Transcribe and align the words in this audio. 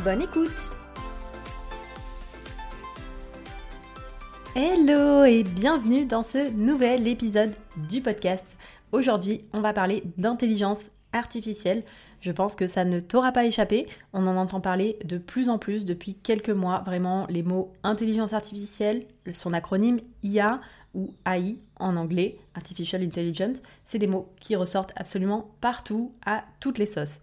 Bonne 0.00 0.22
écoute 0.22 0.70
Hello 4.56 5.24
et 5.24 5.44
bienvenue 5.44 6.06
dans 6.06 6.22
ce 6.22 6.50
nouvel 6.50 7.06
épisode 7.06 7.54
du 7.88 8.00
podcast. 8.00 8.44
Aujourd'hui, 8.90 9.44
on 9.52 9.60
va 9.60 9.72
parler 9.72 10.02
d'intelligence 10.16 10.80
artificielle. 11.12 11.84
Je 12.20 12.32
pense 12.32 12.56
que 12.56 12.66
ça 12.66 12.84
ne 12.84 12.98
t'aura 12.98 13.30
pas 13.30 13.44
échappé. 13.44 13.86
On 14.12 14.26
en 14.26 14.36
entend 14.36 14.60
parler 14.60 14.98
de 15.04 15.18
plus 15.18 15.48
en 15.48 15.58
plus 15.58 15.84
depuis 15.84 16.14
quelques 16.16 16.50
mois. 16.50 16.82
Vraiment, 16.84 17.26
les 17.30 17.44
mots 17.44 17.72
intelligence 17.84 18.32
artificielle, 18.32 19.06
son 19.32 19.52
acronyme 19.52 20.00
IA 20.24 20.60
ou 20.94 21.14
AI 21.26 21.58
en 21.78 21.96
anglais, 21.96 22.38
Artificial 22.54 23.02
Intelligence, 23.02 23.58
c'est 23.84 23.98
des 23.98 24.06
mots 24.06 24.28
qui 24.40 24.56
ressortent 24.56 24.92
absolument 24.96 25.50
partout, 25.60 26.12
à 26.26 26.44
toutes 26.60 26.78
les 26.78 26.86
sauces. 26.86 27.20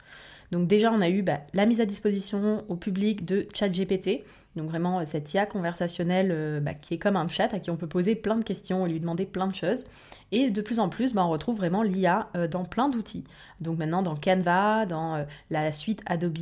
Donc 0.52 0.68
déjà, 0.68 0.92
on 0.92 1.02
a 1.02 1.10
eu 1.10 1.22
bah, 1.22 1.42
la 1.54 1.66
mise 1.66 1.82
à 1.82 1.86
disposition 1.86 2.64
au 2.70 2.76
public 2.76 3.26
de 3.26 3.48
ChatGPT, 3.54 4.24
donc 4.56 4.70
vraiment 4.70 5.00
euh, 5.00 5.04
cette 5.06 5.34
IA 5.34 5.46
conversationnelle 5.46 6.30
euh, 6.32 6.60
bah, 6.60 6.74
qui 6.74 6.96
est 6.96 6.98
comme 6.98 7.16
un 7.16 7.28
chat 7.28 7.54
à 7.54 7.60
qui 7.60 7.70
on 7.70 7.78
peut 7.78 7.88
poser 7.88 8.16
plein 8.16 8.36
de 8.36 8.44
questions 8.44 8.86
et 8.86 8.90
lui 8.90 9.00
demander 9.00 9.26
plein 9.26 9.48
de 9.48 9.56
choses. 9.56 9.86
Et 10.32 10.50
de 10.50 10.62
plus 10.62 10.80
en 10.80 10.90
plus, 10.90 11.14
bah, 11.14 11.26
on 11.26 11.30
retrouve 11.30 11.58
vraiment 11.58 11.84
l'IA 11.84 12.30
euh, 12.36 12.48
dans 12.48 12.66
plein 12.66 12.90
d'outils. 12.90 13.24
Donc 13.62 13.78
maintenant 13.78 14.02
dans 14.02 14.16
Canva, 14.16 14.86
dans 14.86 15.26
la 15.50 15.72
suite 15.72 16.02
Adobe 16.06 16.38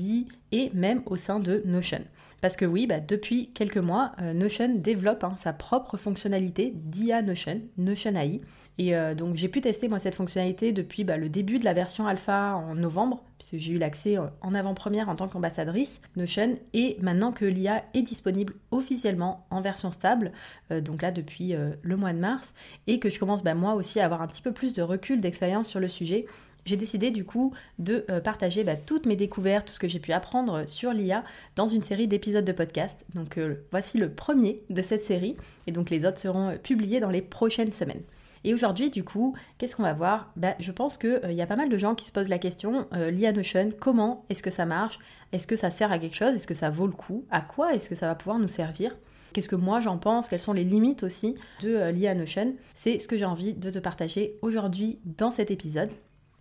et 0.52 0.71
même 0.73 1.02
au 1.05 1.16
sein 1.16 1.39
de 1.39 1.61
Notion. 1.66 2.02
Parce 2.42 2.55
que 2.55 2.66
oui, 2.66 2.88
depuis 3.08 3.49
quelques 3.53 3.77
mois, 3.77 4.11
Notion 4.36 4.75
développe 4.75 5.23
hein, 5.23 5.33
sa 5.36 5.53
propre 5.53 5.97
fonctionnalité 5.97 6.71
d'IA 6.75 7.23
Notion, 7.23 7.61
Notion 7.77 8.16
AI. 8.16 8.42
Et 8.80 8.95
euh, 8.95 9.16
donc 9.16 9.36
j'ai 9.36 9.47
pu 9.47 9.61
tester 9.61 9.88
moi 9.88 10.00
cette 10.00 10.16
fonctionnalité 10.16 10.72
depuis 10.72 11.03
bah, 11.03 11.17
le 11.17 11.30
début 11.30 11.58
de 11.59 11.66
la 11.66 11.73
version 11.73 12.08
alpha 12.08 12.56
en 12.56 12.75
novembre, 12.75 13.23
puisque 13.39 13.58
j'ai 13.58 13.73
eu 13.73 13.78
l'accès 13.78 14.17
euh, 14.17 14.28
en 14.42 14.53
avant-première 14.53 15.09
en 15.09 15.16
tant 15.16 15.28
qu'ambassadrice 15.28 16.02
Notion, 16.16 16.58
et 16.73 16.98
maintenant 17.02 17.31
que 17.31 17.45
l'IA 17.45 17.83
est 17.94 18.03
disponible 18.03 18.53
officiellement 18.72 19.45
en 19.50 19.61
version 19.61 19.92
stable, 19.92 20.31
euh, 20.72 20.81
donc 20.81 21.02
là 21.02 21.11
depuis 21.11 21.55
le 21.81 21.98
mois 21.98 22.14
de 22.14 22.20
mars, 22.20 22.53
et 22.86 23.00
que 23.00 23.09
je 23.09 23.20
commence 23.20 23.44
bah, 23.44 23.55
moi 23.55 23.73
aussi 23.73 24.00
à 24.00 24.05
avoir 24.05 24.22
un 24.22 24.28
petit 24.28 24.42
peu 24.42 24.52
plus 24.52 24.73
de 24.73 24.81
recul, 24.81 25.22
d'expérience 25.22 25.67
sur 25.67 25.80
le 25.80 25.88
sujet, 25.88 26.25
j'ai 26.66 26.75
décidé 26.75 27.11
du 27.11 27.23
coup 27.23 27.53
de 27.80 28.05
partager 28.23 28.66
bah, 28.66 28.75
toutes 28.75 29.05
mes 29.05 29.16
découvertes, 29.16 29.67
tout 29.67 29.73
ce 29.73 29.80
que 29.80 29.88
j'ai 29.88 30.00
pu 30.00 30.11
apprendre 30.11 30.67
sur 30.67 30.92
l'IA 30.92 31.23
dans 31.55 31.67
une 31.67 31.81
série 31.81 32.08
d'épisodes 32.08 32.44
de 32.44 32.52
podcast. 32.52 33.05
Donc 33.16 33.39
voici 33.72 33.98
le 33.98 34.09
premier 34.09 34.58
de 34.70 34.81
cette 34.81 35.03
série 35.03 35.38
et 35.66 35.72
donc 35.72 35.89
les 35.89 36.03
autres 36.03 36.20
seront 36.20 36.58
publiés 36.61 37.00
dans 37.00 37.09
les 37.09 37.22
prochaines 37.22 37.72
semaines. 37.72 38.03
Et 38.47 38.53
aujourd'hui, 38.53 38.89
du 38.89 39.03
coup, 39.03 39.35
qu'est-ce 39.57 39.75
qu'on 39.75 39.83
va 39.83 39.91
voir? 39.91 40.31
Bah, 40.37 40.55
Je 40.57 40.71
pense 40.71 40.95
qu'il 40.95 41.19
euh, 41.25 41.33
y 41.33 41.41
a 41.41 41.45
pas 41.45 41.57
mal 41.57 41.67
de 41.67 41.77
gens 41.77 41.95
qui 41.95 42.05
se 42.05 42.13
posent 42.13 42.29
la 42.29 42.39
question, 42.39 42.87
euh, 42.93 43.11
l'IA 43.11 43.33
Notion, 43.33 43.73
comment 43.77 44.23
est-ce 44.29 44.41
que 44.41 44.51
ça 44.51 44.65
marche? 44.65 44.99
Est-ce 45.33 45.45
que 45.45 45.58
ça 45.58 45.69
sert 45.69 45.91
à 45.91 45.99
quelque 45.99 46.15
chose? 46.15 46.33
Est-ce 46.33 46.47
que 46.47 46.53
ça 46.53 46.69
vaut 46.69 46.87
le 46.87 46.93
coup? 46.93 47.25
À 47.30 47.41
quoi 47.41 47.73
est-ce 47.73 47.89
que 47.89 47.95
ça 47.95 48.07
va 48.07 48.15
pouvoir 48.15 48.39
nous 48.39 48.47
servir? 48.47 48.93
Qu'est-ce 49.33 49.49
que 49.49 49.57
moi 49.57 49.81
j'en 49.81 49.97
pense? 49.97 50.30
Quelles 50.30 50.39
sont 50.39 50.53
les 50.53 50.63
limites 50.63 51.03
aussi 51.03 51.36
de 51.59 51.75
euh, 51.75 51.91
l'IA 51.91 52.15
Notion? 52.15 52.53
C'est 52.73 52.99
ce 52.99 53.09
que 53.09 53.17
j'ai 53.17 53.25
envie 53.25 53.53
de 53.53 53.69
te 53.69 53.80
partager 53.80 54.37
aujourd'hui 54.41 54.99
dans 55.03 55.30
cet 55.30 55.52
épisode. 55.52 55.89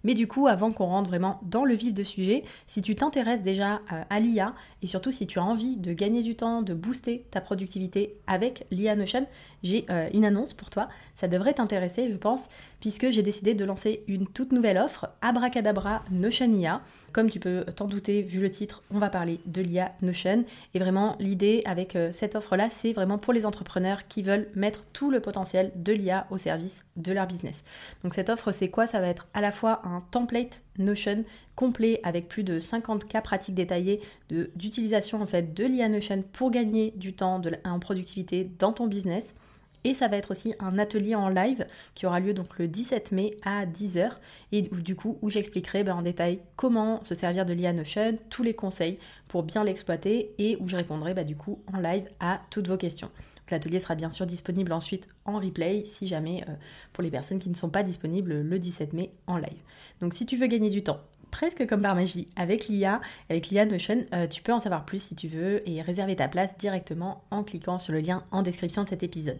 Mais 0.06 0.15
du 0.15 0.28
coup, 0.28 0.47
avant 0.47 0.71
qu'on 0.71 0.87
rentre 0.87 1.11
vraiment 1.11 1.41
dans 1.43 1.65
le 1.65 1.75
vif 1.75 1.93
de 1.93 2.05
sujet, 2.05 2.44
si 2.69 2.81
tu 2.81 2.94
t'intéresses 2.94 3.43
déjà 3.43 3.81
euh, 3.93 4.05
à 4.09 4.21
l'IA 4.21 4.55
et 4.81 4.87
surtout 4.87 5.11
si 5.11 5.27
tu 5.27 5.41
as 5.41 5.43
envie 5.43 5.77
de 5.77 5.93
gagner 5.93 6.22
du 6.22 6.37
temps, 6.37 6.62
de 6.62 6.75
booster 6.75 7.27
ta 7.33 7.41
productivité 7.41 8.15
avec 8.28 8.66
l'IA 8.71 8.95
Notion, 8.95 9.27
j'ai 9.65 9.84
euh, 9.91 10.09
une 10.15 10.25
annonce 10.25 10.55
pour 10.55 10.71
toi. 10.71 10.89
Ça 11.16 11.27
devrait 11.27 11.55
t'intéresser, 11.55 12.09
je 12.09 12.16
pense, 12.16 12.49
puisque 12.81 13.11
j'ai 13.11 13.23
décidé 13.23 13.55
de 13.55 13.65
lancer 13.65 14.03
une 14.07 14.27
toute 14.27 14.53
nouvelle 14.53 14.79
offre, 14.79 15.09
Abracadabra 15.23 16.03
Notion 16.11 16.51
IA. 16.51 16.83
Comme 17.13 17.31
tu 17.31 17.41
peux 17.41 17.65
t'en 17.75 17.87
douter, 17.87 18.21
vu 18.21 18.41
le 18.41 18.51
titre, 18.51 18.83
on 18.91 18.99
va 18.99 19.09
parler 19.09 19.41
de 19.47 19.63
l'IA 19.63 19.93
Notion. 20.03 20.45
Et 20.75 20.79
vraiment, 20.79 21.17
l'idée 21.19 21.63
avec 21.65 21.97
euh, 21.97 22.11
cette 22.13 22.37
offre-là, 22.37 22.69
c'est 22.69 22.93
vraiment 22.93 23.17
pour 23.17 23.33
les 23.33 23.47
entrepreneurs 23.47 24.07
qui 24.07 24.23
veulent 24.23 24.49
mettre 24.55 24.83
tout 24.93 25.11
le 25.11 25.21
potentiel 25.21 25.73
de 25.77 25.93
l'IA 25.95 26.27
au 26.31 26.37
service 26.37 26.85
de 26.97 27.13
leur 27.13 27.27
business. 27.27 27.65
Donc 28.05 28.13
cette 28.13 28.29
offre, 28.29 28.53
c'est 28.53 28.69
quoi? 28.69 28.87
Ça 28.87 29.01
va 29.01 29.09
être 29.09 29.29
à 29.33 29.41
la 29.41 29.51
fois 29.51 29.81
un 29.85 30.03
template 30.11 30.63
Notion 30.79 31.25
complet 31.55 32.01
avec 32.03 32.29
plus 32.29 32.45
de 32.45 32.61
50 32.61 33.09
cas 33.09 33.23
pratiques 33.23 33.55
détaillés 33.55 34.03
d'utilisation 34.29 35.23
en 35.23 35.27
fait 35.27 35.55
de 35.55 35.65
l'IA 35.65 35.89
Notion 35.89 36.23
pour 36.35 36.51
gagner 36.51 36.93
du 36.97 37.15
temps 37.15 37.41
en 37.65 37.79
productivité 37.79 38.45
dans 38.59 38.75
ton 38.75 38.87
business. 38.87 39.37
Et 39.85 39.95
ça 39.95 40.09
va 40.09 40.17
être 40.17 40.33
aussi 40.33 40.55
un 40.59 40.79
atelier 40.79 41.15
en 41.15 41.29
live 41.29 41.67
qui 41.95 42.07
aura 42.07 42.21
lieu 42.21 42.35
donc 42.35 42.59
le 42.59 42.69
17 42.69 43.13
mai 43.13 43.37
à 43.45 43.67
10h 43.67 44.11
et 44.53 44.63
du 44.63 44.97
coup 44.97 45.19
où 45.23 45.31
j'expliquerai 45.31 45.85
ben, 45.85 45.95
en 45.95 46.03
détail 46.03 46.41
comment 46.57 47.03
se 47.05 47.15
servir 47.15 47.47
de 47.47 47.53
l'IA 47.53 47.73
Notion, 47.73 48.19
tous 48.31 48.43
les 48.43 48.55
conseils 48.55 48.99
pour 49.29 49.43
bien 49.43 49.65
l'exploiter 49.65 50.35
et 50.39 50.57
où 50.61 50.69
je 50.69 50.77
répondrai 50.77 51.15
ben, 51.15 51.25
du 51.25 51.37
coup 51.37 51.61
en 51.73 51.79
live 51.79 52.09
à 52.21 52.41
toutes 52.51 52.69
vos 52.69 52.77
questions. 52.77 53.11
L'atelier 53.51 53.79
sera 53.79 53.95
bien 53.95 54.11
sûr 54.11 54.27
disponible 54.27 54.73
ensuite 54.73 55.09
en 55.25 55.39
replay 55.39 55.85
si 55.85 56.09
jamais 56.09 56.43
euh, 56.49 56.53
pour 56.93 57.03
les 57.03 57.11
personnes 57.11 57.39
qui 57.39 57.49
ne 57.49 57.55
sont 57.55 57.71
pas 57.71 57.83
disponibles 57.83 58.41
le 58.41 58.59
17 58.59 58.93
mai 58.93 59.13
en 59.27 59.37
live. 59.39 59.63
Donc 60.01 60.15
si 60.15 60.27
tu 60.27 60.37
veux 60.37 60.49
gagner 60.49 60.69
du 60.69 60.83
temps, 60.83 61.01
presque 61.31 61.67
comme 61.67 61.83
par 61.83 61.95
magie, 61.95 62.29
avec 62.37 62.69
l'IA, 62.69 63.01
avec 63.31 63.49
l'IA 63.49 63.67
Notion, 63.67 64.05
euh, 64.15 64.27
tu 64.27 64.43
peux 64.43 64.53
en 64.53 64.61
savoir 64.61 64.85
plus 64.85 65.03
si 65.03 65.15
tu 65.15 65.29
veux 65.29 65.69
et 65.69 65.81
réserver 65.81 66.17
ta 66.17 66.29
place 66.29 66.57
directement 66.59 67.23
en 67.31 67.45
cliquant 67.45 67.79
sur 67.79 67.93
le 67.93 68.01
lien 68.01 68.25
en 68.33 68.43
description 68.43 68.83
de 68.83 68.89
cet 68.89 69.03
épisode. 69.03 69.39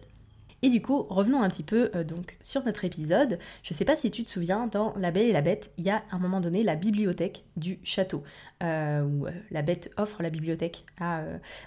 Et 0.63 0.69
du 0.69 0.81
coup, 0.81 1.03
revenons 1.03 1.41
un 1.41 1.49
petit 1.49 1.63
peu 1.63 1.91
euh, 1.95 2.03
donc 2.03 2.35
sur 2.41 2.63
notre 2.65 2.83
épisode. 2.83 3.37
Je 3.61 3.73
ne 3.73 3.77
sais 3.77 3.85
pas 3.85 3.95
si 3.95 4.09
tu 4.09 4.23
te 4.23 4.29
souviens, 4.29 4.67
dans 4.67 4.93
La 4.97 5.11
Belle 5.11 5.27
et 5.27 5.31
la 5.31 5.41
Bête, 5.41 5.71
il 5.77 5.83
y 5.83 5.89
a 5.89 5.97
à 6.11 6.15
un 6.15 6.19
moment 6.19 6.41
donné 6.41 6.63
la 6.63 6.75
bibliothèque 6.75 7.43
du 7.57 7.79
château, 7.83 8.23
euh, 8.63 9.03
où 9.03 9.27
euh, 9.27 9.31
la 9.51 9.61
Bête 9.61 9.91
offre 9.97 10.23
la 10.23 10.31
bibliothèque 10.31 10.85
à 10.99 11.21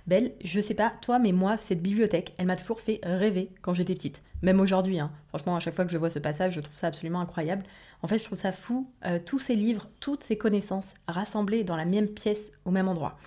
Belle. 0.06 0.32
Je 0.44 0.60
sais 0.60 0.74
pas 0.74 0.92
toi, 1.02 1.18
mais 1.18 1.32
moi, 1.32 1.56
cette 1.58 1.82
bibliothèque, 1.82 2.34
elle 2.38 2.46
m'a 2.46 2.56
toujours 2.56 2.80
fait 2.80 3.00
rêver 3.02 3.50
quand 3.62 3.74
j'étais 3.74 3.94
petite. 3.94 4.22
Même 4.42 4.58
aujourd'hui, 4.58 4.98
hein. 4.98 5.12
franchement, 5.28 5.54
à 5.54 5.60
chaque 5.60 5.74
fois 5.74 5.84
que 5.84 5.92
je 5.92 5.98
vois 5.98 6.10
ce 6.10 6.18
passage, 6.18 6.54
je 6.54 6.60
trouve 6.60 6.76
ça 6.76 6.88
absolument 6.88 7.20
incroyable. 7.20 7.64
En 8.02 8.08
fait, 8.08 8.18
je 8.18 8.24
trouve 8.24 8.38
ça 8.38 8.52
fou, 8.52 8.90
tous 9.26 9.38
ces 9.38 9.54
livres, 9.54 9.88
toutes 10.00 10.24
ces 10.24 10.38
connaissances 10.38 10.94
rassemblées 11.06 11.62
dans 11.62 11.76
la 11.76 11.84
même 11.84 12.08
pièce, 12.08 12.50
au 12.64 12.70
même 12.70 12.88
endroit. 12.88 13.18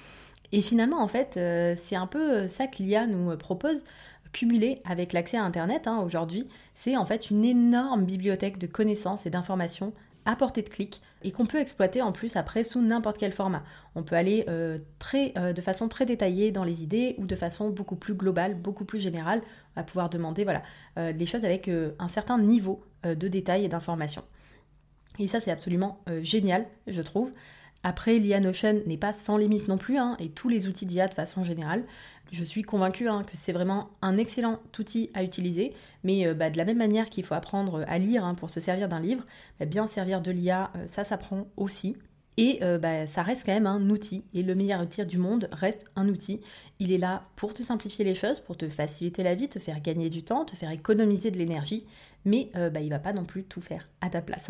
Et 0.52 0.62
finalement, 0.62 1.02
en 1.02 1.08
fait, 1.08 1.40
c'est 1.78 1.96
un 1.96 2.08
peu 2.08 2.48
ça 2.48 2.66
que 2.66 2.82
l'IA 2.82 3.06
nous 3.06 3.38
propose 3.38 3.84
cumulé 4.34 4.82
avec 4.84 5.14
l'accès 5.14 5.38
à 5.38 5.44
Internet 5.44 5.88
hein, 5.88 6.00
aujourd'hui, 6.00 6.50
c'est 6.76 6.98
en 6.98 7.06
fait 7.06 7.30
une 7.30 7.46
énorme 7.46 8.04
bibliothèque 8.04 8.58
de 8.58 8.68
connaissances 8.68 9.26
et 9.26 9.30
d'informations 9.30 9.94
à 10.26 10.36
portée 10.36 10.62
de 10.62 10.70
clic 10.70 11.02
et 11.24 11.32
qu'on 11.32 11.46
peut 11.46 11.60
exploiter 11.60 12.02
en 12.02 12.12
plus 12.12 12.36
après 12.36 12.64
sous 12.64 12.82
n'importe 12.82 13.18
quel 13.18 13.32
format. 13.32 13.64
On 13.96 14.04
peut 14.04 14.16
aller 14.16 14.46
euh, 14.48 14.80
euh, 15.16 15.54
de 15.54 15.62
façon 15.62 15.88
très 15.88 16.06
détaillée 16.06 16.52
dans 16.52 16.64
les 16.64 16.84
idées 16.84 17.16
ou 17.18 17.26
de 17.26 17.36
façon 17.36 17.70
beaucoup 17.70 17.96
plus 17.96 18.14
globale, 18.14 18.56
beaucoup 18.56 18.86
plus 18.86 19.00
générale, 19.00 19.42
à 19.76 19.84
pouvoir 19.84 20.10
demander 20.10 20.44
voilà, 20.44 20.64
euh, 20.98 21.12
les 21.12 21.26
choses 21.26 21.46
avec 21.46 21.70
un 22.00 22.08
certain 22.08 22.38
niveau 22.38 22.84
de 23.04 23.28
détail 23.28 23.66
et 23.66 23.68
d'information. 23.68 24.24
Et 25.20 25.28
ça 25.28 25.42
c'est 25.42 25.52
absolument 25.52 26.04
génial, 26.22 26.66
je 26.88 27.02
trouve. 27.02 27.34
Après, 27.84 28.18
l'IA 28.18 28.40
Notion 28.40 28.82
n'est 28.88 28.98
pas 28.98 29.12
sans 29.12 29.38
limite 29.38 29.68
non 29.68 29.78
plus, 29.78 29.98
hein, 29.98 30.16
et 30.20 30.30
tous 30.30 30.48
les 30.48 30.68
outils 30.68 30.86
d'IA 30.86 31.10
de 31.10 31.14
façon 31.14 31.44
générale. 31.44 31.84
Je 32.32 32.44
suis 32.44 32.64
convaincue 32.64 33.10
hein, 33.10 33.24
que 33.24 33.36
c'est 33.36 33.52
vraiment 33.52 33.90
un 34.02 34.18
excellent 34.18 34.60
outil 34.80 35.12
à 35.14 35.24
utiliser, 35.24 35.74
mais 36.04 36.26
euh, 36.26 36.34
bah, 36.34 36.50
de 36.50 36.58
la 36.58 36.66
même 36.66 36.78
manière 36.78 37.10
qu'il 37.10 37.24
faut 37.24 37.36
apprendre 37.36 37.84
à 37.88 38.00
lire 38.00 38.24
hein, 38.24 38.36
pour 38.36 38.50
se 38.50 38.60
servir 38.60 38.88
d'un 38.88 39.02
livre, 39.02 39.26
bah, 39.60 39.66
bien 39.66 39.86
servir 39.86 40.22
de 40.22 40.32
l'IA, 40.32 40.72
euh, 40.76 40.88
ça 40.88 41.04
s'apprend 41.04 41.48
aussi. 41.58 41.98
Et 42.38 42.60
euh, 42.64 42.80
bah, 42.80 43.06
ça 43.06 43.22
reste 43.22 43.46
quand 43.46 43.54
même 43.54 43.68
un 43.68 43.90
outil, 43.90 44.24
et 44.34 44.42
le 44.42 44.56
meilleur 44.56 44.82
outil 44.82 45.06
du 45.06 45.18
monde 45.18 45.50
reste 45.52 45.86
un 45.96 46.08
outil. 46.08 46.42
Il 46.80 46.92
est 46.92 46.98
là 46.98 47.28
pour 47.36 47.54
te 47.54 47.62
simplifier 47.62 48.06
les 48.06 48.16
choses, 48.16 48.40
pour 48.40 48.58
te 48.58 48.68
faciliter 48.68 49.22
la 49.22 49.36
vie, 49.36 49.50
te 49.50 49.60
faire 49.60 49.82
gagner 49.82 50.10
du 50.10 50.24
temps, 50.24 50.46
te 50.46 50.56
faire 50.56 50.72
économiser 50.72 51.30
de 51.30 51.38
l'énergie, 51.38 51.86
mais 52.26 52.50
il 52.56 52.62
ne 52.62 52.90
va 52.90 53.00
pas 53.00 53.14
non 53.14 53.26
plus 53.26 53.44
tout 53.44 53.62
faire 53.62 53.88
à 54.02 54.10
ta 54.10 54.22
place. 54.22 54.50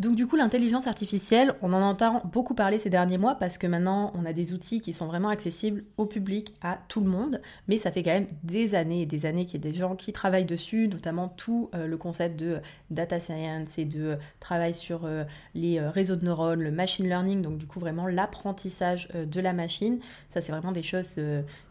Donc 0.00 0.16
du 0.16 0.26
coup, 0.26 0.36
l'intelligence 0.36 0.86
artificielle, 0.86 1.54
on 1.60 1.74
en 1.74 1.82
entend 1.82 2.22
beaucoup 2.24 2.54
parler 2.54 2.78
ces 2.78 2.88
derniers 2.88 3.18
mois 3.18 3.34
parce 3.34 3.58
que 3.58 3.66
maintenant, 3.66 4.14
on 4.14 4.24
a 4.24 4.32
des 4.32 4.54
outils 4.54 4.80
qui 4.80 4.94
sont 4.94 5.06
vraiment 5.06 5.28
accessibles 5.28 5.84
au 5.98 6.06
public, 6.06 6.54
à 6.62 6.78
tout 6.88 7.02
le 7.02 7.06
monde, 7.06 7.42
mais 7.68 7.76
ça 7.76 7.92
fait 7.92 8.02
quand 8.02 8.12
même 8.12 8.26
des 8.42 8.74
années 8.74 9.02
et 9.02 9.06
des 9.06 9.26
années 9.26 9.44
qu'il 9.44 9.62
y 9.62 9.68
a 9.68 9.70
des 9.70 9.76
gens 9.76 9.96
qui 9.96 10.14
travaillent 10.14 10.46
dessus, 10.46 10.88
notamment 10.88 11.28
tout 11.28 11.68
euh, 11.74 11.86
le 11.86 11.98
concept 11.98 12.40
de 12.40 12.60
data 12.90 13.20
science 13.20 13.78
et 13.78 13.84
de 13.84 14.16
travail 14.40 14.72
sur 14.72 15.04
euh, 15.04 15.24
les 15.54 15.78
euh, 15.78 15.90
réseaux 15.90 16.16
de 16.16 16.24
neurones, 16.24 16.62
le 16.62 16.70
machine 16.70 17.06
learning, 17.06 17.42
donc 17.42 17.58
du 17.58 17.66
coup 17.66 17.78
vraiment 17.78 18.06
l'apprentissage 18.06 19.08
de 19.08 19.40
la 19.42 19.52
machine. 19.52 20.00
Ça, 20.30 20.40
c'est 20.40 20.52
vraiment 20.52 20.72
des 20.72 20.82
choses 20.82 21.20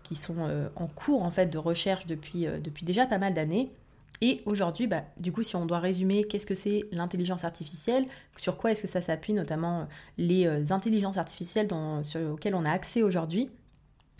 qui 0.03 0.13
sont 0.13 0.69
en 0.75 0.87
cours 0.87 1.23
en 1.23 1.31
fait 1.31 1.47
de 1.47 1.57
recherche 1.57 2.05
depuis, 2.05 2.45
depuis 2.63 2.85
déjà 2.85 3.07
pas 3.07 3.17
mal 3.17 3.33
d'années. 3.33 3.71
Et 4.21 4.41
aujourd'hui, 4.45 4.87
bah, 4.87 5.03
du 5.17 5.31
coup, 5.31 5.43
si 5.43 5.55
on 5.55 5.65
doit 5.65 5.79
résumer 5.79 6.25
qu'est-ce 6.25 6.45
que 6.45 6.53
c'est 6.53 6.85
l'intelligence 6.91 7.45
artificielle, 7.45 8.05
sur 8.35 8.57
quoi 8.57 8.71
est-ce 8.71 8.81
que 8.81 8.87
ça 8.87 9.01
s'appuie, 9.01 9.33
notamment 9.33 9.81
euh, 9.81 9.85
les 10.17 10.45
euh, 10.45 10.71
intelligences 10.71 11.17
artificielles 11.17 11.69
sur 12.03 12.19
lesquelles 12.19 12.55
on 12.55 12.65
a 12.65 12.71
accès 12.71 13.01
aujourd'hui, 13.01 13.49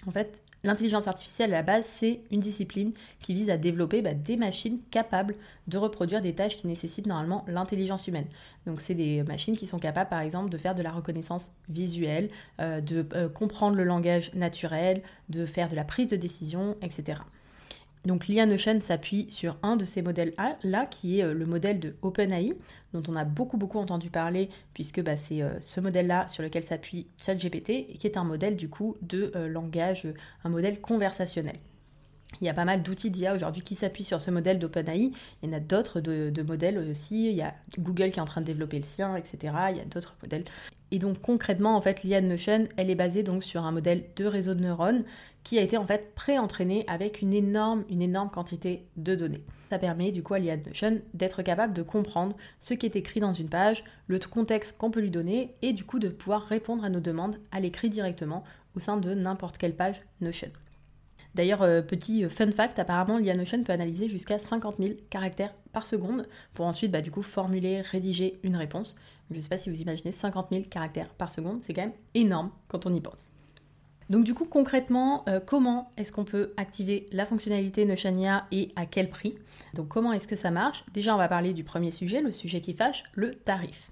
en 0.08 0.12
fait, 0.12 0.42
l'intelligence 0.64 1.10
artificielle 1.10 1.54
à 1.54 1.58
la 1.58 1.64
base, 1.64 1.86
c'est 1.86 2.22
une 2.32 2.40
discipline 2.40 2.94
qui 3.22 3.34
vise 3.34 3.50
à 3.50 3.58
développer 3.58 4.02
bah, 4.02 4.14
des 4.14 4.38
machines 4.38 4.80
capables 4.90 5.36
de 5.68 5.78
reproduire 5.78 6.22
des 6.22 6.34
tâches 6.34 6.56
qui 6.56 6.68
nécessitent 6.68 7.08
normalement 7.08 7.44
l'intelligence 7.48 8.08
humaine. 8.08 8.28
Donc, 8.66 8.80
c'est 8.80 8.96
des 8.96 9.24
machines 9.24 9.58
qui 9.58 9.68
sont 9.68 9.80
capables, 9.80 10.10
par 10.10 10.22
exemple, 10.22 10.50
de 10.50 10.58
faire 10.58 10.76
de 10.76 10.82
la 10.82 10.92
reconnaissance 10.92 11.52
visuelle, 11.68 12.30
euh, 12.62 12.80
de 12.80 13.04
comprendre 13.28 13.76
le 13.76 13.84
langage 13.84 14.34
naturel, 14.34 15.02
de 15.28 15.46
faire 15.46 15.68
de 15.68 15.76
la 15.76 15.84
prise 15.84 16.08
de 16.08 16.16
décision, 16.16 16.78
etc. 16.82 17.20
Donc 18.06 18.28
l'IA 18.28 18.46
s'appuie 18.80 19.30
sur 19.30 19.58
un 19.62 19.76
de 19.76 19.86
ces 19.86 20.02
modèles-là, 20.02 20.86
qui 20.86 21.20
est 21.20 21.24
euh, 21.24 21.34
le 21.34 21.46
modèle 21.46 21.80
de 21.80 21.96
OpenAI, 22.02 22.54
dont 22.94 23.04
on 23.08 23.16
a 23.16 23.26
beaucoup 23.26 23.58
beaucoup 23.58 23.78
entendu 23.78 24.10
parler, 24.10 24.50
puisque 24.74 25.02
bah, 25.02 25.18
c'est 25.18 25.42
euh, 25.42 25.60
ce 25.60 25.82
modèle-là 25.82 26.28
sur 26.28 26.42
lequel 26.42 26.64
s'appuie 26.64 27.08
ChatGPT, 27.24 27.98
qui 27.98 28.08
est 28.08 28.18
un 28.18 28.24
modèle 28.24 28.56
du 28.56 28.70
coup 28.70 28.96
de 29.02 29.32
euh, 29.36 29.48
langage, 29.48 30.08
un 30.44 30.50
modèle 30.50 30.80
conversationnel. 30.80 31.58
Il 32.42 32.46
y 32.46 32.50
a 32.50 32.54
pas 32.54 32.66
mal 32.66 32.84
d'outils 32.84 33.12
d'IA 33.12 33.34
aujourd'hui 33.34 33.62
qui 33.62 33.76
s'appuient 33.76 34.04
sur 34.04 34.22
ce 34.22 34.32
modèle 34.32 34.60
d'OpenAI. 34.60 35.12
Il 35.42 35.50
y 35.50 35.52
en 35.52 35.58
a 35.58 35.60
d'autres 35.60 36.00
de, 36.00 36.30
de, 36.30 36.42
modèles 36.42 36.78
aussi. 36.78 37.28
Il 37.28 37.36
y 37.36 37.42
a 37.42 37.54
Google 37.80 38.12
qui 38.12 38.20
est 38.20 38.22
en 38.22 38.26
train 38.26 38.42
de 38.42 38.46
développer 38.46 38.78
le 38.78 38.86
sien, 38.86 39.16
etc. 39.16 39.54
Il 39.72 39.78
y 39.78 39.82
a 39.82 39.86
d'autres 39.86 40.16
modèles. 40.22 40.46
Et 40.92 41.00
donc 41.00 41.22
concrètement, 41.22 41.76
en 41.76 41.82
fait, 41.82 42.04
l'IA 42.04 42.22
Notion, 42.22 42.66
elle 42.78 42.90
est 42.90 42.96
basée 42.96 43.24
donc 43.24 43.44
sur 43.44 43.64
un 43.64 43.72
modèle 43.72 44.06
de 44.16 44.26
réseau 44.26 44.54
de 44.54 44.62
neurones 44.62 45.04
qui 45.44 45.60
a 45.60 45.62
été 45.62 45.78
en 45.78 45.86
fait 45.86 46.14
pré-entraîné 46.16 46.84
avec 46.88 47.22
une 47.22 47.34
énorme, 47.34 47.84
une 47.90 48.02
énorme 48.02 48.30
quantité 48.30 48.86
de 48.98 49.16
données. 49.16 49.44
Ça 49.70 49.78
permet 49.78 50.12
du 50.12 50.24
coup 50.24 50.34
à 50.34 50.40
l'IA 50.40 50.58
Notion 50.58 51.02
d'être 51.14 51.44
capable 51.44 51.74
de 51.74 51.84
comprendre 51.84 52.36
ce 52.60 52.74
qui 52.74 52.86
est 52.86 52.96
écrit 52.96 53.20
dans 53.20 53.34
une 53.34 53.50
page, 53.50 53.84
le 54.08 54.20
contexte 54.20 54.78
qu'on 54.78 54.92
peut 54.92 55.00
lui 55.00 55.12
donner 55.12 55.54
et 55.62 55.74
du 55.74 55.84
coup 55.84 56.00
de 56.00 56.10
pouvoir 56.10 56.44
répondre 56.44 56.84
à 56.84 56.90
nos 56.90 57.00
demandes 57.00 57.38
à 57.52 57.60
l'écrit 57.60 57.90
directement 57.90 58.44
au 58.76 58.80
sein 58.80 58.98
de 58.98 59.14
n'importe 59.14 59.58
quelle 59.58 59.76
page 59.76 60.02
Notion. 60.22 60.50
D'ailleurs, 61.36 61.62
euh, 61.62 61.82
petit 61.82 62.24
euh, 62.24 62.30
fun 62.30 62.52
fact, 62.52 62.80
apparemment 62.80 63.18
l'IA 63.18 63.36
Notion 63.36 63.64
peut 63.64 63.74
analyser 63.74 64.10
jusqu'à 64.10 64.40
50 64.40 64.78
000 64.80 64.94
caractères 65.10 65.54
par 65.72 65.86
seconde 65.86 66.28
pour 66.54 66.66
ensuite 66.66 66.92
bah, 66.92 67.02
du 67.02 67.12
coup 67.12 67.22
formuler, 67.22 67.82
rédiger 67.82 68.40
une 68.44 68.56
réponse. 68.56 68.96
Je 69.30 69.36
ne 69.36 69.42
sais 69.42 69.50
pas 69.50 69.58
si 69.58 69.70
vous 69.70 69.82
imaginez 69.82 70.12
50 70.12 70.48
000 70.52 70.64
caractères 70.70 71.10
par 71.10 71.32
seconde, 71.32 71.62
c'est 71.62 71.74
quand 71.74 71.84
même 71.84 71.94
énorme 72.16 72.52
quand 72.68 72.86
on 72.86 72.94
y 72.94 73.00
pense. 73.00 73.30
Donc 74.10 74.24
du 74.24 74.34
coup 74.34 74.46
concrètement, 74.46 75.24
euh, 75.30 75.40
comment 75.40 75.92
est-ce 75.98 76.12
qu'on 76.12 76.24
peut 76.24 76.54
activer 76.58 77.06
la 77.12 77.28
fonctionnalité 77.28 77.86
Notionia 77.86 78.48
et 78.52 78.72
à 78.76 78.88
quel 78.88 79.10
prix? 79.10 79.38
Donc 79.76 79.88
comment 79.88 80.14
est-ce 80.14 80.28
que 80.28 80.36
ça 80.36 80.50
marche? 80.50 80.84
Déjà 80.94 81.14
on 81.14 81.20
va 81.20 81.28
parler 81.28 81.54
du 81.54 81.64
premier 81.64 81.92
sujet, 81.92 82.22
le 82.22 82.34
sujet 82.34 82.60
qui 82.60 82.74
fâche, 82.74 83.04
le 83.14 83.36
tarif. 83.36 83.92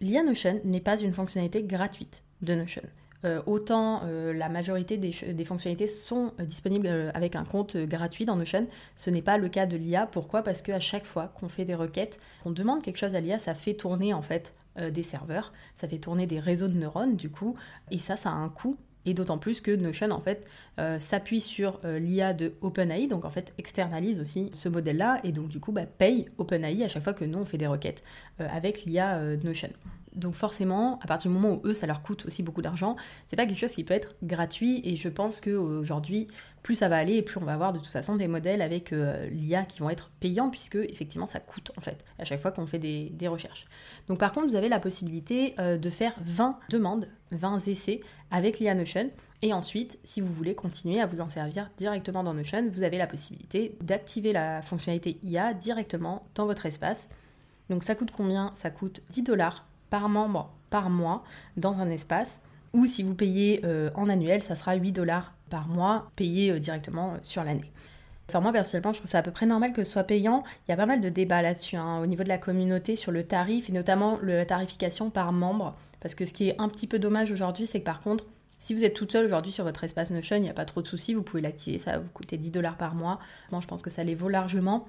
L'IA 0.00 0.22
Notion 0.22 0.58
n'est 0.64 0.80
pas 0.80 0.98
une 0.98 1.12
fonctionnalité 1.12 1.62
gratuite 1.62 2.22
de 2.40 2.54
Notion. 2.54 2.82
Euh, 3.24 3.42
autant 3.46 4.02
euh, 4.04 4.32
la 4.32 4.48
majorité 4.48 4.96
des, 4.96 5.12
fonctionnalités 5.44 5.88
sont 5.88 6.32
disponibles 6.38 6.88
avec 7.14 7.34
un 7.34 7.44
compte 7.44 7.76
gratuit 7.76 8.24
dans 8.24 8.36
Notion, 8.36 8.66
ce 8.96 9.10
n'est 9.10 9.22
pas 9.22 9.38
le 9.38 9.48
cas 9.48 9.66
de 9.66 9.76
l'IA. 9.76 10.06
Pourquoi? 10.06 10.42
Parce 10.42 10.62
qu'à 10.62 10.80
chaque 10.80 11.04
fois 11.04 11.32
qu'on 11.38 11.48
fait 11.48 11.64
des 11.64 11.74
requêtes, 11.74 12.20
qu'on 12.42 12.50
demande 12.50 12.82
quelque 12.82 12.98
chose 12.98 13.14
à 13.14 13.20
l'IA, 13.20 13.38
ça 13.38 13.54
fait 13.54 13.74
tourner 13.74 14.14
en 14.14 14.22
fait 14.22 14.54
des 14.92 15.02
serveurs, 15.02 15.52
ça 15.74 15.88
fait 15.88 15.98
tourner 15.98 16.28
des 16.28 16.38
réseaux 16.38 16.68
de 16.68 16.78
neurones 16.78 17.16
du 17.16 17.30
coup, 17.30 17.56
et 17.90 17.98
ça, 17.98 18.14
ça 18.14 18.30
a 18.30 18.34
un 18.34 18.48
coût. 18.48 18.76
Et 19.08 19.14
d'autant 19.14 19.38
plus 19.38 19.62
que 19.62 19.70
Notion 19.70 20.10
en 20.10 20.20
fait 20.20 20.46
euh, 20.78 21.00
s'appuie 21.00 21.40
sur 21.40 21.80
euh, 21.84 21.98
l'IA 21.98 22.34
de 22.34 22.52
OpenAI, 22.60 23.06
donc 23.06 23.24
en 23.24 23.30
fait 23.30 23.54
externalise 23.56 24.20
aussi 24.20 24.50
ce 24.52 24.68
modèle-là. 24.68 25.18
Et 25.24 25.32
donc 25.32 25.48
du 25.48 25.60
coup 25.60 25.72
bah, 25.72 25.86
paye 25.86 26.28
OpenAI 26.36 26.84
à 26.84 26.88
chaque 26.88 27.04
fois 27.04 27.14
que 27.14 27.24
nous 27.24 27.38
on 27.38 27.46
fait 27.46 27.56
des 27.56 27.66
requêtes 27.66 28.04
euh, 28.40 28.48
avec 28.50 28.84
l'IA 28.84 29.18
Notion. 29.42 29.70
Donc 30.18 30.34
forcément, 30.34 30.98
à 31.02 31.06
partir 31.06 31.30
du 31.30 31.36
moment 31.36 31.54
où 31.54 31.60
eux, 31.64 31.74
ça 31.74 31.86
leur 31.86 32.02
coûte 32.02 32.26
aussi 32.26 32.42
beaucoup 32.42 32.60
d'argent, 32.60 32.96
c'est 33.26 33.36
pas 33.36 33.46
quelque 33.46 33.58
chose 33.58 33.72
qui 33.72 33.84
peut 33.84 33.94
être 33.94 34.14
gratuit. 34.22 34.82
Et 34.84 34.96
je 34.96 35.08
pense 35.08 35.40
qu'aujourd'hui, 35.40 36.28
plus 36.62 36.74
ça 36.74 36.88
va 36.88 36.96
aller, 36.96 37.14
et 37.14 37.22
plus 37.22 37.38
on 37.38 37.44
va 37.44 37.54
avoir 37.54 37.72
de 37.72 37.78
toute 37.78 37.86
façon 37.86 38.16
des 38.16 38.28
modèles 38.28 38.60
avec 38.60 38.92
l'IA 39.30 39.62
qui 39.64 39.80
vont 39.80 39.90
être 39.90 40.10
payants, 40.20 40.50
puisque 40.50 40.74
effectivement 40.74 41.28
ça 41.28 41.38
coûte 41.38 41.70
en 41.78 41.80
fait, 41.80 42.04
à 42.18 42.24
chaque 42.24 42.40
fois 42.40 42.50
qu'on 42.50 42.66
fait 42.66 42.78
des, 42.78 43.28
recherches. 43.28 43.66
Donc 44.08 44.18
par 44.18 44.32
contre, 44.32 44.48
vous 44.48 44.56
avez 44.56 44.68
la 44.68 44.80
possibilité 44.80 45.54
de 45.58 45.90
faire 45.90 46.14
20 46.20 46.58
demandes 46.68 47.08
20 47.32 47.66
essais 47.66 48.00
avec 48.30 48.58
l'IA 48.58 48.74
Notion. 48.74 49.10
Et 49.42 49.52
ensuite, 49.52 49.98
si 50.02 50.20
vous 50.20 50.32
voulez 50.32 50.54
continuer 50.54 51.00
à 51.00 51.06
vous 51.06 51.20
en 51.20 51.28
servir 51.28 51.70
directement 51.76 52.24
dans 52.24 52.34
Notion, 52.34 52.68
vous 52.70 52.82
avez 52.82 52.98
la 52.98 53.06
possibilité 53.06 53.76
d'activer 53.80 54.32
la 54.32 54.62
fonctionnalité 54.62 55.18
IA 55.22 55.54
directement 55.54 56.26
dans 56.34 56.46
votre 56.46 56.66
espace. 56.66 57.08
Donc 57.70 57.84
ça 57.84 57.94
coûte 57.94 58.10
combien? 58.10 58.50
Ça 58.54 58.70
coûte 58.70 59.02
10 59.10 59.22
dollars 59.22 59.66
par 59.90 60.08
membre 60.08 60.50
par 60.70 60.90
mois 60.90 61.24
dans 61.56 61.80
un 61.80 61.90
espace. 61.90 62.40
Ou 62.74 62.86
si 62.86 63.02
vous 63.02 63.14
payez 63.14 63.62
euh, 63.64 63.90
en 63.94 64.08
annuel, 64.08 64.42
ça 64.42 64.54
sera 64.54 64.74
8 64.74 64.92
dollars 64.92 65.32
par 65.48 65.68
mois 65.68 66.10
payé 66.16 66.50
euh, 66.50 66.58
directement 66.58 67.14
euh, 67.14 67.18
sur 67.22 67.42
l'année. 67.44 67.72
Enfin, 68.28 68.40
moi 68.40 68.52
personnellement, 68.52 68.92
je 68.92 68.98
trouve 68.98 69.10
ça 69.10 69.18
à 69.18 69.22
peu 69.22 69.30
près 69.30 69.46
normal 69.46 69.72
que 69.72 69.84
ce 69.84 69.92
soit 69.92 70.04
payant. 70.04 70.44
Il 70.66 70.70
y 70.70 70.74
a 70.74 70.76
pas 70.76 70.84
mal 70.84 71.00
de 71.00 71.08
débats 71.08 71.40
là-dessus, 71.40 71.76
hein, 71.76 72.00
au 72.02 72.06
niveau 72.06 72.24
de 72.24 72.28
la 72.28 72.36
communauté, 72.36 72.94
sur 72.94 73.10
le 73.10 73.24
tarif 73.24 73.70
et 73.70 73.72
notamment 73.72 74.18
la 74.22 74.44
tarification 74.44 75.08
par 75.08 75.32
membre. 75.32 75.74
Parce 76.00 76.14
que 76.14 76.26
ce 76.26 76.34
qui 76.34 76.50
est 76.50 76.60
un 76.60 76.68
petit 76.68 76.86
peu 76.86 76.98
dommage 76.98 77.32
aujourd'hui, 77.32 77.66
c'est 77.66 77.80
que 77.80 77.86
par 77.86 78.00
contre, 78.00 78.26
si 78.58 78.74
vous 78.74 78.84
êtes 78.84 78.94
toute 78.94 79.12
seule 79.12 79.24
aujourd'hui 79.24 79.52
sur 79.52 79.64
votre 79.64 79.84
espace 79.84 80.10
Notion, 80.10 80.36
il 80.36 80.42
n'y 80.42 80.50
a 80.50 80.54
pas 80.54 80.64
trop 80.64 80.82
de 80.82 80.86
soucis, 80.86 81.14
vous 81.14 81.22
pouvez 81.22 81.40
l'activer, 81.40 81.78
ça 81.78 81.92
va 81.92 81.98
vous 81.98 82.08
coûter 82.08 82.36
10 82.36 82.50
dollars 82.50 82.76
par 82.76 82.94
mois. 82.94 83.18
Moi, 83.50 83.60
je 83.60 83.66
pense 83.66 83.82
que 83.82 83.90
ça 83.90 84.04
les 84.04 84.14
vaut 84.14 84.28
largement. 84.28 84.86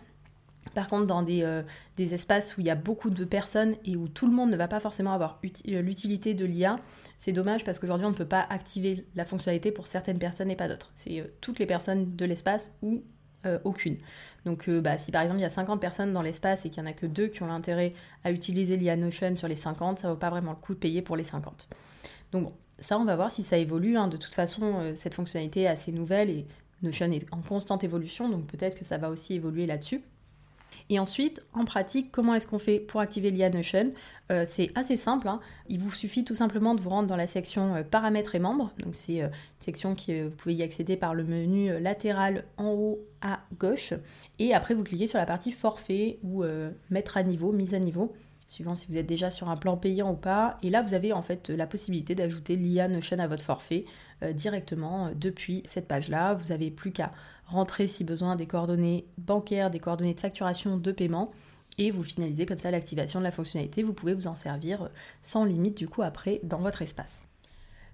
Par 0.76 0.88
contre, 0.88 1.08
dans 1.08 1.24
des, 1.24 1.44
euh, 1.44 1.64
des, 1.98 2.14
espaces 2.14 2.58
où 2.58 2.62
il 2.62 2.68
y 2.68 2.70
a 2.70 2.76
beaucoup 2.76 3.10
de 3.10 3.26
personnes 3.26 3.76
et 3.86 3.96
où 3.96 4.08
tout 4.08 4.28
le 4.28 4.34
monde 4.34 4.52
ne 4.52 4.58
va 4.58 4.68
pas 4.68 4.80
forcément 4.80 5.14
avoir 5.14 5.40
euh, 5.44 5.82
l'utilité 5.82 6.34
de 6.34 6.46
l'IA, 6.46 6.80
c'est 7.18 7.32
dommage 7.32 7.64
parce 7.64 7.80
qu'aujourd'hui 7.80 8.06
on 8.06 8.12
ne 8.12 8.16
peut 8.16 8.26
pas 8.26 8.46
activer 8.50 9.06
la 9.16 9.26
fonctionnalité 9.26 9.72
pour 9.72 9.88
certaines 9.88 10.20
personnes 10.20 10.50
et 10.52 10.56
pas 10.56 10.68
d'autres. 10.68 10.92
C'est 10.96 11.20
euh, 11.20 11.26
toutes 11.42 11.60
les 11.60 11.66
personnes 11.66 12.16
de 12.16 12.26
l'espace 12.26 12.78
ou 12.82 13.04
aucune. 13.64 13.96
Donc 14.44 14.70
bah, 14.70 14.98
si 14.98 15.14
par 15.14 15.22
exemple 15.22 15.40
il 15.40 15.44
y 15.44 15.46
a 15.46 15.50
50 15.50 15.80
personnes 15.80 16.12
dans 16.12 16.22
l'espace 16.22 16.66
et 16.66 16.70
qu'il 16.70 16.84
n'y 16.84 16.90
en 16.90 16.92
a 16.92 16.94
que 16.94 17.06
deux 17.06 17.28
qui 17.28 17.42
ont 17.42 17.48
l'intérêt 17.48 17.94
à 18.26 18.34
utiliser 18.34 18.76
l'IA 18.76 18.98
Notion 18.98 19.38
sur 19.38 19.48
les 19.48 19.56
50, 19.56 20.00
ça 20.00 20.10
ne 20.10 20.12
vaut 20.12 20.20
pas 20.20 20.30
vraiment 20.30 20.52
le 20.52 20.58
coup 20.58 20.74
de 20.74 20.80
payer 20.80 21.02
pour 21.02 21.16
les 21.16 21.24
50. 21.24 21.70
Donc 22.34 22.44
bon, 22.44 22.54
ça 22.80 23.00
on 23.00 23.06
va 23.06 23.16
voir 23.16 23.32
si 23.32 23.42
ça 23.44 23.58
évolue. 23.58 23.96
Hein. 23.96 24.10
De 24.10 24.18
toute 24.18 24.36
façon, 24.36 24.92
cette 24.94 25.14
fonctionnalité 25.14 25.62
est 25.62 25.68
assez 25.68 25.94
nouvelle 25.94 26.30
et 26.30 26.48
Notion 26.82 27.12
est 27.12 27.26
en 27.34 27.42
constante 27.42 27.84
évolution, 27.84 28.30
donc 28.30 28.46
peut-être 28.48 28.78
que 28.78 28.86
ça 28.86 28.98
va 28.98 29.10
aussi 29.10 29.36
évoluer 29.36 29.66
là-dessus. 29.66 30.02
Et 30.92 30.98
ensuite, 30.98 31.42
en 31.54 31.66
pratique, 31.66 32.12
comment 32.12 32.34
est-ce 32.34 32.48
qu'on 32.48 32.58
fait 32.58 32.80
pour 32.80 33.00
activer 33.00 33.30
l'IA 33.30 33.52
Notion? 33.52 33.94
Euh, 34.32 34.46
C'est 34.48 34.72
assez 34.74 34.98
simple. 34.98 35.28
Hein. 35.28 35.40
Il 35.68 35.80
vous 35.80 35.92
suffit 35.92 36.24
tout 36.24 36.34
simplement 36.34 36.74
de 36.74 36.82
vous 36.82 36.90
rendre 36.90 37.08
dans 37.08 37.16
la 37.16 37.28
section 37.28 37.76
euh, 37.76 37.84
paramètres 37.84 38.34
et 38.34 38.40
membres. 38.40 38.72
Donc 38.80 38.96
c'est 38.96 39.22
euh, 39.22 39.28
une 39.28 39.64
section 39.64 39.94
qui 39.94 40.20
vous 40.22 40.36
pouvez 40.36 40.56
y 40.56 40.64
accéder 40.64 40.98
par 40.98 41.14
le 41.14 41.24
menu 41.24 41.80
latéral 41.80 42.46
en 42.58 42.72
haut 42.72 43.00
à 43.22 43.42
gauche. 43.60 43.94
Et 44.40 44.56
après, 44.56 44.74
vous 44.74 44.84
cliquez 44.84 45.06
sur 45.06 45.20
la 45.20 45.28
partie 45.28 45.52
forfait 45.52 46.18
ou 46.24 46.44
mettre 46.90 47.18
à 47.18 47.24
niveau, 47.24 47.52
mise 47.52 47.76
à 47.76 47.80
niveau 47.80 48.14
suivant 48.48 48.76
si 48.76 48.88
vous 48.88 48.98
êtes 48.98 49.06
déjà 49.06 49.30
sur 49.30 49.50
un 49.50 49.58
plan 49.58 49.78
payant 49.78 50.14
ou 50.14 50.16
pas. 50.16 50.58
Et 50.64 50.72
là, 50.72 50.82
vous 50.82 50.96
avez 50.96 51.14
en 51.14 51.22
fait 51.22 51.50
la 51.50 51.68
possibilité 51.68 52.16
d'ajouter 52.16 52.56
l'IA 52.56 52.88
Notion 52.88 53.20
à 53.20 53.28
votre 53.28 53.44
forfait 53.44 53.86
directement 54.34 55.12
depuis 55.14 55.62
cette 55.66 55.88
page-là. 55.88 56.34
Vous 56.34 56.48
n'avez 56.48 56.72
plus 56.72 56.92
qu'à 56.92 57.12
rentrer 57.50 57.88
si 57.88 58.04
besoin 58.04 58.36
des 58.36 58.46
coordonnées 58.46 59.06
bancaires, 59.18 59.70
des 59.70 59.80
coordonnées 59.80 60.14
de 60.14 60.20
facturation, 60.20 60.78
de 60.78 60.92
paiement, 60.92 61.32
et 61.78 61.92
vous 61.92 62.04
finalisez 62.04 62.46
comme 62.46 62.58
ça 62.58 62.72
l'activation 62.72 63.20
de 63.20 63.26
la 63.26 63.32
fonctionnalité. 63.32 63.84
Vous 63.84 63.94
pouvez 63.94 64.14
vous 64.14 64.28
en 64.28 64.36
servir 64.36 64.90
sans 65.24 65.46
limite 65.46 65.78
du 65.78 65.88
coup 65.88 66.02
après 66.02 66.40
dans 66.44 66.60
votre 66.60 66.82
espace. 66.82 67.22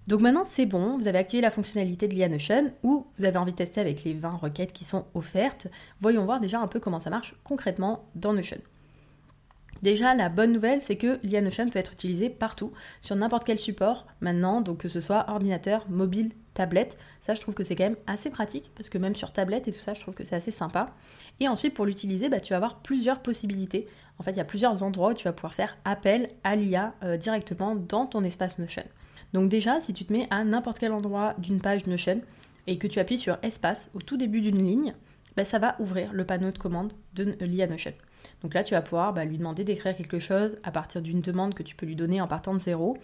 Donc 0.08 0.22
maintenant 0.22 0.44
c'est 0.44 0.66
bon, 0.66 0.98
vous 0.98 1.08
avez 1.08 1.18
activé 1.18 1.42
la 1.42 1.50
fonctionnalité 1.50 2.08
de 2.08 2.14
l'IA 2.14 2.30
Notion 2.30 2.72
ou 2.84 3.08
vous 3.18 3.26
avez 3.26 3.38
envie 3.38 3.54
de 3.54 3.58
tester 3.58 3.82
avec 3.82 4.04
les 4.04 4.14
20 4.14 4.36
requêtes 4.36 4.74
qui 4.74 4.86
sont 4.86 5.06
offertes. 5.16 5.68
Voyons 6.00 6.26
voir 6.26 6.40
déjà 6.40 6.60
un 6.60 6.68
peu 6.68 6.80
comment 6.80 7.00
ça 7.00 7.10
marche 7.10 7.36
concrètement 7.44 8.06
dans 8.14 8.34
Notion. 8.34 8.60
Déjà, 9.82 10.14
la 10.16 10.30
bonne 10.30 10.52
nouvelle, 10.52 10.82
c'est 10.82 10.96
que 10.96 11.20
l'IA 11.24 11.42
Notion 11.42 11.70
peut 11.70 11.80
être 11.80 11.94
utilisée 11.94 12.30
partout, 12.30 12.72
sur 13.02 13.16
n'importe 13.16 13.44
quel 13.44 13.60
support 13.60 14.08
maintenant, 14.22 14.62
donc 14.62 14.80
que 14.80 14.88
ce 14.88 15.00
soit 15.00 15.26
ordinateur, 15.30 15.86
mobile, 15.90 16.32
tablette. 16.54 16.98
Ça, 17.22 17.34
je 17.34 17.42
trouve 17.42 17.54
que 17.54 17.64
c'est 17.64 17.76
quand 17.76 17.84
même 17.84 17.98
assez 18.08 18.30
pratique, 18.30 18.72
parce 18.76 18.90
que 18.90 18.98
même 18.98 19.14
sur 19.14 19.32
tablette 19.32 19.68
et 19.68 19.72
tout 19.72 19.80
ça, 19.80 19.94
je 19.94 20.02
trouve 20.02 20.14
que 20.14 20.24
c'est 20.24 20.36
assez 20.36 20.52
sympa. 20.52 20.96
Et 21.40 21.48
ensuite, 21.48 21.74
pour 21.74 21.86
l'utiliser, 21.86 22.30
bah, 22.30 22.40
tu 22.40 22.54
vas 22.54 22.58
avoir 22.58 22.80
plusieurs 22.80 23.22
possibilités. 23.22 23.88
En 24.18 24.24
fait, 24.24 24.32
il 24.32 24.38
y 24.38 24.42
a 24.42 24.46
plusieurs 24.46 24.82
endroits 24.82 25.12
où 25.12 25.14
tu 25.14 25.26
vas 25.26 25.34
pouvoir 25.34 25.54
faire 25.54 25.78
appel 25.84 26.30
à 26.44 26.56
l'IA 26.56 26.94
euh, 27.04 27.18
directement 27.18 27.76
dans 27.76 28.06
ton 28.06 28.24
espace 28.24 28.58
Notion. 28.58 28.86
Donc 29.34 29.50
déjà, 29.50 29.82
si 29.82 29.94
tu 29.94 30.06
te 30.06 30.14
mets 30.14 30.28
à 30.30 30.44
n'importe 30.46 30.80
quel 30.80 30.94
endroit 30.94 31.36
d'une 31.38 31.60
page 31.60 31.86
Notion 31.88 32.22
et 32.68 32.78
que 32.78 32.88
tu 32.88 33.00
appuies 33.00 33.18
sur 33.18 33.38
espace 33.44 33.92
au 33.94 34.02
tout 34.02 34.16
début 34.16 34.40
d'une 34.40 34.66
ligne, 34.66 34.96
bah, 35.36 35.44
ça 35.44 35.60
va 35.60 35.76
ouvrir 35.80 36.14
le 36.14 36.26
panneau 36.26 36.52
de 36.52 36.58
commande 36.58 36.94
de 37.14 37.36
l'IA 37.42 37.68
Notion. 37.68 37.94
Donc 38.42 38.54
là, 38.54 38.64
tu 38.64 38.74
vas 38.74 38.82
pouvoir 38.82 39.14
bah, 39.14 39.26
lui 39.26 39.38
demander 39.38 39.64
d'écrire 39.64 39.96
quelque 39.96 40.20
chose 40.20 40.58
à 40.64 40.72
partir 40.72 41.02
d'une 41.02 41.22
demande 41.22 41.54
que 41.54 41.64
tu 41.64 41.76
peux 41.76 41.86
lui 41.86 41.96
donner 41.96 42.22
en 42.22 42.28
partant 42.28 42.54
de 42.54 42.60
zéro. 42.60 42.98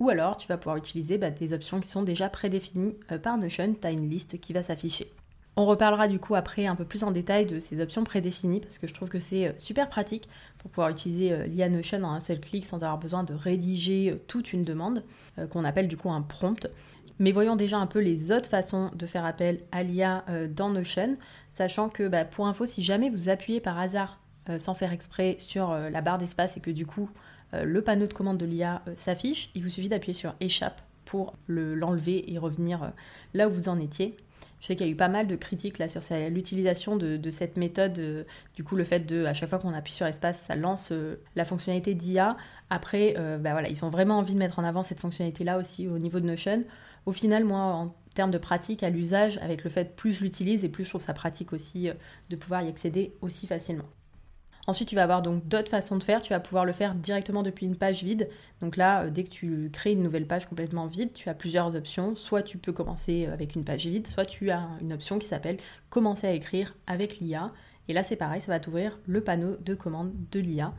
Ou 0.00 0.10
alors, 0.10 0.36
tu 0.36 0.46
vas 0.46 0.56
pouvoir 0.56 0.76
utiliser 0.76 1.18
bah, 1.18 1.30
des 1.30 1.52
options 1.52 1.80
qui 1.80 1.88
sont 1.88 2.02
déjà 2.02 2.28
prédéfinies 2.28 2.96
euh, 3.10 3.18
par 3.18 3.36
Notion. 3.36 3.74
Tu 3.74 3.86
as 3.86 3.90
une 3.90 4.08
liste 4.08 4.40
qui 4.40 4.52
va 4.52 4.62
s'afficher. 4.62 5.12
On 5.56 5.66
reparlera 5.66 6.06
du 6.06 6.20
coup 6.20 6.36
après 6.36 6.66
un 6.66 6.76
peu 6.76 6.84
plus 6.84 7.02
en 7.02 7.10
détail 7.10 7.44
de 7.44 7.58
ces 7.58 7.80
options 7.80 8.04
prédéfinies 8.04 8.60
parce 8.60 8.78
que 8.78 8.86
je 8.86 8.94
trouve 8.94 9.08
que 9.08 9.18
c'est 9.18 9.48
euh, 9.48 9.52
super 9.58 9.88
pratique 9.88 10.28
pour 10.58 10.70
pouvoir 10.70 10.88
utiliser 10.88 11.32
euh, 11.32 11.46
l'IA 11.46 11.68
Notion 11.68 12.04
en 12.04 12.12
un 12.12 12.20
seul 12.20 12.38
clic 12.38 12.64
sans 12.64 12.76
avoir 12.76 12.98
besoin 12.98 13.24
de 13.24 13.34
rédiger 13.34 14.20
toute 14.28 14.52
une 14.52 14.62
demande 14.62 15.02
qu'on 15.50 15.64
appelle 15.64 15.88
du 15.88 15.96
coup 15.96 16.10
un 16.10 16.22
prompt. 16.22 16.68
Mais 17.18 17.32
voyons 17.32 17.56
déjà 17.56 17.78
un 17.78 17.88
peu 17.88 17.98
les 17.98 18.30
autres 18.30 18.48
façons 18.48 18.92
de 18.94 19.04
faire 19.04 19.24
appel 19.24 19.62
à 19.72 19.82
l'IA 19.82 20.24
dans 20.50 20.70
Notion, 20.70 21.16
sachant 21.52 21.88
que 21.88 22.06
bah, 22.06 22.24
pour 22.24 22.46
info, 22.46 22.64
si 22.64 22.84
jamais 22.84 23.10
vous 23.10 23.28
appuyez 23.28 23.60
par 23.60 23.76
hasard 23.76 24.20
sans 24.58 24.74
faire 24.74 24.92
exprès 24.92 25.36
sur 25.38 25.70
euh, 25.70 25.90
la 25.90 26.00
barre 26.00 26.18
d'espace 26.18 26.56
et 26.56 26.60
que 26.60 26.70
du 26.70 26.86
coup 26.86 27.10
euh, 27.54 27.64
le 27.64 27.82
panneau 27.82 28.06
de 28.06 28.12
commande 28.12 28.38
de 28.38 28.46
l'IA 28.46 28.82
s'affiche, 28.94 29.50
il 29.54 29.62
vous 29.62 29.70
suffit 29.70 29.88
d'appuyer 29.88 30.14
sur 30.14 30.34
échappe 30.40 30.80
pour 31.04 31.34
l'enlever 31.46 32.30
et 32.30 32.38
revenir 32.38 32.92
là 33.32 33.48
où 33.48 33.50
vous 33.50 33.70
en 33.70 33.80
étiez. 33.80 34.14
Je 34.60 34.66
sais 34.66 34.76
qu'il 34.76 34.86
y 34.86 34.88
a 34.90 34.92
eu 34.92 34.96
pas 34.96 35.08
mal 35.08 35.26
de 35.26 35.36
critiques 35.36 35.78
là 35.78 35.88
sur 35.88 36.02
l'utilisation 36.28 36.96
de, 36.96 37.30
cette 37.30 37.56
méthode. 37.56 38.26
du 38.54 38.62
coup, 38.62 38.76
le 38.76 38.84
fait 38.84 39.00
de, 39.00 39.24
à 39.24 39.32
chaque 39.32 39.48
fois 39.48 39.58
qu'on 39.58 39.72
appuie 39.72 39.94
sur 39.94 40.04
espace, 40.04 40.38
ça 40.40 40.54
lance 40.54 40.92
la 41.34 41.46
fonctionnalité 41.46 41.94
d'IA. 41.94 42.36
Après, 42.68 43.14
bah 43.40 43.52
voilà, 43.52 43.70
ils 43.70 43.86
ont 43.86 43.88
vraiment 43.88 44.18
envie 44.18 44.34
de 44.34 44.38
mettre 44.38 44.58
en 44.58 44.64
avant 44.64 44.82
cette 44.82 45.00
fonctionnalité-là 45.00 45.56
aussi 45.56 45.88
au 45.88 45.96
niveau 45.96 46.20
de 46.20 46.26
Notion. 46.26 46.64
Au 47.06 47.12
final, 47.12 47.44
moi, 47.44 47.60
en 47.60 47.94
termes 48.14 48.32
de 48.32 48.38
pratique 48.38 48.82
à 48.82 48.90
l'usage, 48.90 49.38
avec 49.38 49.64
le 49.64 49.70
fait 49.70 49.96
plus 49.96 50.12
je 50.12 50.20
l'utilise 50.20 50.62
et 50.62 50.68
plus 50.68 50.84
je 50.84 50.90
trouve 50.90 51.00
ça 51.00 51.14
pratique 51.14 51.54
aussi 51.54 51.88
de 52.28 52.36
pouvoir 52.36 52.60
y 52.60 52.68
accéder 52.68 53.14
aussi 53.22 53.46
facilement. 53.46 53.88
Ensuite, 54.68 54.90
tu 54.90 54.96
vas 54.96 55.04
avoir 55.04 55.22
donc 55.22 55.48
d'autres 55.48 55.70
façons 55.70 55.96
de 55.96 56.04
faire. 56.04 56.20
Tu 56.20 56.34
vas 56.34 56.40
pouvoir 56.40 56.66
le 56.66 56.72
faire 56.74 56.94
directement 56.94 57.42
depuis 57.42 57.64
une 57.64 57.74
page 57.74 58.04
vide. 58.04 58.28
Donc 58.60 58.76
là, 58.76 59.04
euh, 59.04 59.10
dès 59.10 59.24
que 59.24 59.30
tu 59.30 59.70
crées 59.72 59.92
une 59.92 60.02
nouvelle 60.02 60.26
page 60.26 60.44
complètement 60.44 60.86
vide, 60.86 61.14
tu 61.14 61.30
as 61.30 61.34
plusieurs 61.34 61.74
options. 61.74 62.14
Soit 62.14 62.42
tu 62.42 62.58
peux 62.58 62.72
commencer 62.72 63.24
avec 63.24 63.54
une 63.54 63.64
page 63.64 63.86
vide, 63.86 64.06
soit 64.06 64.26
tu 64.26 64.50
as 64.50 64.66
une 64.82 64.92
option 64.92 65.18
qui 65.18 65.26
s'appelle 65.26 65.56
commencer 65.88 66.26
à 66.26 66.32
écrire 66.32 66.76
avec 66.86 67.18
l'IA. 67.18 67.50
Et 67.88 67.94
là, 67.94 68.02
c'est 68.02 68.16
pareil, 68.16 68.42
ça 68.42 68.52
va 68.52 68.60
t'ouvrir 68.60 68.98
le 69.06 69.22
panneau 69.22 69.56
de 69.56 69.74
commande 69.74 70.12
de 70.30 70.38
l'IA. 70.38 70.74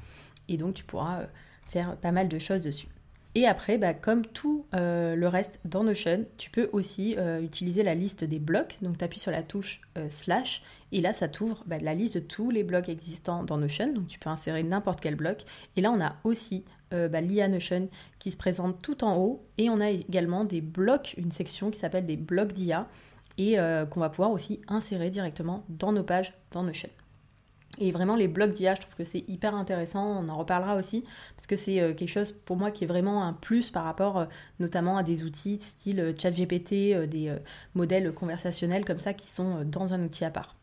Et 0.50 0.58
donc, 0.58 0.76
tu 0.76 0.84
pourras 0.84 1.22
euh, 1.22 1.26
faire 1.64 1.98
pas 1.98 2.12
mal 2.12 2.30
de 2.30 2.38
choses 2.38 2.62
dessus. 2.62 2.90
Et 3.36 3.46
après, 3.46 3.78
bah, 3.78 3.94
comme 3.94 4.26
tout 4.26 4.66
euh, 4.74 5.16
le 5.16 5.28
reste 5.28 5.60
dans 5.64 5.84
Notion, 5.84 6.26
tu 6.38 6.50
peux 6.50 6.68
aussi 6.74 7.16
euh, 7.18 7.42
utiliser 7.42 7.84
la 7.84 7.94
liste 7.94 8.24
des 8.24 8.40
blocs. 8.40 8.78
Donc 8.82 8.98
tu 8.98 9.06
appuies 9.06 9.20
sur 9.20 9.32
la 9.32 9.44
touche 9.44 9.82
euh, 9.98 10.08
slash 10.10 10.64
et 10.92 11.02
là 11.02 11.14
ça 11.14 11.28
t'ouvre 11.28 11.64
bah, 11.68 11.78
la 11.78 11.94
liste 11.94 12.16
de 12.16 12.22
tous 12.22 12.50
les 12.50 12.64
blocs 12.64 12.90
existants 12.90 13.44
dans 13.44 13.58
Notion. 13.58 13.94
Donc 13.94 14.08
tu 14.08 14.18
peux 14.18 14.30
insérer 14.30 14.64
n'importe 14.64 15.00
quel 15.00 15.16
bloc. 15.16 15.44
Et 15.76 15.82
là 15.82 15.92
on 15.92 16.02
a 16.02 16.16
aussi 16.24 16.66
bah, 16.92 17.22
l'IA 17.22 17.48
Notion 17.48 17.88
qui 18.18 18.32
se 18.32 18.38
présente 18.38 18.82
tout 18.82 19.04
en 19.04 19.16
haut. 19.18 19.46
Et 19.60 19.70
on 19.70 19.80
a 19.80 19.92
également 19.92 20.44
des 20.44 20.62
blocs, 20.62 21.14
une 21.18 21.32
section 21.32 21.70
qui 21.70 21.78
s'appelle 21.78 22.08
des 22.08 22.18
blocs 22.18 22.54
d'IA 22.54 22.88
et 23.38 23.58
qu'on 23.92 24.00
va 24.00 24.10
pouvoir 24.10 24.32
aussi 24.32 24.60
insérer 24.68 25.12
directement 25.12 25.64
dans 25.70 25.92
nos 25.92 26.04
pages 26.04 26.34
dans 26.52 26.64
Notion. 26.64 26.90
Et 27.82 27.92
vraiment, 27.92 28.18
les 28.18 28.28
blocs 28.28 28.52
d'IA, 28.52 28.76
je 28.76 28.82
trouve 28.82 28.96
que 28.96 29.06
c'est 29.06 29.24
hyper 29.30 29.56
intéressant. 29.56 30.06
On 30.06 30.28
en 30.28 30.38
reparlera 30.38 30.76
aussi, 30.76 31.06
parce 31.36 31.48
que 31.48 31.56
c'est 31.56 31.80
euh, 31.80 31.94
quelque 31.94 32.10
chose 32.10 32.34
pour 32.34 32.58
moi 32.58 32.72
qui 32.72 32.84
est 32.84 32.88
vraiment 32.88 33.24
un 33.24 33.32
plus 33.32 33.72
par 33.72 33.86
rapport 33.86 34.18
euh, 34.18 34.26
notamment 34.60 34.98
à 34.98 35.04
des 35.04 35.24
outils 35.24 35.60
style 35.62 36.00
euh, 36.02 36.14
ChatGPT, 36.16 37.08
des 37.08 37.34
modèles 37.76 38.14
conversationnels 38.14 38.84
comme 38.84 39.00
ça 39.00 39.14
qui 39.14 39.32
sont 39.32 39.64
dans 39.64 39.94
un 39.94 40.04
outil 40.04 40.26
à 40.26 40.30
part. 40.30 40.56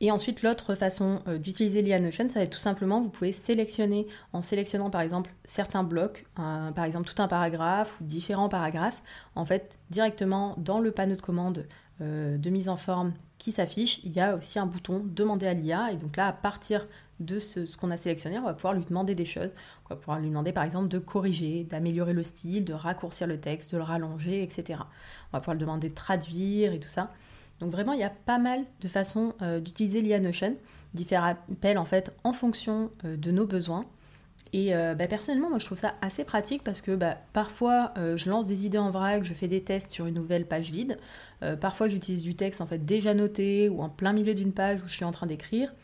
Et 0.00 0.10
ensuite, 0.10 0.42
l'autre 0.42 0.74
façon 0.74 1.20
d'utiliser 1.38 1.80
l'IA 1.82 2.00
Notion, 2.00 2.28
ça 2.28 2.40
va 2.40 2.44
être 2.44 2.52
tout 2.52 2.58
simplement, 2.58 3.00
vous 3.00 3.10
pouvez 3.10 3.32
sélectionner, 3.32 4.06
en 4.32 4.42
sélectionnant 4.42 4.90
par 4.90 5.02
exemple 5.02 5.30
certains 5.44 5.84
blocs, 5.84 6.26
par 6.34 6.84
exemple 6.84 7.08
tout 7.08 7.22
un 7.22 7.28
paragraphe 7.28 8.00
ou 8.00 8.04
différents 8.04 8.48
paragraphes, 8.48 9.02
en 9.34 9.44
fait, 9.44 9.78
directement 9.90 10.56
dans 10.58 10.80
le 10.80 10.90
panneau 10.90 11.16
de 11.16 11.22
commande 11.22 11.66
de 12.00 12.50
mise 12.50 12.68
en 12.68 12.76
forme 12.76 13.12
qui 13.38 13.52
s'affiche, 13.52 14.00
il 14.04 14.12
y 14.12 14.20
a 14.20 14.36
aussi 14.36 14.58
un 14.58 14.66
bouton 14.66 15.02
demander 15.04 15.46
à 15.46 15.54
l'IA. 15.54 15.92
Et 15.92 15.96
donc 15.96 16.16
là, 16.16 16.28
à 16.28 16.32
partir 16.32 16.86
de 17.20 17.38
ce, 17.38 17.76
qu'on 17.76 17.90
a 17.90 17.96
sélectionné, 17.96 18.38
on 18.38 18.44
va 18.44 18.54
pouvoir 18.54 18.74
lui 18.74 18.84
demander 18.84 19.14
des 19.14 19.24
choses. 19.24 19.54
On 19.84 19.94
va 19.94 19.96
pouvoir 19.96 20.18
lui 20.18 20.28
demander 20.28 20.52
par 20.52 20.64
exemple 20.64 20.88
de 20.88 20.98
corriger, 20.98 21.64
d'améliorer 21.64 22.12
le 22.12 22.22
style, 22.22 22.64
de 22.64 22.72
raccourcir 22.72 23.26
le 23.26 23.38
texte, 23.38 23.72
de 23.72 23.78
le 23.78 23.84
rallonger, 23.84 24.42
etc. 24.42 24.80
On 25.32 25.36
va 25.36 25.40
pouvoir 25.40 25.54
lui 25.54 25.60
demander 25.60 25.88
de 25.88 25.94
traduire 25.94 26.72
et 26.72 26.80
tout 26.80 26.88
ça. 26.88 27.12
Donc 27.60 27.70
vraiment, 27.70 27.92
il 27.92 28.00
y 28.00 28.04
a 28.04 28.10
pas 28.10 28.38
mal 28.38 28.64
de 28.80 28.88
façons 28.88 29.34
euh, 29.42 29.60
d'utiliser 29.60 30.02
l'IA 30.02 30.18
Notion, 30.18 30.56
d'y 30.92 31.04
faire 31.04 31.24
appel 31.24 31.78
en 31.78 31.84
fait 31.84 32.12
en 32.24 32.32
fonction 32.32 32.90
euh, 33.04 33.16
de 33.16 33.30
nos 33.30 33.46
besoins. 33.46 33.84
Et 34.54 34.72
euh, 34.72 34.94
bah, 34.94 35.08
personnellement, 35.08 35.50
moi 35.50 35.58
je 35.58 35.66
trouve 35.66 35.78
ça 35.78 35.94
assez 36.00 36.22
pratique 36.22 36.62
parce 36.62 36.80
que 36.80 36.92
bah, 36.92 37.18
parfois 37.32 37.92
euh, 37.98 38.16
je 38.16 38.30
lance 38.30 38.46
des 38.46 38.64
idées 38.64 38.78
en 38.78 38.88
vrac, 38.88 39.24
je 39.24 39.34
fais 39.34 39.48
des 39.48 39.64
tests 39.64 39.90
sur 39.90 40.06
une 40.06 40.14
nouvelle 40.14 40.46
page 40.46 40.70
vide. 40.70 40.96
Euh, 41.42 41.56
parfois 41.56 41.88
j'utilise 41.88 42.22
du 42.22 42.36
texte 42.36 42.60
en 42.60 42.66
fait 42.66 42.78
déjà 42.78 43.14
noté 43.14 43.68
ou 43.68 43.82
en 43.82 43.88
plein 43.88 44.12
milieu 44.12 44.32
d'une 44.32 44.52
page 44.52 44.80
où 44.80 44.86
je 44.86 44.94
suis 44.94 45.04
en 45.04 45.10
train 45.10 45.26
d'écrire. 45.26 45.74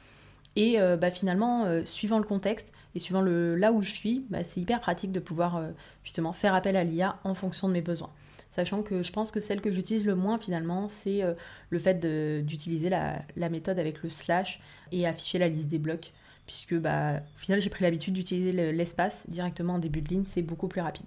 Et 0.57 0.79
bah, 1.01 1.11
finalement, 1.11 1.65
suivant 1.85 2.19
le 2.19 2.25
contexte 2.25 2.73
et 2.97 2.99
suivant 2.99 3.23
le, 3.23 3.55
là 3.55 3.71
où 3.71 3.83
je 3.83 3.95
suis, 3.95 4.27
c'est 4.43 4.61
hyper 4.61 4.81
pratique 4.81 5.13
de 5.13 5.21
pouvoir 5.21 5.63
justement 6.03 6.33
faire 6.33 6.55
appel 6.57 6.77
à 6.77 6.83
l'IA 6.83 7.19
en 7.23 7.35
fonction 7.35 7.69
de 7.69 7.73
mes 7.73 7.81
besoins. 7.81 8.11
Sachant 8.51 8.83
que 8.83 9.05
je 9.05 9.13
pense 9.13 9.31
que 9.31 9.39
celle 9.39 9.61
que 9.61 9.71
j'utilise 9.71 10.05
le 10.05 10.17
moins 10.17 10.39
finalement, 10.39 10.89
c'est 10.89 11.23
le 11.71 11.79
fait 11.79 12.05
d'utiliser 12.45 12.91
la 12.91 13.49
méthode 13.49 13.79
avec 13.79 14.03
le 14.03 14.09
slash 14.09 14.61
et 14.91 15.07
afficher 15.07 15.39
la 15.39 15.49
liste 15.49 15.71
des 15.71 15.79
blocs 15.79 16.13
puisque 16.51 16.75
bah, 16.75 17.21
au 17.37 17.39
final 17.39 17.61
j'ai 17.61 17.71
pris 17.71 17.85
l'habitude 17.85 18.13
d'utiliser 18.13 18.51
l'espace 18.73 19.25
directement 19.29 19.75
en 19.75 19.79
début 19.79 20.03
de 20.03 20.09
ligne, 20.09 20.25
c'est 20.25 20.43
beaucoup 20.43 20.67
plus 20.67 20.81
rapide. 20.81 21.07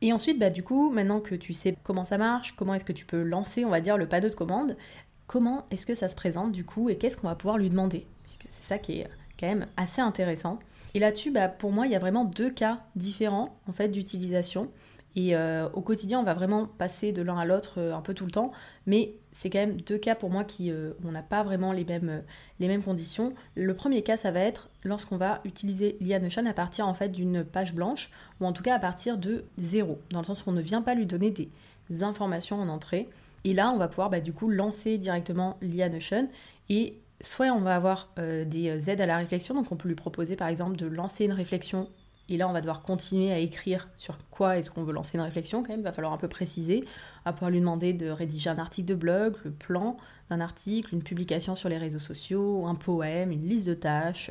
Et 0.00 0.10
ensuite, 0.14 0.38
bah, 0.38 0.48
du 0.48 0.62
coup, 0.62 0.90
maintenant 0.90 1.20
que 1.20 1.34
tu 1.34 1.52
sais 1.52 1.76
comment 1.82 2.06
ça 2.06 2.16
marche, 2.16 2.56
comment 2.56 2.72
est-ce 2.72 2.86
que 2.86 2.94
tu 2.94 3.04
peux 3.04 3.22
lancer, 3.22 3.66
on 3.66 3.68
va 3.68 3.82
dire, 3.82 3.98
le 3.98 4.08
panneau 4.08 4.30
de 4.30 4.34
commande, 4.34 4.78
comment 5.26 5.66
est-ce 5.70 5.84
que 5.84 5.94
ça 5.94 6.08
se 6.08 6.16
présente 6.16 6.52
du 6.52 6.64
coup 6.64 6.88
et 6.88 6.96
qu'est-ce 6.96 7.18
qu'on 7.18 7.28
va 7.28 7.34
pouvoir 7.34 7.58
lui 7.58 7.68
demander? 7.68 8.06
Puisque 8.22 8.46
c'est 8.48 8.62
ça 8.62 8.78
qui 8.78 9.00
est 9.00 9.08
quand 9.38 9.48
même 9.48 9.66
assez 9.76 10.00
intéressant. 10.00 10.58
Et 10.94 10.98
là-dessus, 10.98 11.30
bah, 11.30 11.48
pour 11.48 11.72
moi, 11.72 11.84
il 11.84 11.92
y 11.92 11.94
a 11.94 11.98
vraiment 11.98 12.24
deux 12.24 12.50
cas 12.50 12.80
différents 12.96 13.60
en 13.68 13.72
fait 13.72 13.88
d'utilisation. 13.88 14.70
Et 15.16 15.34
euh, 15.34 15.68
au 15.72 15.80
quotidien, 15.80 16.20
on 16.20 16.22
va 16.22 16.34
vraiment 16.34 16.66
passer 16.66 17.12
de 17.12 17.22
l'un 17.22 17.36
à 17.36 17.44
l'autre 17.44 17.74
euh, 17.78 17.94
un 17.94 18.00
peu 18.00 18.14
tout 18.14 18.24
le 18.24 18.30
temps, 18.30 18.52
mais 18.86 19.14
c'est 19.32 19.50
quand 19.50 19.58
même 19.58 19.80
deux 19.80 19.98
cas 19.98 20.14
pour 20.14 20.30
moi 20.30 20.44
qui 20.44 20.70
euh, 20.70 20.92
on 21.04 21.10
n'a 21.10 21.22
pas 21.22 21.42
vraiment 21.42 21.72
les 21.72 21.84
mêmes, 21.84 22.82
conditions. 22.82 23.34
Le 23.56 23.74
premier 23.74 24.02
cas, 24.02 24.16
ça 24.16 24.30
va 24.30 24.40
être 24.40 24.68
lorsqu'on 24.84 25.16
va 25.16 25.40
utiliser 25.44 25.96
l'IA 26.00 26.20
Notion 26.20 26.46
à 26.46 26.52
partir 26.52 26.86
en 26.86 26.94
fait 26.94 27.08
d'une 27.08 27.44
page 27.44 27.74
blanche, 27.74 28.10
ou 28.40 28.46
en 28.46 28.52
tout 28.52 28.62
cas 28.62 28.76
à 28.76 28.78
partir 28.78 29.18
de 29.18 29.44
zéro, 29.58 29.98
dans 30.10 30.20
le 30.20 30.24
sens 30.24 30.46
où 30.46 30.50
on 30.50 30.52
ne 30.52 30.62
vient 30.62 30.82
pas 30.82 30.94
lui 30.94 31.06
donner 31.06 31.30
des 31.30 32.02
informations 32.02 32.60
en 32.60 32.68
entrée. 32.68 33.08
Et 33.42 33.52
là, 33.52 33.70
on 33.72 33.78
va 33.78 33.88
pouvoir 33.88 34.10
bah, 34.10 34.20
du 34.20 34.32
coup 34.32 34.48
lancer 34.48 34.96
directement 34.96 35.56
l'IA 35.60 35.88
Notion 35.88 36.28
et 36.68 36.94
soit 37.20 37.46
on 37.46 37.60
va 37.60 37.74
avoir 37.74 38.10
des 38.16 38.90
aides 38.90 39.00
à 39.00 39.06
la 39.06 39.16
réflexion, 39.16 39.54
donc 39.54 39.72
on 39.72 39.76
peut 39.76 39.88
lui 39.88 39.96
proposer 39.96 40.36
par 40.36 40.48
exemple 40.48 40.76
de 40.76 40.86
lancer 40.86 41.24
une 41.24 41.32
réflexion 41.32 41.88
et 42.30 42.36
là, 42.36 42.48
on 42.48 42.52
va 42.52 42.60
devoir 42.60 42.82
continuer 42.82 43.32
à 43.32 43.38
écrire 43.38 43.88
sur 43.96 44.16
quoi 44.30 44.56
est-ce 44.56 44.70
qu'on 44.70 44.84
veut 44.84 44.92
lancer 44.92 45.18
une 45.18 45.24
réflexion 45.24 45.62
quand 45.62 45.70
même. 45.70 45.80
Il 45.80 45.84
va 45.84 45.92
falloir 45.92 46.12
un 46.12 46.16
peu 46.16 46.28
préciser. 46.28 46.82
On 47.24 47.30
va 47.30 47.32
pouvoir 47.32 47.50
lui 47.50 47.58
demander 47.58 47.92
de 47.92 48.08
rédiger 48.08 48.48
un 48.48 48.58
article 48.58 48.88
de 48.88 48.94
blog, 48.94 49.34
le 49.44 49.50
plan 49.50 49.96
d'un 50.30 50.40
article, 50.40 50.94
une 50.94 51.02
publication 51.02 51.56
sur 51.56 51.68
les 51.68 51.76
réseaux 51.76 51.98
sociaux, 51.98 52.66
un 52.66 52.76
poème, 52.76 53.32
une 53.32 53.48
liste 53.48 53.66
de 53.66 53.74
tâches. 53.74 54.30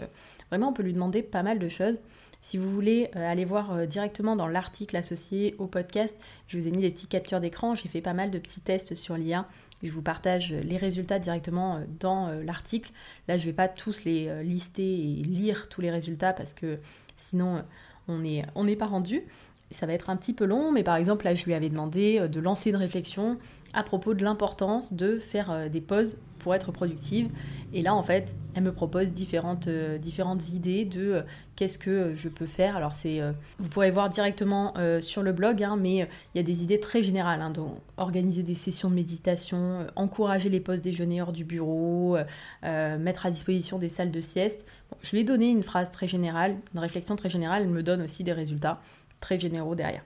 Vraiment, 0.49 0.69
on 0.69 0.73
peut 0.73 0.81
lui 0.81 0.93
demander 0.93 1.21
pas 1.21 1.43
mal 1.43 1.59
de 1.59 1.67
choses. 1.67 1.99
Si 2.41 2.57
vous 2.57 2.71
voulez 2.71 3.11
euh, 3.17 3.29
aller 3.29 3.43
voir 3.43 3.73
euh, 3.73 3.85
directement 3.85 4.37
dans 4.37 4.47
l'article 4.47 4.95
associé 4.95 5.55
au 5.57 5.67
podcast, 5.67 6.17
je 6.47 6.57
vous 6.57 6.67
ai 6.67 6.71
mis 6.71 6.79
des 6.79 6.91
petites 6.91 7.09
captures 7.09 7.41
d'écran. 7.41 7.75
J'ai 7.75 7.89
fait 7.89 7.99
pas 7.99 8.13
mal 8.13 8.31
de 8.31 8.39
petits 8.39 8.61
tests 8.61 8.95
sur 8.95 9.17
l'IA. 9.17 9.45
Je 9.83 9.91
vous 9.91 10.01
partage 10.01 10.53
les 10.53 10.77
résultats 10.77 11.19
directement 11.19 11.75
euh, 11.75 11.79
dans 11.99 12.29
l'article. 12.29 12.91
Là, 13.27 13.37
je 13.37 13.43
ne 13.43 13.47
vais 13.47 13.55
pas 13.55 13.67
tous 13.67 14.05
les 14.05 14.41
lister 14.41 14.83
et 14.83 15.23
lire 15.23 15.67
tous 15.67 15.81
les 15.81 15.91
résultats 15.91 16.31
parce 16.31 16.53
que 16.53 16.79
sinon 17.17 17.61
on 18.09 18.63
n'est 18.63 18.75
pas 18.75 18.87
rendu. 18.87 19.23
Ça 19.71 19.85
va 19.85 19.93
être 19.93 20.09
un 20.09 20.15
petit 20.15 20.33
peu 20.33 20.45
long, 20.45 20.71
mais 20.71 20.83
par 20.83 20.95
exemple, 20.95 21.25
là, 21.25 21.33
je 21.35 21.45
lui 21.45 21.53
avais 21.53 21.69
demandé 21.69 22.27
de 22.27 22.39
lancer 22.39 22.69
une 22.71 22.75
réflexion 22.75 23.37
à 23.73 23.83
propos 23.83 24.13
de 24.13 24.23
l'importance 24.23 24.93
de 24.93 25.19
faire 25.19 25.69
des 25.69 25.81
pauses 25.81 26.17
pour 26.39 26.55
être 26.55 26.71
productive. 26.71 27.29
Et 27.71 27.83
là, 27.83 27.93
en 27.93 28.01
fait, 28.01 28.35
elle 28.55 28.63
me 28.63 28.71
propose 28.71 29.13
différentes, 29.13 29.67
euh, 29.67 29.99
différentes 29.99 30.49
idées 30.49 30.85
de 30.85 31.13
euh, 31.13 31.21
qu'est-ce 31.55 31.77
que 31.77 32.15
je 32.15 32.29
peux 32.29 32.47
faire. 32.47 32.75
Alors, 32.75 32.95
c'est, 32.95 33.21
euh, 33.21 33.31
vous 33.59 33.69
pourrez 33.69 33.91
voir 33.91 34.09
directement 34.09 34.73
sur 35.01 35.21
le 35.21 35.31
blog, 35.33 35.61
hein, 35.61 35.77
mais 35.79 36.07
il 36.33 36.37
y 36.37 36.39
a 36.39 36.43
des 36.43 36.63
idées 36.63 36.79
très 36.79 37.03
générales. 37.03 37.41
Hein, 37.41 37.51
donc, 37.51 37.75
organiser 37.97 38.41
des 38.43 38.55
sessions 38.55 38.89
de 38.89 38.95
méditation, 38.95 39.85
encourager 39.95 40.49
les 40.49 40.59
pauses 40.59 40.81
déjeuner 40.81 41.21
hors 41.21 41.33
du 41.33 41.43
bureau, 41.43 42.17
mettre 42.63 43.25
à 43.25 43.31
disposition 43.31 43.77
des 43.77 43.89
salles 43.89 44.11
de 44.11 44.21
sieste. 44.21 44.65
je 45.01 45.11
lui 45.11 45.19
ai 45.19 45.23
donné 45.23 45.49
une 45.49 45.63
phrase 45.63 45.91
très 45.91 46.07
générale, 46.07 46.55
une 46.73 46.79
réflexion 46.79 47.15
très 47.15 47.29
générale. 47.29 47.63
Elle 47.63 47.69
me 47.69 47.83
donne 47.83 48.01
aussi 48.01 48.23
des 48.23 48.33
résultats 48.33 48.79
très 49.19 49.39
généraux 49.39 49.75
derrière. 49.75 50.03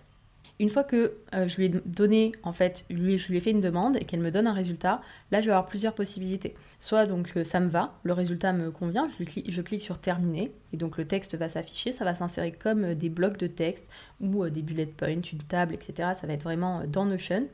Une 0.60 0.70
fois 0.70 0.84
que 0.84 1.18
euh, 1.34 1.48
je 1.48 1.58
lui 1.58 1.66
ai 1.66 1.70
donné, 1.70 2.32
en 2.44 2.54
fait, 2.54 2.86
lui, 2.90 3.18
je 3.18 3.30
lui 3.30 3.38
ai 3.38 3.40
fait 3.40 3.52
une 3.52 3.62
demande 3.62 3.98
et 3.98 4.06
qu'elle 4.06 4.20
me 4.20 4.30
donne 4.30 4.46
un 4.46 4.54
résultat, 4.54 5.02
là, 5.32 5.42
je 5.42 5.48
vais 5.48 5.52
avoir 5.52 5.66
plusieurs 5.66 5.96
possibilités. 5.96 6.54
Soit 6.80 7.08
donc 7.08 7.34
euh, 7.36 7.44
ça 7.44 7.60
me 7.60 7.68
va, 7.68 7.94
le 8.04 8.14
résultat 8.14 8.54
me 8.54 8.70
convient, 8.70 9.08
je, 9.10 9.62
clique, 9.62 9.82
sur 9.82 9.98
terminer 9.98 10.52
et 10.72 10.78
donc 10.78 10.98
le 10.98 11.06
texte 11.06 11.36
va 11.36 11.50
s'afficher, 11.50 11.92
ça 11.92 12.06
va 12.06 12.14
s'insérer 12.14 12.52
comme 12.52 12.84
euh, 12.84 12.96
des 12.96 13.10
blocs 13.10 13.38
de 13.38 13.48
texte 13.48 13.88
ou 14.22 14.48
des 14.48 14.62
bullet 14.62 14.86
points, 14.86 15.10
une 15.10 15.40
table, 15.40 15.74
etc. 15.74 16.12
Ça 16.16 16.28
va 16.28 16.34
être 16.34 16.44
vraiment 16.44 16.84
dans 16.88 17.06
Notion. 17.06 17.48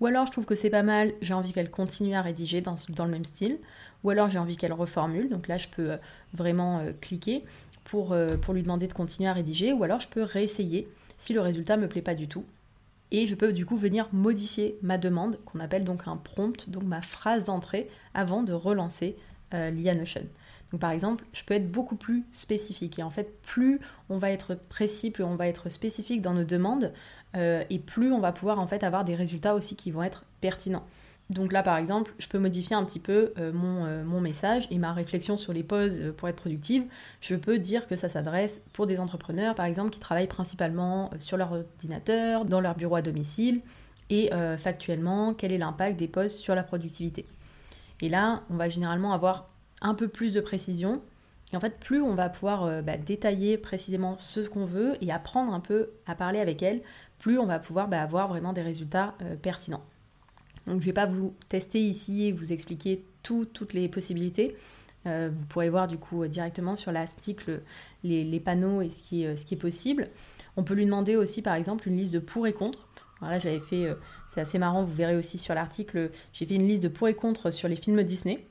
Ou 0.00 0.06
alors 0.06 0.26
je 0.26 0.32
trouve 0.32 0.46
que 0.46 0.54
c'est 0.54 0.70
pas 0.70 0.82
mal, 0.82 1.12
j'ai 1.20 1.34
envie 1.34 1.52
qu'elle 1.52 1.70
continue 1.70 2.14
à 2.14 2.22
rédiger 2.22 2.62
dans, 2.62 2.76
dans, 2.88 3.04
le 3.04 3.10
même 3.10 3.24
style. 3.24 3.58
Ou 4.02 4.10
alors 4.10 4.28
j'ai 4.28 4.38
envie 4.38 4.56
qu'elle 4.56 4.72
reformule, 4.72 5.28
donc 5.28 5.46
là 5.48 5.56
je 5.56 5.68
peux 5.68 5.96
vraiment 6.34 6.82
cliquer 7.00 7.44
pour, 7.84 8.14
pour 8.42 8.52
lui 8.52 8.62
demander 8.62 8.88
de 8.88 8.92
continuer 8.92 9.28
à 9.28 9.32
rédiger. 9.32 9.72
Ou 9.72 9.84
alors 9.84 10.00
je 10.00 10.08
peux 10.08 10.22
réessayer 10.22 10.86
si 11.18 11.32
le 11.32 11.40
résultat 11.40 11.76
me 11.76 11.88
plaît 11.88 12.02
pas 12.02 12.14
du 12.14 12.28
tout. 12.28 12.44
Et 13.12 13.26
je 13.26 13.34
peux 13.34 13.52
du 13.52 13.64
coup 13.64 13.76
venir 13.76 14.08
modifier 14.12 14.76
ma 14.82 14.98
demande, 14.98 15.38
qu'on 15.44 15.60
appelle 15.60 15.84
donc 15.84 16.02
un 16.06 16.16
prompt, 16.16 16.68
donc 16.68 16.82
ma 16.82 17.02
phrase 17.02 17.44
d'entrée, 17.44 17.88
avant 18.14 18.42
de 18.42 18.52
relancer 18.52 19.16
euh, 19.54 19.70
l'IA 19.70 19.94
Notion. 19.94 20.22
Donc 20.72 20.80
par 20.80 20.90
exemple, 20.90 21.24
je 21.32 21.44
peux 21.44 21.54
être 21.54 21.70
beaucoup 21.70 21.94
plus 21.94 22.24
spécifique. 22.32 22.98
Et 22.98 23.02
en 23.02 23.10
fait, 23.10 23.40
plus 23.42 23.80
on 24.08 24.18
va 24.18 24.30
être 24.30 24.54
précis, 24.68 25.10
plus 25.10 25.24
on 25.24 25.36
va 25.36 25.46
être 25.46 25.68
spécifique 25.68 26.20
dans 26.20 26.34
nos 26.34 26.44
demandes, 26.44 26.92
euh, 27.36 27.62
et 27.70 27.78
plus 27.78 28.12
on 28.12 28.18
va 28.18 28.32
pouvoir 28.32 28.58
en 28.58 28.66
fait 28.66 28.82
avoir 28.82 29.04
des 29.04 29.14
résultats 29.14 29.54
aussi 29.54 29.76
qui 29.76 29.90
vont 29.90 30.02
être 30.02 30.24
pertinents. 30.40 30.84
Donc 31.28 31.52
là, 31.52 31.62
par 31.64 31.76
exemple, 31.76 32.14
je 32.18 32.28
peux 32.28 32.38
modifier 32.38 32.76
un 32.76 32.84
petit 32.84 33.00
peu 33.00 33.32
euh, 33.38 33.52
euh, 33.52 34.04
mon, 34.04 34.20
message 34.20 34.68
et 34.70 34.78
ma 34.78 34.92
réflexion 34.92 35.36
sur 35.36 35.52
les 35.52 35.64
pauses 35.64 36.00
euh, 36.00 36.12
pour 36.12 36.28
être 36.28 36.36
productive. 36.36 36.84
Je 37.20 37.34
peux 37.34 37.58
dire 37.58 37.88
que 37.88 37.96
ça 37.96 38.08
s'adresse 38.08 38.62
pour 38.72 38.86
des 38.86 39.00
entrepreneurs, 39.00 39.56
par 39.56 39.66
exemple, 39.66 39.90
qui 39.90 39.98
travaillent 39.98 40.28
principalement 40.28 41.10
sur 41.18 41.36
leur 41.36 41.52
ordinateur, 41.52 42.44
dans 42.44 42.60
leur 42.60 42.76
bureau 42.76 42.96
à 42.96 43.02
domicile, 43.02 43.60
et 44.08 44.30
factuellement, 44.56 45.34
quel 45.34 45.50
est 45.50 45.58
l'impact 45.58 45.98
des 45.98 46.06
pauses 46.06 46.32
sur 46.32 46.54
la 46.54 46.62
productivité. 46.62 47.26
Et 48.00 48.08
là, 48.08 48.44
on 48.50 48.54
va 48.54 48.68
généralement 48.68 49.12
avoir 49.12 49.48
un 49.82 49.94
peu 49.94 50.06
plus 50.06 50.32
de 50.32 50.40
précision. 50.40 51.02
Et 51.52 51.56
en 51.56 51.60
fait, 51.60 51.80
plus 51.80 52.00
on 52.00 52.14
va 52.14 52.28
pouvoir 52.28 52.84
bah, 52.84 52.98
détailler 52.98 53.58
précisément 53.58 54.16
ce 54.18 54.38
qu'on 54.40 54.64
veut 54.64 54.96
et 55.00 55.10
apprendre 55.10 55.52
un 55.52 55.58
peu 55.58 55.90
à 56.06 56.14
parler 56.14 56.38
avec 56.38 56.62
elle, 56.62 56.82
plus 57.18 57.40
on 57.40 57.46
va 57.46 57.58
pouvoir 57.58 57.88
bah, 57.88 58.00
avoir 58.00 58.28
vraiment 58.28 58.52
des 58.52 58.62
résultats 58.62 59.14
pertinents. 59.42 59.82
Donc 60.66 60.80
je 60.80 60.86
ne 60.86 60.86
vais 60.86 60.92
pas 60.92 61.06
vous 61.06 61.34
tester 61.48 61.80
ici 61.80 62.26
et 62.26 62.32
vous 62.32 62.52
expliquer 62.52 63.04
toutes 63.22 63.72
les 63.72 63.88
possibilités. 63.88 64.56
Euh, 65.06 65.30
vous 65.32 65.46
pourrez 65.46 65.70
voir 65.70 65.86
du 65.86 65.98
coup 65.98 66.26
directement 66.26 66.76
sur 66.76 66.90
l'article 66.92 67.60
les, 68.02 68.40
panneaux 68.40 68.82
et 68.82 68.90
ce 68.90 69.02
qui, 69.02 69.24
est, 69.24 69.36
ce 69.36 69.46
qui 69.46 69.54
est 69.54 69.58
possible. 69.58 70.08
On 70.56 70.64
peut 70.64 70.74
lui 70.74 70.84
demander 70.84 71.16
aussi 71.16 71.42
par 71.42 71.54
exemple 71.54 71.88
une 71.88 71.96
liste 71.96 72.14
de 72.14 72.18
pour 72.18 72.46
et 72.46 72.52
contre. 72.52 72.88
Voilà, 73.20 73.38
j'avais 73.38 73.60
fait, 73.60 73.84
euh, 73.84 73.94
c'est 74.28 74.40
assez 74.40 74.58
marrant, 74.58 74.84
vous 74.84 74.94
verrez 74.94 75.16
aussi 75.16 75.38
sur 75.38 75.54
l'article, 75.54 76.10
j'ai 76.32 76.44
fait 76.44 76.56
une 76.56 76.68
liste 76.68 76.82
de 76.82 76.88
pour 76.88 77.08
et 77.08 77.14
contre 77.14 77.50
sur 77.50 77.68
les 77.68 77.76
films 77.76 78.02
Disney. 78.02 78.46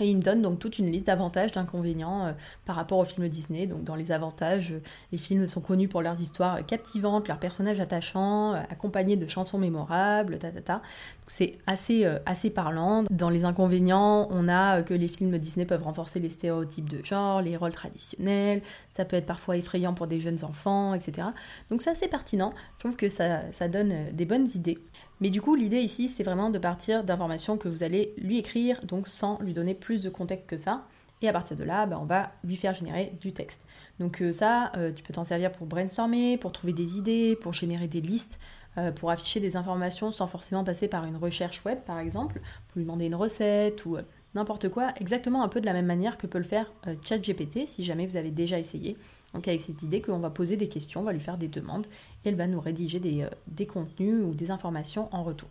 Et 0.00 0.10
il 0.10 0.16
me 0.16 0.22
donne 0.22 0.42
donc 0.42 0.58
toute 0.58 0.78
une 0.78 0.90
liste 0.90 1.06
d'avantages, 1.06 1.52
d'inconvénients 1.52 2.26
euh, 2.26 2.32
par 2.64 2.76
rapport 2.76 2.98
aux 2.98 3.04
films 3.04 3.28
Disney. 3.28 3.66
Donc 3.66 3.84
dans 3.84 3.94
les 3.94 4.12
avantages, 4.12 4.72
euh, 4.72 4.82
les 5.12 5.18
films 5.18 5.46
sont 5.46 5.60
connus 5.60 5.88
pour 5.88 6.02
leurs 6.02 6.20
histoires 6.20 6.64
captivantes, 6.66 7.28
leurs 7.28 7.38
personnages 7.38 7.80
attachants, 7.80 8.54
euh, 8.54 8.60
accompagnés 8.70 9.16
de 9.16 9.26
chansons 9.26 9.58
mémorables, 9.58 10.38
ta 10.38 10.50
ta 10.50 10.60
ta. 10.60 10.82
C'est 11.26 11.58
assez, 11.66 12.06
assez 12.26 12.50
parlant. 12.50 13.04
Dans 13.10 13.30
les 13.30 13.44
inconvénients, 13.44 14.28
on 14.30 14.48
a 14.48 14.82
que 14.82 14.92
les 14.92 15.08
films 15.08 15.38
Disney 15.38 15.64
peuvent 15.64 15.82
renforcer 15.82 16.20
les 16.20 16.28
stéréotypes 16.28 16.90
de 16.90 17.02
genre, 17.02 17.40
les 17.40 17.56
rôles 17.56 17.72
traditionnels, 17.72 18.60
ça 18.92 19.06
peut 19.06 19.16
être 19.16 19.26
parfois 19.26 19.56
effrayant 19.56 19.94
pour 19.94 20.06
des 20.06 20.20
jeunes 20.20 20.44
enfants, 20.44 20.92
etc. 20.92 21.28
Donc 21.70 21.80
c'est 21.80 21.90
assez 21.90 22.08
pertinent. 22.08 22.52
Je 22.74 22.80
trouve 22.80 22.96
que 22.96 23.08
ça, 23.08 23.40
ça 23.52 23.68
donne 23.68 24.10
des 24.12 24.26
bonnes 24.26 24.48
idées. 24.54 24.78
Mais 25.20 25.30
du 25.30 25.40
coup, 25.40 25.54
l'idée 25.54 25.80
ici, 25.80 26.08
c'est 26.08 26.24
vraiment 26.24 26.50
de 26.50 26.58
partir 26.58 27.04
d'informations 27.04 27.56
que 27.56 27.68
vous 27.68 27.82
allez 27.82 28.12
lui 28.18 28.38
écrire, 28.38 28.84
donc 28.84 29.08
sans 29.08 29.38
lui 29.40 29.54
donner 29.54 29.74
plus 29.74 30.00
de 30.00 30.10
contexte 30.10 30.46
que 30.46 30.56
ça. 30.56 30.84
Et 31.22 31.28
à 31.28 31.32
partir 31.32 31.56
de 31.56 31.64
là, 31.64 31.86
ben, 31.86 31.98
on 32.00 32.04
va 32.04 32.32
lui 32.42 32.56
faire 32.56 32.74
générer 32.74 33.12
du 33.20 33.32
texte. 33.32 33.66
Donc 33.98 34.20
euh, 34.20 34.32
ça, 34.32 34.72
euh, 34.76 34.92
tu 34.92 35.02
peux 35.02 35.14
t'en 35.14 35.24
servir 35.24 35.52
pour 35.52 35.66
brainstormer, 35.66 36.36
pour 36.36 36.52
trouver 36.52 36.72
des 36.72 36.98
idées, 36.98 37.36
pour 37.40 37.52
générer 37.52 37.88
des 37.88 38.00
listes, 38.00 38.40
euh, 38.76 38.90
pour 38.90 39.10
afficher 39.10 39.40
des 39.40 39.56
informations 39.56 40.10
sans 40.10 40.26
forcément 40.26 40.64
passer 40.64 40.88
par 40.88 41.04
une 41.04 41.16
recherche 41.16 41.64
web, 41.64 41.78
par 41.86 41.98
exemple, 41.98 42.40
pour 42.68 42.78
lui 42.78 42.84
demander 42.84 43.06
une 43.06 43.14
recette 43.14 43.86
ou 43.86 43.96
n'importe 44.34 44.68
quoi, 44.68 44.92
exactement 45.00 45.42
un 45.42 45.48
peu 45.48 45.60
de 45.60 45.66
la 45.66 45.72
même 45.72 45.86
manière 45.86 46.18
que 46.18 46.26
peut 46.26 46.38
le 46.38 46.44
faire 46.44 46.72
ChatGPT, 47.02 47.66
si 47.66 47.84
jamais 47.84 48.06
vous 48.06 48.16
avez 48.16 48.30
déjà 48.30 48.58
essayé. 48.58 48.96
Donc 49.34 49.48
avec 49.48 49.60
cette 49.60 49.82
idée 49.82 50.00
qu'on 50.00 50.18
va 50.18 50.30
poser 50.30 50.56
des 50.56 50.68
questions, 50.68 51.00
on 51.00 51.04
va 51.04 51.12
lui 51.12 51.20
faire 51.20 51.38
des 51.38 51.48
demandes 51.48 51.86
et 52.24 52.28
elle 52.28 52.36
va 52.36 52.46
nous 52.46 52.60
rédiger 52.60 53.00
des, 53.00 53.26
des 53.48 53.66
contenus 53.66 54.22
ou 54.24 54.34
des 54.34 54.50
informations 54.50 55.08
en 55.12 55.24
retour. 55.24 55.48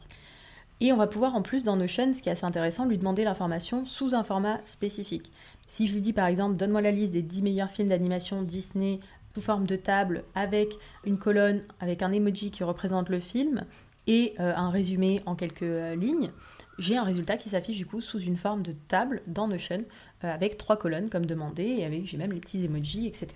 Et 0.80 0.92
on 0.92 0.98
va 0.98 1.08
pouvoir 1.08 1.36
en 1.36 1.42
plus 1.42 1.64
dans 1.64 1.76
Notion, 1.76 2.14
ce 2.14 2.22
qui 2.22 2.30
est 2.30 2.32
assez 2.34 2.46
intéressant, 2.46 2.86
lui 2.86 2.98
demander 2.98 3.24
l'information 3.24 3.86
sous 3.86 4.16
un 4.16 4.24
format 4.24 4.60
spécifique. 4.66 5.32
Si 5.68 5.88
je 5.88 5.94
lui 5.94 6.02
dis 6.02 6.14
par 6.14 6.28
exemple, 6.28 6.56
donne-moi 6.56 6.82
la 6.82 6.92
liste 6.92 7.14
des 7.14 7.22
10 7.22 7.42
meilleurs 7.42 7.72
films 7.72 7.90
d'animation 7.90 8.42
Disney 8.42 9.00
sous 9.34 9.42
forme 9.42 9.66
de 9.66 9.76
table 9.76 10.24
avec 10.36 10.74
une 11.06 11.18
colonne, 11.18 11.62
avec 11.80 12.02
un 12.02 12.12
emoji 12.12 12.52
qui 12.52 12.64
représente 12.64 13.10
le 13.10 13.20
film 13.20 13.66
et 14.08 14.36
euh, 14.40 14.54
un 14.56 14.70
résumé 14.70 15.22
en 15.26 15.36
quelques 15.36 15.64
euh, 15.64 15.96
lignes, 15.96 16.32
j'ai 16.80 16.98
un 16.98 17.04
résultat 17.04 17.38
qui 17.38 17.50
s'affiche 17.50 17.78
du 17.78 17.86
coup 17.86 18.02
sous 18.02 18.20
une 18.20 18.38
forme 18.38 18.64
de 18.64 18.74
table 18.74 19.22
dans 19.28 19.48
Notion 19.48 19.86
euh, 20.24 20.34
avec 20.34 20.58
trois 20.58 20.78
colonnes 20.78 21.10
comme 21.10 21.26
demandé 21.26 21.64
et 21.64 21.86
avec 21.86 22.08
j'ai 22.08 22.18
même 22.18 22.32
les 22.32 22.40
petits 22.40 22.64
emojis, 22.66 23.08
etc 23.08 23.28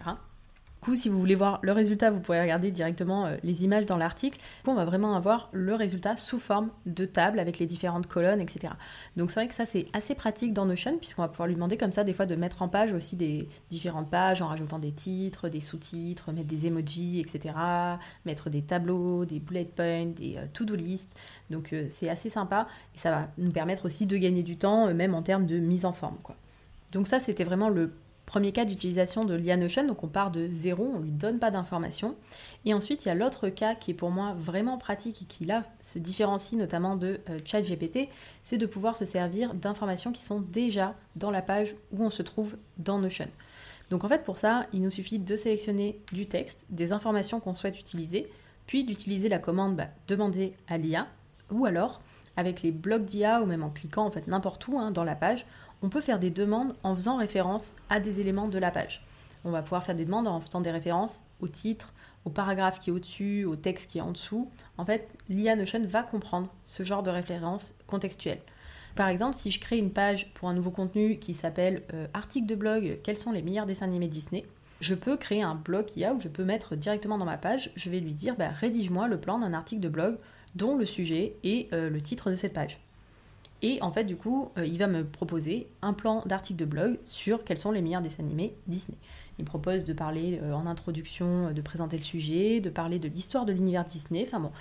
coup, 0.81 0.95
si 0.95 1.09
vous 1.09 1.19
voulez 1.19 1.35
voir 1.35 1.59
le 1.63 1.71
résultat, 1.71 2.11
vous 2.11 2.19
pouvez 2.19 2.39
regarder 2.39 2.71
directement 2.71 3.25
euh, 3.25 3.37
les 3.43 3.63
images 3.63 3.85
dans 3.85 3.97
l'article. 3.97 4.39
On 4.65 4.75
va 4.75 4.85
vraiment 4.85 5.15
avoir 5.15 5.49
le 5.51 5.73
résultat 5.73 6.15
sous 6.15 6.39
forme 6.39 6.69
de 6.85 7.05
table 7.05 7.39
avec 7.39 7.59
les 7.59 7.65
différentes 7.65 8.07
colonnes, 8.07 8.41
etc. 8.41 8.73
Donc 9.15 9.31
c'est 9.31 9.39
vrai 9.39 9.47
que 9.47 9.55
ça 9.55 9.65
c'est 9.65 9.87
assez 9.93 10.15
pratique 10.15 10.53
dans 10.53 10.65
Notion 10.65 10.97
puisqu'on 10.97 11.21
va 11.21 11.27
pouvoir 11.27 11.47
lui 11.47 11.55
demander 11.55 11.77
comme 11.77 11.91
ça 11.91 12.03
des 12.03 12.13
fois 12.13 12.25
de 12.25 12.35
mettre 12.35 12.61
en 12.61 12.67
page 12.67 12.93
aussi 12.93 13.15
des 13.15 13.47
différentes 13.69 14.09
pages 14.09 14.41
en 14.41 14.47
rajoutant 14.47 14.79
des 14.79 14.91
titres, 14.91 15.49
des 15.49 15.61
sous-titres, 15.61 16.31
mettre 16.31 16.47
des 16.47 16.67
emojis, 16.67 17.19
etc. 17.19 17.55
Mettre 18.25 18.49
des 18.49 18.61
tableaux, 18.61 19.25
des 19.25 19.39
bullet 19.39 19.65
points, 19.65 20.07
des 20.07 20.37
euh, 20.37 20.45
to-do 20.53 20.75
list. 20.75 21.15
Donc 21.49 21.73
euh, 21.73 21.85
c'est 21.89 22.09
assez 22.09 22.29
sympa 22.29 22.67
et 22.95 22.97
ça 22.97 23.11
va 23.11 23.27
nous 23.37 23.51
permettre 23.51 23.85
aussi 23.85 24.05
de 24.05 24.17
gagner 24.17 24.43
du 24.43 24.57
temps, 24.57 24.93
même 24.93 25.15
en 25.15 25.21
termes 25.21 25.45
de 25.45 25.57
mise 25.59 25.85
en 25.85 25.91
forme. 25.91 26.17
Donc 26.91 27.07
ça 27.07 27.19
c'était 27.19 27.43
vraiment 27.43 27.69
le 27.69 27.91
Premier 28.27 28.51
cas 28.51 28.65
d'utilisation 28.65 29.23
de 29.23 29.35
l'IA 29.35 29.55
Notion, 29.55 29.87
donc 29.87 30.03
on 30.03 30.09
part 30.09 30.31
de 30.31 30.49
zéro, 30.51 30.91
on 30.93 30.99
ne 30.99 31.03
lui 31.05 31.11
donne 31.11 31.39
pas 31.39 31.49
d'informations. 31.49 32.17
Et 32.65 32.73
ensuite, 32.73 33.05
il 33.05 33.07
y 33.07 33.11
a 33.11 33.15
l'autre 33.15 33.47
cas 33.47 33.73
qui 33.73 33.91
est 33.91 33.93
pour 33.93 34.11
moi 34.11 34.35
vraiment 34.37 34.77
pratique 34.77 35.21
et 35.21 35.25
qui 35.25 35.45
là 35.45 35.63
se 35.81 35.97
différencie 35.97 36.59
notamment 36.59 36.97
de 36.97 37.21
euh, 37.29 37.39
ChatGPT, 37.45 38.09
c'est 38.43 38.57
de 38.57 38.65
pouvoir 38.65 38.97
se 38.97 39.05
servir 39.05 39.53
d'informations 39.53 40.11
qui 40.11 40.21
sont 40.21 40.41
déjà 40.41 40.93
dans 41.15 41.31
la 41.31 41.41
page 41.41 41.77
où 41.93 42.03
on 42.03 42.09
se 42.09 42.21
trouve 42.21 42.57
dans 42.77 42.99
Notion. 42.99 43.29
Donc 43.91 44.03
en 44.03 44.09
fait, 44.09 44.25
pour 44.25 44.37
ça, 44.37 44.67
il 44.73 44.81
nous 44.81 44.91
suffit 44.91 45.19
de 45.19 45.35
sélectionner 45.37 46.01
du 46.11 46.27
texte, 46.27 46.65
des 46.69 46.91
informations 46.91 47.39
qu'on 47.39 47.55
souhaite 47.55 47.79
utiliser, 47.79 48.29
puis 48.65 48.83
d'utiliser 48.83 49.29
la 49.29 49.39
commande 49.39 49.77
bah, 49.77 49.87
demander 50.09 50.53
à 50.67 50.77
l'IA, 50.77 51.07
ou 51.49 51.65
alors 51.65 52.01
avec 52.35 52.61
les 52.61 52.71
blocs 52.71 53.05
d'IA 53.05 53.41
ou 53.41 53.45
même 53.45 53.63
en 53.63 53.69
cliquant 53.69 54.05
en 54.05 54.11
fait 54.11 54.27
n'importe 54.27 54.67
où 54.67 54.77
hein, 54.77 54.91
dans 54.91 55.03
la 55.03 55.15
page, 55.15 55.45
on 55.81 55.89
peut 55.89 56.01
faire 56.01 56.19
des 56.19 56.29
demandes 56.29 56.75
en 56.83 56.95
faisant 56.95 57.17
référence 57.17 57.75
à 57.89 57.99
des 57.99 58.19
éléments 58.21 58.47
de 58.47 58.59
la 58.59 58.71
page. 58.71 59.05
On 59.45 59.51
va 59.51 59.61
pouvoir 59.61 59.83
faire 59.83 59.95
des 59.95 60.05
demandes 60.05 60.27
en 60.27 60.39
faisant 60.39 60.61
des 60.61 60.71
références 60.71 61.21
au 61.39 61.47
titre, 61.47 61.93
au 62.25 62.29
paragraphe 62.29 62.79
qui 62.79 62.89
est 62.89 62.93
au-dessus, 62.93 63.45
au 63.45 63.55
texte 63.55 63.91
qui 63.91 63.99
est 63.99 64.01
en 64.01 64.11
dessous. 64.11 64.49
En 64.77 64.85
fait, 64.85 65.07
l'IA 65.29 65.55
Notion 65.55 65.83
va 65.85 66.03
comprendre 66.03 66.49
ce 66.65 66.83
genre 66.83 67.03
de 67.03 67.11
référence 67.11 67.73
contextuelle. 67.85 68.41
Par 68.95 69.07
exemple, 69.09 69.35
si 69.35 69.51
je 69.51 69.59
crée 69.59 69.77
une 69.77 69.91
page 69.91 70.33
pour 70.33 70.49
un 70.49 70.53
nouveau 70.53 70.71
contenu 70.71 71.19
qui 71.19 71.33
s'appelle 71.33 71.83
euh, 71.93 72.07
article 72.13 72.47
de 72.47 72.55
blog, 72.55 72.99
quels 73.03 73.17
sont 73.17 73.31
les 73.31 73.43
meilleurs 73.43 73.67
dessins 73.67 73.85
animés 73.85 74.07
Disney 74.07 74.45
je 74.79 74.93
peux 74.93 75.17
créer 75.17 75.41
un 75.41 75.55
blog 75.55 75.87
IA 75.95 76.13
où 76.13 76.21
je 76.21 76.27
peux 76.27 76.43
mettre 76.43 76.75
directement 76.75 77.17
dans 77.17 77.25
ma 77.25 77.37
page, 77.37 77.71
je 77.75 77.89
vais 77.89 77.99
lui 77.99 78.13
dire 78.13 78.35
bah, 78.35 78.49
rédige-moi 78.49 79.07
le 79.07 79.19
plan 79.19 79.39
d'un 79.39 79.53
article 79.53 79.81
de 79.81 79.89
blog 79.89 80.17
dont 80.55 80.75
le 80.75 80.85
sujet 80.85 81.35
est 81.43 81.73
euh, 81.73 81.89
le 81.89 82.01
titre 82.01 82.29
de 82.29 82.35
cette 82.35 82.53
page. 82.53 82.79
Et 83.63 83.79
en 83.81 83.91
fait, 83.91 84.03
du 84.03 84.15
coup, 84.15 84.49
euh, 84.57 84.65
il 84.65 84.77
va 84.77 84.87
me 84.87 85.03
proposer 85.03 85.67
un 85.81 85.93
plan 85.93 86.21
d'article 86.25 86.59
de 86.59 86.65
blog 86.65 86.99
sur 87.05 87.43
quels 87.43 87.57
sont 87.57 87.71
les 87.71 87.81
meilleurs 87.81 88.01
dessins 88.01 88.23
animés 88.23 88.53
Disney. 88.67 88.97
Il 89.39 89.43
me 89.43 89.47
propose 89.47 89.83
de 89.83 89.93
parler 89.93 90.39
euh, 90.43 90.53
en 90.53 90.67
introduction, 90.67 91.47
euh, 91.47 91.53
de 91.53 91.61
présenter 91.61 91.97
le 91.97 92.03
sujet, 92.03 92.59
de 92.59 92.69
parler 92.69 92.99
de 92.99 93.07
l'histoire 93.07 93.45
de 93.45 93.53
l'univers 93.53 93.83
Disney. 93.83 94.23
Enfin 94.27 94.39
bon, 94.39 94.51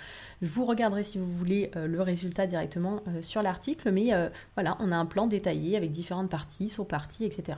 je 0.41 0.47
vous 0.47 0.65
regarderai 0.65 1.03
si 1.03 1.19
vous 1.19 1.27
voulez 1.27 1.71
le 1.75 2.01
résultat 2.01 2.47
directement 2.47 3.01
sur 3.21 3.41
l'article, 3.41 3.91
mais 3.91 4.11
voilà, 4.55 4.77
on 4.79 4.91
a 4.91 4.95
un 4.95 5.05
plan 5.05 5.27
détaillé 5.27 5.77
avec 5.77 5.91
différentes 5.91 6.29
parties, 6.29 6.69
sous-parties, 6.69 7.25
etc. 7.25 7.57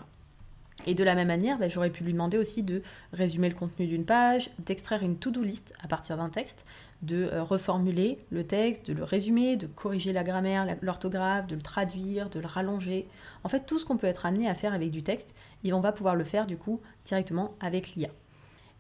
Et 0.86 0.96
de 0.96 1.04
la 1.04 1.14
même 1.14 1.28
manière, 1.28 1.58
bah, 1.58 1.68
j'aurais 1.68 1.90
pu 1.90 2.04
lui 2.04 2.14
demander 2.14 2.38
aussi 2.38 2.64
de 2.64 2.82
résumer 3.12 3.50
le 3.50 3.56
contenu 3.56 3.86
d'une 3.86 4.06
page, 4.06 4.50
d'extraire 4.66 5.04
une 5.04 5.18
to-do 5.18 5.44
list 5.44 5.74
à 5.84 5.88
partir 5.88 6.18
d'un 6.18 6.30
texte, 6.30 6.66
de 7.02 7.30
euh, 7.32 7.44
reformuler 7.44 8.20
le 8.32 8.46
texte, 8.46 8.88
de 8.88 8.94
le 8.94 9.04
résumer, 9.04 9.56
de 9.56 9.68
corriger 9.68 10.14
la 10.14 10.24
grammaire, 10.24 10.66
l'orthographe, 10.82 11.48
de 11.48 11.56
le 11.56 11.62
traduire, 11.62 12.30
de 12.30 12.40
le 12.40 12.48
rallonger. 12.48 13.08
En 13.44 13.50
fait, 13.50 13.66
tout 13.66 13.80
ce 13.80 13.86
qu'on 13.86 13.98
peut 13.98 14.08
être 14.08 14.26
amené 14.26 14.50
à 14.50 14.56
faire 14.56 14.74
avec 14.74 14.92
du 14.92 15.04
texte, 15.04 15.36
et 15.64 15.74
on 15.74 15.82
va 15.82 15.92
pouvoir 15.92 16.16
le 16.16 16.24
faire 16.24 16.48
du 16.48 16.58
coup 16.58 16.82
directement 17.06 17.56
avec 17.60 17.96
l'IA. 17.96 18.10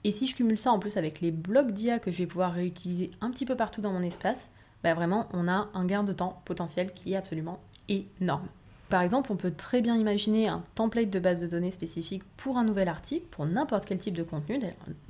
Et 0.05 0.11
si 0.11 0.27
je 0.27 0.35
cumule 0.35 0.57
ça 0.57 0.71
en 0.71 0.79
plus 0.79 0.95
avec 0.95 1.19
les 1.19 1.31
blocs 1.31 1.71
d'IA 1.71 1.99
que 1.99 2.11
je 2.11 2.19
vais 2.19 2.27
pouvoir 2.27 2.53
réutiliser 2.53 3.11
un 3.19 3.31
petit 3.31 3.45
peu 3.45 3.55
partout 3.55 3.81
dans 3.81 3.91
mon 3.91 4.01
espace, 4.01 4.49
bah 4.81 4.93
vraiment 4.93 5.27
on 5.33 5.49
a 5.49 5.69
un 5.73 5.85
gain 5.85 6.03
de 6.03 6.13
temps 6.13 6.41
potentiel 6.45 6.93
qui 6.93 7.13
est 7.13 7.17
absolument 7.17 7.59
énorme. 7.89 8.47
Par 8.89 9.03
exemple, 9.03 9.31
on 9.31 9.35
peut 9.35 9.51
très 9.51 9.81
bien 9.81 9.95
imaginer 9.95 10.47
un 10.47 10.63
template 10.73 11.11
de 11.11 11.19
base 11.19 11.39
de 11.39 11.47
données 11.47 11.69
spécifique 11.69 12.23
pour 12.37 12.57
un 12.57 12.63
nouvel 12.63 12.87
article, 12.87 13.27
pour 13.29 13.45
n'importe 13.45 13.85
quel 13.85 13.99
type 13.99 14.17
de 14.17 14.23
contenu 14.23 14.59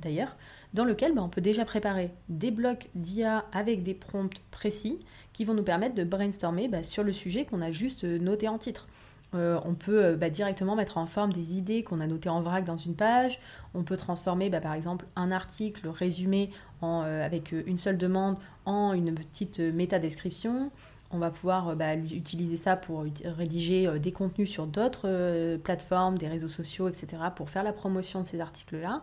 d'ailleurs, 0.00 0.36
dans 0.74 0.84
lequel 0.84 1.14
bah, 1.14 1.22
on 1.24 1.30
peut 1.30 1.40
déjà 1.40 1.64
préparer 1.64 2.10
des 2.28 2.50
blocs 2.50 2.88
d'IA 2.94 3.46
avec 3.52 3.82
des 3.82 3.94
prompts 3.94 4.38
précis 4.50 4.98
qui 5.32 5.46
vont 5.46 5.54
nous 5.54 5.62
permettre 5.62 5.94
de 5.94 6.04
brainstormer 6.04 6.68
bah, 6.68 6.82
sur 6.82 7.02
le 7.02 7.12
sujet 7.12 7.46
qu'on 7.46 7.62
a 7.62 7.70
juste 7.70 8.04
euh, 8.04 8.18
noté 8.18 8.48
en 8.48 8.58
titre. 8.58 8.86
Euh, 9.34 9.58
on 9.64 9.74
peut 9.74 10.04
euh, 10.04 10.16
bah, 10.16 10.28
directement 10.28 10.76
mettre 10.76 10.98
en 10.98 11.06
forme 11.06 11.32
des 11.32 11.56
idées 11.56 11.82
qu'on 11.82 12.00
a 12.00 12.06
notées 12.06 12.28
en 12.28 12.42
vrac 12.42 12.64
dans 12.64 12.76
une 12.76 12.94
page. 12.94 13.40
On 13.72 13.82
peut 13.82 13.96
transformer 13.96 14.50
par 14.50 14.74
exemple 14.74 15.06
un 15.16 15.32
article 15.32 15.88
résumé 15.88 16.50
avec 16.82 17.52
une 17.52 17.76
seule 17.76 17.98
demande 17.98 18.38
en 18.64 18.94
une 18.94 19.14
petite 19.14 19.60
méta-description 19.60 20.70
on 21.10 21.18
va 21.18 21.30
pouvoir 21.30 21.68
euh, 21.68 21.74
bah, 21.74 21.96
utiliser 21.96 22.56
ça 22.56 22.76
pour 22.76 23.04
rédiger 23.24 23.86
euh, 23.86 23.98
des 23.98 24.12
contenus 24.12 24.50
sur 24.50 24.66
d'autres 24.66 25.06
euh, 25.06 25.58
plateformes, 25.58 26.18
des 26.18 26.28
réseaux 26.28 26.48
sociaux, 26.48 26.88
etc., 26.88 27.22
pour 27.34 27.50
faire 27.50 27.64
la 27.64 27.72
promotion 27.72 28.22
de 28.22 28.26
ces 28.26 28.40
articles-là. 28.40 29.02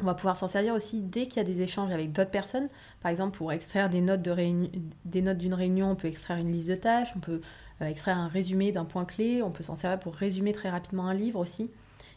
On 0.00 0.04
va 0.04 0.14
pouvoir 0.14 0.36
s'en 0.36 0.48
servir 0.48 0.74
aussi 0.74 1.02
dès 1.02 1.26
qu'il 1.26 1.36
y 1.36 1.40
a 1.40 1.44
des 1.44 1.60
échanges 1.60 1.92
avec 1.92 2.12
d'autres 2.12 2.30
personnes. 2.30 2.68
Par 3.02 3.10
exemple, 3.10 3.36
pour 3.36 3.52
extraire 3.52 3.90
des 3.90 4.00
notes, 4.00 4.22
d'une 4.22 5.54
réunion, 5.54 5.90
on 5.90 5.96
peut 5.96 6.08
extraire 6.08 6.38
une 6.38 6.50
liste 6.50 6.70
de 6.70 6.76
tâches, 6.76 7.12
on 7.14 7.20
peut 7.20 7.42
extraire 7.80 8.16
un 8.16 8.28
résumé 8.28 8.72
d'un 8.72 8.86
point 8.86 9.04
clé, 9.04 9.42
on 9.42 9.50
peut 9.50 9.62
s'en 9.62 9.76
servir 9.76 9.98
pour 9.98 10.14
résumer 10.14 10.52
très 10.52 10.70
rapidement 10.70 11.08
un 11.08 11.14
livre 11.14 11.38
aussi. 11.38 11.70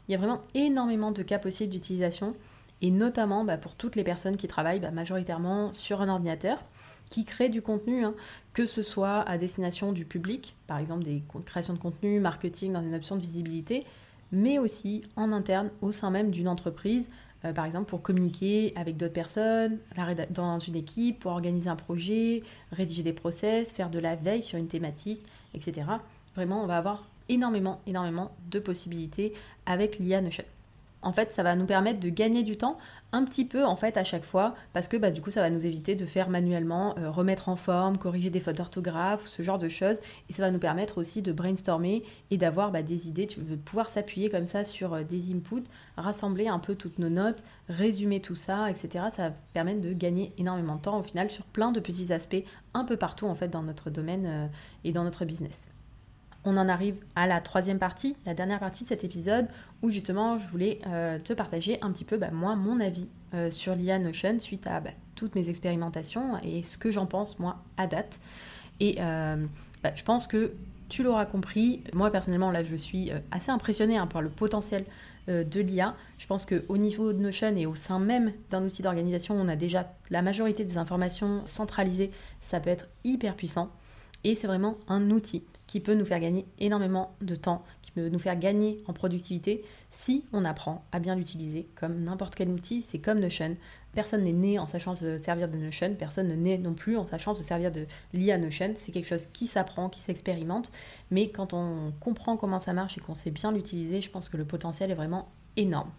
Il 0.07 0.13
y 0.13 0.15
a 0.15 0.17
vraiment 0.17 0.41
énormément 0.53 1.11
de 1.11 1.21
cas 1.21 1.37
possibles 1.37 1.73
d'utilisation, 1.73 2.33
et 2.81 2.91
notamment 2.91 3.43
bah, 3.43 3.57
pour 3.57 3.75
toutes 3.75 3.97
les 3.97 4.05
personnes 4.05 4.37
qui 4.37 4.47
travaillent 4.47 4.79
bah, 4.79 4.91
majoritairement 4.91 5.73
sur 5.73 5.99
un 5.99 6.07
ordinateur 6.07 6.59
qui 7.09 7.25
créent 7.25 7.49
du 7.49 7.61
contenu, 7.61 8.03
hein, 8.03 8.13
que 8.53 8.65
ce 8.65 8.83
soit 8.83 9.21
à 9.21 9.37
destination 9.37 9.91
du 9.91 10.05
public, 10.05 10.55
par 10.67 10.77
exemple 10.77 11.03
des 11.03 11.23
créations 11.45 11.73
de 11.73 11.79
contenu, 11.79 12.19
marketing 12.19 12.73
dans 12.73 12.81
une 12.81 12.95
option 12.95 13.15
de 13.15 13.21
visibilité, 13.21 13.85
mais 14.31 14.59
aussi 14.59 15.03
en 15.15 15.31
interne 15.31 15.69
au 15.81 15.91
sein 15.91 16.09
même 16.09 16.31
d'une 16.31 16.47
entreprise, 16.47 17.09
euh, 17.45 17.53
par 17.53 17.65
exemple 17.65 17.89
pour 17.89 18.01
communiquer 18.01 18.73
avec 18.75 18.97
d'autres 18.97 19.13
personnes, 19.13 19.79
dans 20.29 20.59
une 20.59 20.75
équipe, 20.75 21.19
pour 21.19 21.31
organiser 21.31 21.69
un 21.69 21.75
projet, 21.75 22.43
rédiger 22.71 23.03
des 23.03 23.13
process, 23.13 23.71
faire 23.71 23.89
de 23.89 23.99
la 23.99 24.15
veille 24.15 24.43
sur 24.43 24.57
une 24.57 24.67
thématique, 24.67 25.21
etc. 25.53 25.87
Vraiment, 26.35 26.63
on 26.63 26.67
va 26.67 26.77
avoir 26.77 27.07
énormément, 27.29 27.81
énormément 27.87 28.31
de 28.49 28.59
possibilités 28.59 29.33
avec 29.65 29.99
l'IA 29.99 30.21
Notion 30.21 30.43
en 31.05 31.13
fait, 31.13 31.31
ça 31.31 31.43
va 31.43 31.55
nous 31.55 31.67
permettre 31.67 31.99
de 31.99 32.09
gagner 32.09 32.41
du 32.43 32.57
temps 32.57 32.77
un 33.11 33.23
petit 33.23 33.45
peu 33.45 33.63
en 33.63 33.75
fait 33.75 33.95
à 33.95 34.03
chaque 34.03 34.25
fois 34.25 34.55
parce 34.73 34.87
que 34.89 34.97
bah, 34.97 35.11
du 35.11 35.21
coup 35.21 35.31
ça 35.31 35.39
va 35.39 35.49
nous 35.49 35.65
éviter 35.65 35.95
de 35.95 36.05
faire 36.05 36.29
manuellement 36.29 36.97
euh, 36.97 37.09
remettre 37.09 37.47
en 37.47 37.55
forme, 37.55 37.97
corriger 37.97 38.29
des 38.31 38.39
fautes 38.41 38.57
d'orthographe, 38.57 39.27
ce 39.27 39.43
genre 39.43 39.59
de 39.59 39.69
choses. 39.69 39.97
Et 40.29 40.33
ça 40.33 40.41
va 40.41 40.51
nous 40.51 40.59
permettre 40.59 40.97
aussi 40.97 41.21
de 41.21 41.31
brainstormer 41.31 42.03
et 42.31 42.37
d'avoir 42.37 42.71
bah, 42.71 42.81
des 42.81 43.07
idées, 43.07 43.27
tu 43.27 43.39
veux 43.39 43.55
pouvoir 43.55 43.87
s'appuyer 43.87 44.29
comme 44.29 44.47
ça 44.47 44.63
sur 44.63 44.95
euh, 44.95 45.03
des 45.03 45.31
inputs, 45.31 45.63
rassembler 45.95 46.47
un 46.47 46.59
peu 46.59 46.73
toutes 46.73 46.97
nos 46.97 47.09
notes, 47.09 47.43
résumer 47.69 48.19
tout 48.19 48.35
ça, 48.35 48.69
etc. 48.69 49.05
Ça 49.11 49.29
va 49.29 49.35
permettre 49.53 49.81
de 49.81 49.93
gagner 49.93 50.33
énormément 50.39 50.75
de 50.75 50.81
temps 50.81 50.99
au 50.99 51.03
final 51.03 51.29
sur 51.29 51.45
plein 51.45 51.71
de 51.71 51.79
petits 51.79 52.11
aspects 52.11 52.43
un 52.73 52.83
peu 52.83 52.97
partout 52.97 53.27
en 53.27 53.35
fait 53.35 53.47
dans 53.47 53.63
notre 53.63 53.91
domaine 53.91 54.25
euh, 54.25 54.47
et 54.83 54.91
dans 54.91 55.03
notre 55.03 55.23
business 55.23 55.69
on 56.45 56.57
en 56.57 56.69
arrive 56.69 57.03
à 57.15 57.27
la 57.27 57.41
troisième 57.41 57.79
partie, 57.79 58.15
la 58.25 58.33
dernière 58.33 58.59
partie 58.59 58.83
de 58.83 58.89
cet 58.89 59.03
épisode, 59.03 59.47
où 59.81 59.89
justement 59.89 60.37
je 60.37 60.49
voulais 60.49 60.79
euh, 60.87 61.19
te 61.19 61.33
partager 61.33 61.79
un 61.81 61.91
petit 61.91 62.05
peu 62.05 62.17
bah, 62.17 62.29
moi 62.31 62.55
mon 62.55 62.79
avis 62.79 63.07
euh, 63.33 63.49
sur 63.49 63.75
l'IA 63.75 63.99
Notion 63.99 64.39
suite 64.39 64.67
à 64.67 64.79
bah, 64.79 64.91
toutes 65.15 65.35
mes 65.35 65.49
expérimentations 65.49 66.39
et 66.43 66.63
ce 66.63 66.77
que 66.77 66.91
j'en 66.91 67.05
pense 67.05 67.39
moi 67.39 67.57
à 67.77 67.87
date. 67.87 68.19
Et 68.79 68.97
euh, 68.99 69.43
bah, 69.83 69.91
je 69.95 70.03
pense 70.03 70.27
que 70.27 70.53
tu 70.87 71.01
l'auras 71.01 71.25
compris, 71.25 71.81
moi 71.93 72.11
personnellement 72.11 72.51
là 72.51 72.63
je 72.63 72.75
suis 72.75 73.11
assez 73.31 73.49
impressionnée 73.49 73.97
hein, 73.97 74.07
par 74.07 74.21
le 74.21 74.29
potentiel 74.29 74.85
de 75.27 75.59
l'IA. 75.59 75.95
Je 76.19 76.27
pense 76.27 76.45
qu'au 76.45 76.77
niveau 76.77 77.11
de 77.11 77.17
Notion 77.17 77.55
et 77.57 77.65
au 77.65 77.73
sein 77.73 77.97
même 77.97 78.31
d'un 78.51 78.63
outil 78.63 78.83
d'organisation, 78.83 79.33
on 79.33 79.47
a 79.47 79.55
déjà 79.55 79.91
la 80.11 80.21
majorité 80.21 80.63
des 80.63 80.77
informations 80.77 81.41
centralisées, 81.47 82.11
ça 82.43 82.59
peut 82.59 82.69
être 82.69 82.85
hyper 83.03 83.35
puissant. 83.35 83.71
Et 84.23 84.35
c'est 84.35 84.45
vraiment 84.45 84.77
un 84.87 85.09
outil 85.09 85.43
qui 85.67 85.79
peut 85.79 85.95
nous 85.95 86.05
faire 86.05 86.19
gagner 86.19 86.45
énormément 86.59 87.15
de 87.21 87.35
temps, 87.35 87.63
qui 87.81 87.91
peut 87.91 88.09
nous 88.09 88.19
faire 88.19 88.37
gagner 88.37 88.83
en 88.87 88.93
productivité 88.93 89.63
si 89.91 90.25
on 90.33 90.45
apprend 90.45 90.83
à 90.91 90.99
bien 90.99 91.15
l'utiliser 91.15 91.67
comme 91.75 92.03
n'importe 92.03 92.35
quel 92.35 92.49
outil. 92.49 92.83
C'est 92.87 92.99
comme 92.99 93.19
Notion. 93.19 93.55
Personne 93.93 94.23
n'est 94.23 94.33
né 94.33 94.59
en 94.59 94.67
sachant 94.67 94.95
se 94.95 95.17
servir 95.17 95.47
de 95.47 95.57
Notion, 95.57 95.95
personne 95.97 96.27
ne 96.27 96.35
naît 96.35 96.57
non 96.57 96.73
plus 96.73 96.97
en 96.97 97.07
sachant 97.07 97.33
se 97.33 97.43
servir 97.43 97.71
de 97.71 97.85
l'IA 98.13 98.37
Notion. 98.37 98.73
C'est 98.75 98.91
quelque 98.91 99.07
chose 99.07 99.27
qui 99.31 99.47
s'apprend, 99.47 99.89
qui 99.89 100.01
s'expérimente, 100.01 100.71
mais 101.11 101.29
quand 101.29 101.53
on 101.53 101.93
comprend 101.99 102.35
comment 102.37 102.59
ça 102.59 102.73
marche 102.73 102.97
et 102.97 103.01
qu'on 103.01 103.15
sait 103.15 103.31
bien 103.31 103.51
l'utiliser, 103.51 104.01
je 104.01 104.11
pense 104.11 104.29
que 104.29 104.37
le 104.37 104.45
potentiel 104.45 104.91
est 104.91 104.95
vraiment 104.95 105.29
énorme. 105.55 105.89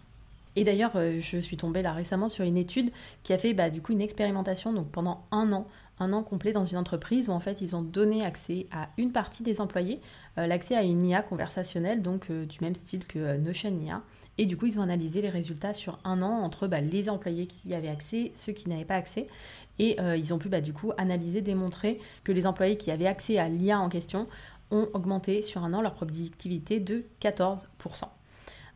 Et 0.57 0.65
d'ailleurs, 0.65 0.93
euh, 0.97 1.21
je 1.21 1.37
suis 1.39 1.59
tombée 1.59 1.83
là 1.83 1.93
récemment 1.93 2.29
sur 2.29 2.45
une 2.45 2.57
étude 2.57 2.91
qui 3.23 3.33
a 3.33 3.39
fait 3.39 3.53
bah, 3.53 3.71
du 3.71 3.83
coup 3.83 3.93
une 3.93 4.01
expérimentation 4.01 4.73
donc 4.73 4.91
pendant 4.91 5.23
un 5.31 5.53
an 5.53 5.67
un 5.99 6.13
an 6.13 6.23
complet 6.23 6.53
dans 6.53 6.65
une 6.65 6.79
entreprise 6.79 7.29
où 7.29 7.33
en 7.33 7.41
fait 7.41 7.61
ils 7.61 7.75
ont 7.75 7.83
donné 7.83 8.25
accès 8.25 8.67
à 8.71 8.89
une 8.99 9.13
partie 9.13 9.43
des 9.43 9.61
employés, 9.61 10.01
euh, 10.39 10.47
l'accès 10.47 10.77
à 10.77 10.83
une 10.83 11.05
IA 11.05 11.23
conversationnelle, 11.23 12.03
donc 12.03 12.31
euh, 12.31 12.45
du 12.45 12.59
même 12.61 12.75
style 12.75 13.07
que 13.07 13.19
euh, 13.19 13.39
Notion 13.39 13.71
IA. 13.71 14.03
Et 14.39 14.45
du 14.45 14.57
coup, 14.57 14.67
ils 14.67 14.79
ont 14.79 14.83
analysé 14.83 15.23
les 15.23 15.31
résultats 15.31 15.73
sur 15.73 15.99
un 16.05 16.21
an 16.21 16.43
entre 16.43 16.67
bah, 16.67 16.81
les 16.81 17.09
employés 17.09 17.47
qui 17.47 17.69
y 17.69 17.75
avaient 17.75 17.89
accès, 17.89 18.33
ceux 18.35 18.53
qui 18.53 18.69
n'avaient 18.69 18.85
pas 18.85 18.97
accès. 18.97 19.29
Et 19.79 19.99
ils 19.99 20.33
ont 20.33 20.39
pu 20.39 20.49
bah, 20.49 20.63
du 20.63 20.73
coup 20.73 20.93
analyser, 20.97 21.43
démontrer 21.43 22.01
que 22.25 22.33
les 22.33 22.47
employés 22.47 22.79
qui 22.79 22.91
avaient 22.91 23.07
accès 23.07 23.39
à 23.39 23.49
l'IA 23.49 23.79
en 23.79 23.91
question 23.91 24.27
ont 24.71 24.89
augmenté 24.93 25.41
sur 25.41 25.65
un 25.65 25.73
an 25.73 25.81
leur 25.81 25.95
productivité 25.95 26.81
de 26.81 27.05
14%. 27.23 27.65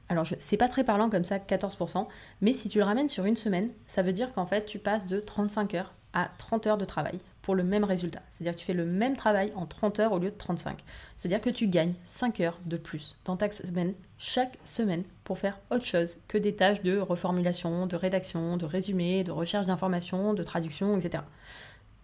Alors, 0.09 0.27
c'est 0.39 0.57
pas 0.57 0.69
très 0.69 0.83
parlant 0.83 1.09
comme 1.09 1.25
ça, 1.25 1.39
14%, 1.39 2.07
mais 2.41 2.53
si 2.53 2.69
tu 2.69 2.79
le 2.79 2.85
ramènes 2.85 3.09
sur 3.09 3.27
une 3.27 3.37
semaine, 3.37 3.71
ça 3.87 4.03
veut 4.03 4.13
dire 4.13 4.33
qu'en 4.33 4.47
fait, 4.47 4.65
tu 4.65 4.79
passes 4.79 5.07
de 5.07 5.21
35 5.21 5.75
heures 5.75 5.95
à 6.13 6.31
30 6.39 6.67
heures 6.67 6.79
de 6.79 6.85
travail 6.85 7.21
pour 7.43 7.55
le 7.55 7.63
même 7.63 7.85
résultat. 7.85 8.21
C'est-à-dire 8.31 8.55
que 8.55 8.61
tu 8.61 8.67
fais 8.67 8.75
le 8.75 8.85
même 8.85 9.17
travail 9.17 9.53
en 9.57 9.67
30 9.67 10.01
heures 10.01 10.13
au 10.13 10.19
lieu 10.19 10.31
de 10.31 10.37
35. 10.37 10.79
C'est-à-dire 11.17 11.41
que 11.41 11.51
tu 11.51 11.67
gagnes 11.67 11.95
5 12.05 12.41
heures 12.41 12.59
de 12.67 12.77
plus 12.77 13.17
dans 13.25 13.37
ta 13.37 13.51
semaine, 13.51 13.95
chaque 14.19 14.59
semaine, 14.65 15.05
pour 15.25 15.39
faire 15.39 15.59
autre 15.71 15.85
chose 15.85 16.19
que 16.29 16.39
des 16.39 16.55
tâches 16.55 16.83
de 16.83 16.99
reformulation, 16.99 17.87
de 17.87 17.97
rédaction, 17.97 18.57
de 18.57 18.67
résumé, 18.67 19.25
de 19.25 19.33
recherche 19.33 19.67
d'informations, 19.67 20.35
de 20.35 20.43
traduction, 20.43 20.99
etc. 20.99 21.23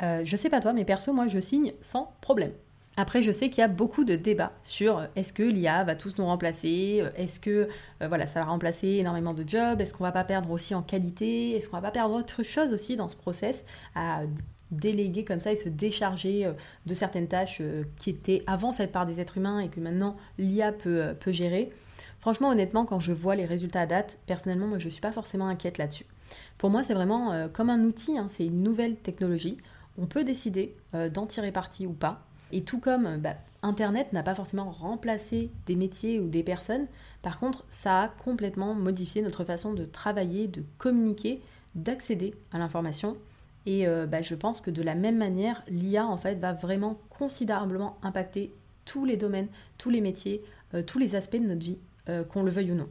Euh, 0.03 0.23
je 0.25 0.37
sais 0.37 0.51
pas 0.51 0.61
toi, 0.61 0.73
mais 0.73 0.85
perso, 0.85 1.13
moi, 1.13 1.27
je 1.27 1.41
signe 1.41 1.73
sans 1.81 2.15
problème. 2.21 2.53
Après, 2.99 3.23
je 3.23 3.31
sais 3.31 3.51
qu'il 3.51 3.59
y 3.59 3.65
a 3.65 3.69
beaucoup 3.69 4.05
de 4.05 4.17
débats 4.17 4.53
sur 4.63 4.99
euh, 4.99 5.07
est-ce 5.17 5.35
que 5.35 5.43
l'IA 5.43 5.85
va 5.85 5.95
tous 5.95 6.17
nous 6.17 6.25
remplacer, 6.25 7.01
euh, 7.03 7.11
est-ce 7.17 7.39
que 7.39 7.69
euh, 8.03 8.09
voilà, 8.09 8.27
ça 8.27 8.41
va 8.41 8.47
remplacer 8.47 8.89
énormément 8.89 9.35
de 9.35 9.47
jobs, 9.47 9.81
est-ce 9.81 9.93
qu'on 9.93 10.05
va 10.05 10.13
pas 10.13 10.25
perdre 10.25 10.51
aussi 10.51 10.75
en 10.75 10.83
qualité, 10.83 11.55
est-ce 11.57 11.69
qu'on 11.69 11.77
va 11.77 11.83
pas 11.83 11.91
perdre 11.91 12.15
autre 12.15 12.43
chose 12.43 12.73
aussi 12.73 12.97
dans 12.97 13.11
ce 13.11 13.17
process 13.17 13.67
à 13.95 14.23
déléguer 14.71 15.25
comme 15.25 15.41
ça 15.41 15.53
et 15.53 15.57
se 15.57 15.69
décharger 15.69 16.51
de 16.87 16.95
certaines 16.95 17.29
tâches 17.29 17.63
qui 17.99 18.11
étaient 18.11 18.43
avant 18.49 18.73
faites 18.73 18.91
par 18.91 19.07
des 19.07 19.21
êtres 19.21 19.37
humains 19.37 19.61
et 19.61 19.69
que 19.69 19.79
maintenant 19.79 20.17
l'IA 20.39 20.73
peut, 20.73 21.15
peut 21.21 21.31
gérer. 21.31 21.71
Franchement, 22.19 22.49
honnêtement, 22.49 22.85
quand 22.85 22.99
je 22.99 23.13
vois 23.13 23.37
les 23.37 23.45
résultats 23.45 23.83
à 23.83 23.87
date, 23.87 24.19
personnellement, 24.27 24.67
moi, 24.67 24.79
je 24.79 24.87
ne 24.87 24.91
suis 24.91 25.01
pas 25.01 25.13
forcément 25.13 25.47
inquiète 25.47 25.79
là-dessus. 25.79 26.07
Pour 26.59 26.71
moi, 26.71 26.83
c'est 26.83 26.95
vraiment 26.95 27.49
comme 27.53 27.71
un 27.71 27.85
outil, 27.85 28.19
hein, 28.19 28.27
c'est 28.29 28.45
une 28.45 28.65
nouvelle 28.65 28.97
technologie. 28.97 29.59
On 29.99 30.07
peut 30.07 30.25
décider 30.25 30.75
d'en 31.13 31.27
tirer 31.27 31.53
parti 31.53 31.87
ou 31.87 31.93
pas. 31.93 32.26
Et 32.53 32.63
tout 32.63 32.81
comme 32.81 33.19
bah, 33.19 33.35
Internet 33.63 34.13
n'a 34.13 34.23
pas 34.23 34.35
forcément 34.35 34.71
remplacé 34.71 35.51
des 35.67 35.77
métiers 35.77 36.21
ou 36.21 36.29
des 36.29 36.43
personnes, 36.43 36.87
par 37.23 37.39
contre, 37.39 37.65
ça 37.71 38.03
a 38.03 38.09
complètement 38.09 38.75
modifié 38.75 39.23
notre 39.23 39.45
façon 39.45 39.75
de 39.75 39.85
travailler, 39.85 40.47
de 40.47 40.63
communiquer, 40.79 41.43
d'accéder 41.75 42.35
à 42.53 42.59
l'information. 42.59 43.17
Et 43.67 43.89
euh, 43.89 44.07
bah, 44.07 44.23
je 44.23 44.35
pense 44.35 44.61
que 44.61 44.71
de 44.71 44.83
la 44.83 44.95
même 44.95 45.17
manière, 45.17 45.63
l'IA 45.69 46.07
en 46.07 46.17
fait 46.17 46.37
va 46.37 46.53
vraiment 46.53 46.99
considérablement 47.11 47.99
impacter 48.03 48.53
tous 48.85 49.05
les 49.05 49.17
domaines, 49.17 49.49
tous 49.79 49.91
les 49.91 50.01
métiers, 50.01 50.45
tous 50.87 50.99
les 50.99 51.17
aspects 51.17 51.37
de 51.37 51.47
notre 51.47 51.65
vie, 51.65 51.79
qu'on 52.29 52.45
le 52.45 52.51
veuille 52.51 52.71
ou 52.71 52.75
non. 52.75 52.89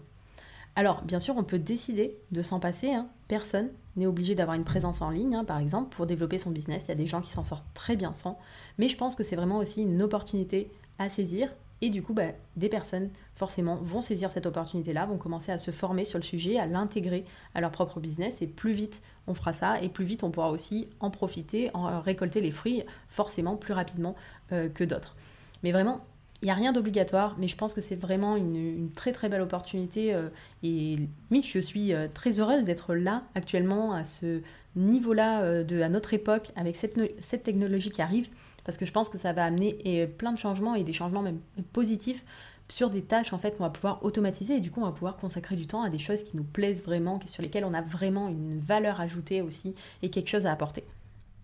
Alors, 0.75 1.03
bien 1.03 1.19
sûr, 1.19 1.37
on 1.37 1.43
peut 1.43 1.59
décider 1.59 2.17
de 2.31 2.41
s'en 2.41 2.59
passer. 2.59 2.93
Hein. 2.93 3.07
Personne 3.27 3.69
n'est 3.95 4.07
obligé 4.07 4.35
d'avoir 4.35 4.55
une 4.55 4.63
présence 4.63 5.01
en 5.01 5.09
ligne, 5.09 5.35
hein, 5.35 5.45
par 5.45 5.59
exemple, 5.59 5.95
pour 5.95 6.05
développer 6.05 6.37
son 6.37 6.51
business. 6.51 6.83
Il 6.85 6.89
y 6.89 6.91
a 6.91 6.95
des 6.95 7.07
gens 7.07 7.21
qui 7.21 7.31
s'en 7.31 7.43
sortent 7.43 7.65
très 7.73 7.95
bien 7.95 8.13
sans. 8.13 8.37
Mais 8.77 8.89
je 8.89 8.97
pense 8.97 9.15
que 9.15 9.23
c'est 9.23 9.35
vraiment 9.35 9.57
aussi 9.57 9.83
une 9.83 10.01
opportunité 10.01 10.71
à 10.99 11.09
saisir. 11.09 11.49
Et 11.81 11.89
du 11.89 12.01
coup, 12.01 12.13
bah, 12.13 12.29
des 12.55 12.69
personnes, 12.69 13.09
forcément, 13.35 13.75
vont 13.75 14.01
saisir 14.01 14.31
cette 14.31 14.45
opportunité-là, 14.45 15.05
vont 15.05 15.17
commencer 15.17 15.51
à 15.51 15.57
se 15.57 15.71
former 15.71 16.05
sur 16.05 16.17
le 16.17 16.23
sujet, 16.23 16.57
à 16.57 16.65
l'intégrer 16.65 17.25
à 17.53 17.61
leur 17.61 17.71
propre 17.71 17.99
business. 17.99 18.41
Et 18.41 18.47
plus 18.47 18.71
vite 18.71 19.01
on 19.27 19.33
fera 19.33 19.53
ça, 19.53 19.81
et 19.81 19.89
plus 19.89 20.05
vite 20.05 20.23
on 20.23 20.31
pourra 20.31 20.51
aussi 20.51 20.85
en 20.99 21.09
profiter, 21.09 21.71
en 21.73 21.99
récolter 21.99 22.41
les 22.41 22.51
fruits, 22.51 22.83
forcément 23.09 23.55
plus 23.55 23.73
rapidement 23.73 24.15
euh, 24.51 24.69
que 24.69 24.83
d'autres. 24.83 25.15
Mais 25.63 25.71
vraiment, 25.71 26.05
il 26.45 26.49
n'y 26.49 26.51
a 26.51 26.55
rien 26.55 26.73
d'obligatoire, 26.73 27.35
mais 27.39 27.47
je 27.47 27.57
pense 27.57 27.73
que 27.73 27.81
c'est 27.81 27.95
vraiment 27.95 28.35
une, 28.35 28.91
très 28.95 29.11
très 29.11 29.29
belle 29.29 29.41
opportunité. 29.41 30.13
Euh, 30.13 30.29
et 30.61 30.99
oui, 31.31 31.41
je 31.41 31.57
suis 31.57 31.91
euh, 31.91 32.07
très 32.13 32.39
heureuse 32.39 32.65
d'être 32.65 32.93
là 32.93 33.23
actuellement 33.33 33.93
à 33.93 34.03
ce 34.03 34.41
niveau-là, 34.75 35.41
euh, 35.41 35.63
de, 35.63 35.81
à 35.81 35.89
notre 35.89 36.13
époque, 36.13 36.51
avec 36.55 36.75
cette, 36.75 36.99
cette, 37.19 37.41
technologie 37.41 37.89
qui 37.89 38.03
arrive, 38.03 38.29
parce 38.63 38.77
que 38.77 38.85
je 38.85 38.91
pense 38.91 39.09
que 39.09 39.17
ça 39.17 39.33
va 39.33 39.43
amener 39.43 40.05
plein 40.19 40.31
de 40.31 40.37
changements 40.37 40.75
et 40.75 40.83
des 40.83 40.93
changements 40.93 41.23
même 41.23 41.39
positifs 41.73 42.23
sur 42.69 42.91
des 42.91 43.01
tâches 43.01 43.33
en 43.33 43.39
fait 43.39 43.57
qu'on 43.57 43.63
va 43.63 43.71
pouvoir 43.71 44.05
automatiser 44.05 44.57
et 44.57 44.59
du 44.59 44.69
coup 44.69 44.81
on 44.81 44.85
va 44.85 44.91
pouvoir 44.91 45.17
consacrer 45.17 45.55
du 45.55 45.65
temps 45.65 45.81
à 45.81 45.89
des 45.89 45.99
choses 45.99 46.21
qui 46.23 46.37
nous 46.37 46.43
plaisent 46.43 46.83
vraiment, 46.83 47.19
sur 47.25 47.41
lesquelles 47.41 47.65
on 47.65 47.73
a 47.73 47.81
vraiment 47.81 48.29
une 48.29 48.59
valeur 48.59 49.01
ajoutée 49.01 49.41
aussi 49.41 49.73
et 50.03 50.11
quelque 50.11 50.29
chose 50.29 50.45
à 50.45 50.51
apporter. 50.51 50.83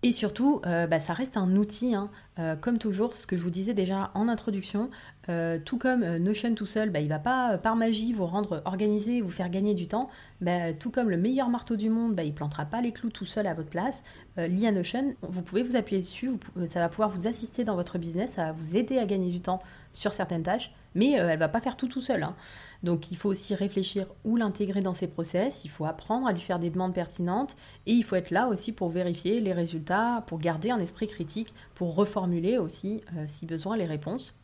Et 0.04 0.12
surtout, 0.12 0.60
euh, 0.66 0.88
bah, 0.88 0.98
ça 0.98 1.12
reste 1.12 1.36
un 1.36 1.54
outil, 1.54 1.94
hein. 1.94 2.10
euh, 2.40 2.56
comme 2.56 2.78
toujours, 2.78 3.14
ce 3.14 3.24
que 3.24 3.36
je 3.36 3.42
vous 3.42 3.50
disais 3.50 3.72
déjà 3.72 4.10
en 4.14 4.26
introduction, 4.26 4.90
euh, 5.28 5.60
tout 5.64 5.78
comme 5.78 6.04
Notion 6.16 6.56
tout 6.56 6.66
seul, 6.66 6.90
bah, 6.90 6.98
il 6.98 7.04
ne 7.04 7.08
va 7.08 7.20
pas 7.20 7.56
par 7.56 7.76
magie 7.76 8.12
vous 8.12 8.26
rendre 8.26 8.62
organisé, 8.64 9.20
vous 9.20 9.30
faire 9.30 9.48
gagner 9.48 9.74
du 9.74 9.86
temps, 9.86 10.08
bah, 10.40 10.72
tout 10.72 10.90
comme 10.90 11.08
le 11.08 11.16
meilleur 11.16 11.50
marteau 11.50 11.76
du 11.76 11.88
monde, 11.88 12.20
il 12.20 12.30
ne 12.30 12.32
plantera 12.32 12.64
pas 12.64 12.80
les 12.80 12.90
clous 12.90 13.10
tout 13.10 13.26
seul 13.26 13.46
à 13.46 13.54
votre 13.54 13.70
place. 13.70 14.02
L'IA 14.36 14.72
Notion, 14.72 15.14
vous 15.22 15.42
pouvez 15.42 15.62
vous 15.62 15.76
appuyer 15.76 16.00
dessus, 16.00 16.32
ça 16.66 16.80
va 16.80 16.88
pouvoir 16.88 17.10
vous 17.10 17.28
assister 17.28 17.62
dans 17.62 17.76
votre 17.76 17.98
business, 17.98 18.32
ça 18.32 18.46
va 18.46 18.52
vous 18.52 18.76
aider 18.76 18.98
à 18.98 19.04
gagner 19.04 19.30
du 19.30 19.40
temps 19.40 19.60
sur 19.92 20.12
certaines 20.12 20.42
tâches, 20.42 20.72
mais 20.96 21.12
elle 21.12 21.30
ne 21.30 21.36
va 21.36 21.48
pas 21.48 21.60
faire 21.60 21.76
tout 21.76 21.86
tout 21.86 22.00
seul. 22.00 22.24
Hein. 22.24 22.34
Donc 22.82 23.12
il 23.12 23.16
faut 23.16 23.28
aussi 23.28 23.54
réfléchir 23.54 24.06
où 24.24 24.36
l'intégrer 24.36 24.80
dans 24.80 24.94
ses 24.94 25.06
process, 25.06 25.64
il 25.64 25.70
faut 25.70 25.84
apprendre 25.84 26.26
à 26.26 26.32
lui 26.32 26.40
faire 26.40 26.58
des 26.58 26.70
demandes 26.70 26.94
pertinentes 26.94 27.56
et 27.86 27.92
il 27.92 28.02
faut 28.02 28.16
être 28.16 28.30
là 28.30 28.48
aussi 28.48 28.72
pour 28.72 28.88
vérifier 28.88 29.40
les 29.40 29.52
résultats, 29.52 30.24
pour 30.26 30.38
garder 30.38 30.70
un 30.70 30.78
esprit 30.78 31.06
critique, 31.06 31.54
pour 31.74 31.94
reformuler 31.94 32.58
aussi 32.58 33.02
euh, 33.16 33.24
si 33.28 33.46
besoin 33.46 33.76
les 33.76 33.86
réponses. 33.86 34.36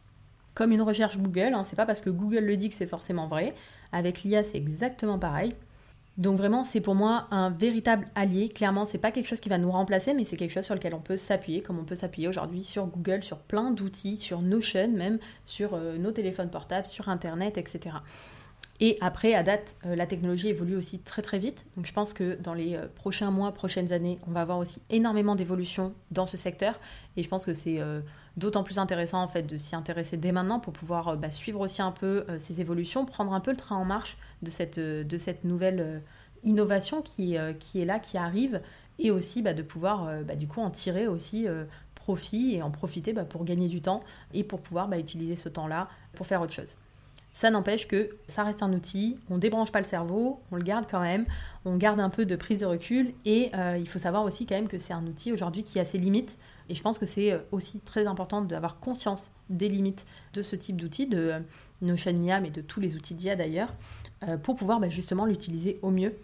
Comme 0.54 0.72
une 0.72 0.82
recherche 0.82 1.18
Google, 1.18 1.54
hein, 1.54 1.64
c'est 1.64 1.76
pas 1.76 1.86
parce 1.86 2.00
que 2.00 2.10
Google 2.10 2.44
le 2.44 2.56
dit 2.56 2.68
que 2.68 2.74
c'est 2.74 2.86
forcément 2.86 3.26
vrai. 3.26 3.54
Avec 3.92 4.22
l'IA, 4.22 4.44
c'est 4.44 4.58
exactement 4.58 5.18
pareil. 5.18 5.54
Donc 6.18 6.36
vraiment, 6.36 6.64
c'est 6.64 6.80
pour 6.80 6.96
moi 6.96 7.28
un 7.30 7.50
véritable 7.50 8.08
allié. 8.16 8.48
Clairement, 8.48 8.84
c'est 8.84 8.98
pas 8.98 9.12
quelque 9.12 9.28
chose 9.28 9.38
qui 9.38 9.48
va 9.48 9.56
nous 9.56 9.70
remplacer, 9.70 10.14
mais 10.14 10.24
c'est 10.24 10.36
quelque 10.36 10.50
chose 10.50 10.64
sur 10.64 10.74
lequel 10.74 10.92
on 10.92 11.00
peut 11.00 11.16
s'appuyer, 11.16 11.62
comme 11.62 11.78
on 11.78 11.84
peut 11.84 11.94
s'appuyer 11.94 12.26
aujourd'hui 12.26 12.64
sur 12.64 12.86
Google, 12.86 13.22
sur 13.22 13.38
plein 13.38 13.70
d'outils, 13.70 14.16
sur 14.16 14.42
Notion 14.42 14.88
même, 14.88 15.20
sur 15.44 15.74
euh, 15.74 15.96
nos 15.96 16.10
téléphones 16.10 16.50
portables, 16.50 16.88
sur 16.88 17.08
Internet, 17.08 17.56
etc. 17.56 17.96
Et 18.80 18.98
après, 19.00 19.34
à 19.34 19.44
date, 19.44 19.76
euh, 19.86 19.94
la 19.94 20.06
technologie 20.06 20.48
évolue 20.48 20.76
aussi 20.76 20.98
très 20.98 21.22
très 21.22 21.38
vite. 21.38 21.66
Donc 21.76 21.86
je 21.86 21.92
pense 21.92 22.12
que 22.12 22.36
dans 22.40 22.54
les 22.54 22.74
euh, 22.74 22.86
prochains 22.96 23.30
mois, 23.30 23.52
prochaines 23.52 23.92
années, 23.92 24.18
on 24.26 24.32
va 24.32 24.40
avoir 24.40 24.58
aussi 24.58 24.82
énormément 24.90 25.36
d'évolutions 25.36 25.94
dans 26.10 26.26
ce 26.26 26.36
secteur. 26.36 26.80
Et 27.16 27.22
je 27.22 27.28
pense 27.28 27.44
que 27.44 27.54
c'est 27.54 27.80
d'autant 28.38 28.62
plus 28.62 28.78
intéressant 28.78 29.22
en 29.22 29.28
fait 29.28 29.42
de 29.42 29.56
s'y 29.56 29.76
intéresser 29.76 30.16
dès 30.16 30.32
maintenant 30.32 30.60
pour 30.60 30.72
pouvoir 30.72 31.16
bah, 31.16 31.30
suivre 31.30 31.60
aussi 31.60 31.82
un 31.82 31.92
peu 31.92 32.24
ces 32.38 32.60
évolutions, 32.60 33.04
prendre 33.04 33.32
un 33.32 33.40
peu 33.40 33.50
le 33.50 33.56
train 33.56 33.76
en 33.76 33.84
marche 33.84 34.16
de 34.42 34.50
cette, 34.50 34.78
de 34.78 35.18
cette 35.18 35.44
nouvelle 35.44 36.02
innovation 36.44 37.02
qui, 37.02 37.36
qui 37.58 37.80
est 37.80 37.84
là, 37.84 37.98
qui 37.98 38.16
arrive, 38.16 38.60
et 38.98 39.10
aussi 39.10 39.42
bah, 39.42 39.54
de 39.54 39.62
pouvoir 39.62 40.08
bah, 40.24 40.36
du 40.36 40.46
coup 40.46 40.60
en 40.60 40.70
tirer 40.70 41.06
aussi 41.06 41.46
profit 41.94 42.54
et 42.54 42.62
en 42.62 42.70
profiter 42.70 43.12
pour 43.12 43.44
gagner 43.44 43.68
du 43.68 43.82
temps 43.82 44.02
et 44.32 44.44
pour 44.44 44.60
pouvoir 44.60 44.90
utiliser 44.92 45.36
ce 45.36 45.48
temps-là 45.48 45.88
pour 46.14 46.26
faire 46.26 46.40
autre 46.40 46.54
chose. 46.54 46.74
Ça 47.34 47.50
n'empêche 47.50 47.86
que 47.86 48.16
ça 48.26 48.42
reste 48.42 48.64
un 48.64 48.72
outil, 48.72 49.16
on 49.30 49.38
débranche 49.38 49.70
pas 49.70 49.78
le 49.78 49.84
cerveau, 49.84 50.40
on 50.50 50.56
le 50.56 50.64
garde 50.64 50.86
quand 50.90 51.00
même, 51.00 51.24
on 51.64 51.76
garde 51.76 52.00
un 52.00 52.10
peu 52.10 52.26
de 52.26 52.34
prise 52.34 52.58
de 52.58 52.66
recul 52.66 53.12
et 53.24 53.52
il 53.78 53.88
faut 53.88 53.98
savoir 54.00 54.24
aussi 54.24 54.46
quand 54.46 54.56
même 54.56 54.68
que 54.68 54.78
c'est 54.78 54.92
un 54.92 55.06
outil 55.06 55.32
aujourd'hui 55.32 55.62
qui 55.62 55.78
a 55.78 55.84
ses 55.84 55.98
limites. 55.98 56.36
Et 56.68 56.74
je 56.74 56.82
pense 56.82 56.98
que 56.98 57.06
c'est 57.06 57.32
euh, 57.32 57.38
aussi 57.52 57.80
très 57.80 58.06
important 58.06 58.42
d'avoir 58.42 58.78
conscience 58.78 59.32
des 59.48 59.68
limites 59.68 60.06
de 60.34 60.42
ce 60.42 60.56
type 60.56 60.80
d'outils, 60.80 61.06
de 61.06 61.18
euh, 61.18 61.40
Notion 61.80 62.14
IA, 62.14 62.40
mais 62.40 62.50
de 62.50 62.60
tous 62.60 62.80
les 62.80 62.96
outils 62.96 63.14
d'IA 63.14 63.36
d'ailleurs, 63.36 63.72
euh, 64.26 64.36
pour 64.36 64.56
pouvoir 64.56 64.80
bah, 64.80 64.88
justement 64.88 65.26
l'utiliser 65.26 65.78
au 65.82 65.90
mieux 65.90 66.14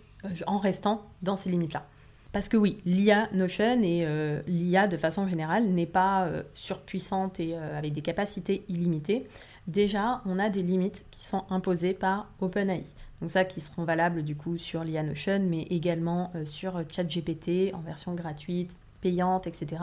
en 0.47 0.59
restant 0.59 1.07
dans 1.23 1.37
ces 1.37 1.51
limites-là. 1.51 1.87
Parce 2.33 2.49
que 2.49 2.57
oui, 2.57 2.79
l'IA 2.85 3.29
Notion 3.33 3.81
et 3.83 4.09
l'IA 4.49 4.89
de 4.89 4.97
façon 4.97 5.29
générale 5.29 5.67
n'est 5.67 5.87
pas 5.87 6.29
surpuissante 6.55 7.39
et 7.39 7.55
avec 7.55 7.93
des 7.93 8.01
capacités 8.01 8.65
illimitées. 8.69 9.29
Déjà, 9.69 10.23
on 10.25 10.39
a 10.39 10.49
des 10.49 10.63
limites 10.63 11.05
qui 11.11 11.27
sont 11.27 11.45
imposées 11.51 11.93
par 11.93 12.27
OpenAI. 12.41 12.85
Donc 13.21 13.31
ça 13.31 13.45
qui 13.45 13.61
seront 13.61 13.85
valables 13.85 14.25
du 14.25 14.35
coup 14.35 14.57
sur 14.57 14.83
l'IA 14.83 15.03
Notion, 15.03 15.41
mais 15.47 15.65
également 15.65 16.33
sur 16.47 16.83
ChatGPT 16.91 17.75
en 17.75 17.81
version 17.81 18.15
gratuite, 18.15 18.75
payante, 19.03 19.47
etc 19.47 19.77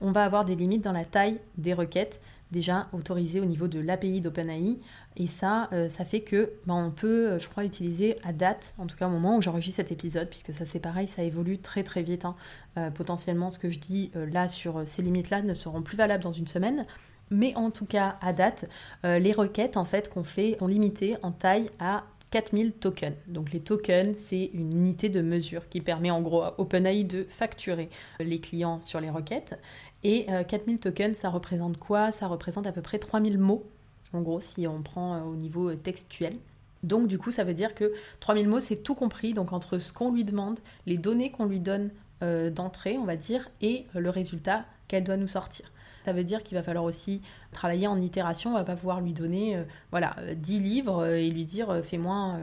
on 0.00 0.12
va 0.12 0.24
avoir 0.24 0.44
des 0.44 0.54
limites 0.54 0.84
dans 0.84 0.92
la 0.92 1.04
taille 1.04 1.40
des 1.56 1.74
requêtes 1.74 2.20
déjà 2.50 2.88
autorisées 2.92 3.40
au 3.40 3.44
niveau 3.44 3.68
de 3.68 3.78
l'API 3.78 4.20
d'OpenAI. 4.20 4.78
Et 5.16 5.26
ça, 5.26 5.68
euh, 5.72 5.88
ça 5.88 6.04
fait 6.04 6.20
que 6.20 6.52
ben, 6.66 6.74
on 6.74 6.90
peut, 6.90 7.30
euh, 7.30 7.38
je 7.38 7.48
crois, 7.48 7.64
utiliser 7.64 8.16
à 8.24 8.32
date, 8.32 8.74
en 8.78 8.86
tout 8.86 8.96
cas 8.96 9.06
au 9.06 9.10
moment 9.10 9.36
où 9.36 9.42
j'enregistre 9.42 9.76
cet 9.76 9.92
épisode, 9.92 10.28
puisque 10.28 10.52
ça 10.52 10.64
c'est 10.64 10.80
pareil, 10.80 11.06
ça 11.08 11.22
évolue 11.22 11.58
très 11.58 11.82
très 11.82 12.02
vite. 12.02 12.24
Hein. 12.24 12.36
Euh, 12.78 12.90
potentiellement, 12.90 13.50
ce 13.50 13.58
que 13.58 13.70
je 13.70 13.78
dis 13.78 14.10
là 14.14 14.48
sur 14.48 14.82
ces 14.86 15.02
limites-là 15.02 15.42
ne 15.42 15.54
seront 15.54 15.82
plus 15.82 15.96
valables 15.96 16.22
dans 16.22 16.32
une 16.32 16.46
semaine. 16.46 16.86
Mais 17.30 17.54
en 17.56 17.70
tout 17.70 17.84
cas, 17.84 18.16
à 18.22 18.32
date, 18.32 18.70
les 19.04 19.32
requêtes 19.32 19.76
en 19.76 19.84
fait 19.84 20.08
qu'on 20.08 20.24
fait 20.24 20.56
sont 20.58 20.66
limitées 20.66 21.16
en 21.22 21.30
taille 21.30 21.70
à 21.78 22.04
4000 22.30 22.72
tokens. 22.72 23.14
Donc 23.26 23.52
les 23.52 23.60
tokens, 23.60 24.16
c'est 24.16 24.50
une 24.52 24.72
unité 24.72 25.08
de 25.08 25.22
mesure 25.22 25.68
qui 25.68 25.80
permet 25.80 26.10
en 26.10 26.20
gros 26.20 26.42
à 26.42 26.54
OpenAI 26.58 27.04
de 27.04 27.26
facturer 27.28 27.88
les 28.20 28.40
clients 28.40 28.80
sur 28.82 29.00
les 29.00 29.10
requêtes. 29.10 29.58
Et 30.04 30.26
4000 30.48 30.76
euh, 30.76 30.78
tokens, 30.78 31.16
ça 31.16 31.30
représente 31.30 31.76
quoi? 31.76 32.10
Ça 32.10 32.28
représente 32.28 32.66
à 32.66 32.72
peu 32.72 32.82
près 32.82 32.98
3000 32.98 33.38
mots, 33.38 33.64
en 34.12 34.20
gros, 34.20 34.40
si 34.40 34.66
on 34.66 34.82
prend 34.82 35.14
euh, 35.14 35.20
au 35.22 35.34
niveau 35.34 35.70
euh, 35.70 35.76
textuel. 35.76 36.36
Donc 36.84 37.08
du 37.08 37.18
coup, 37.18 37.32
ça 37.32 37.42
veut 37.42 37.54
dire 37.54 37.74
que 37.74 37.92
3000 38.20 38.48
mots, 38.48 38.60
c'est 38.60 38.76
tout 38.76 38.94
compris, 38.94 39.34
donc 39.34 39.52
entre 39.52 39.78
ce 39.78 39.92
qu'on 39.92 40.12
lui 40.12 40.24
demande, 40.24 40.60
les 40.86 40.96
données 40.96 41.30
qu'on 41.30 41.46
lui 41.46 41.60
donne 41.60 41.90
d'entrée, 42.20 42.98
on 42.98 43.04
va 43.04 43.14
dire, 43.14 43.48
et 43.62 43.86
le 43.94 44.10
résultat 44.10 44.64
qu'elle 44.88 45.04
doit 45.04 45.16
nous 45.16 45.28
sortir. 45.28 45.70
Ça 46.04 46.12
veut 46.12 46.24
dire 46.24 46.42
qu'il 46.42 46.56
va 46.56 46.62
falloir 46.62 46.82
aussi 46.82 47.22
travailler 47.52 47.86
en 47.86 47.96
itération. 47.96 48.50
On 48.50 48.54
va 48.54 48.64
pas 48.64 48.74
pouvoir 48.74 49.00
lui 49.00 49.12
donner 49.12 49.62
voilà, 49.92 50.16
10 50.34 50.58
livres 50.58 51.06
et 51.06 51.30
lui 51.30 51.44
dire 51.44 51.80
fais-moi 51.84 52.38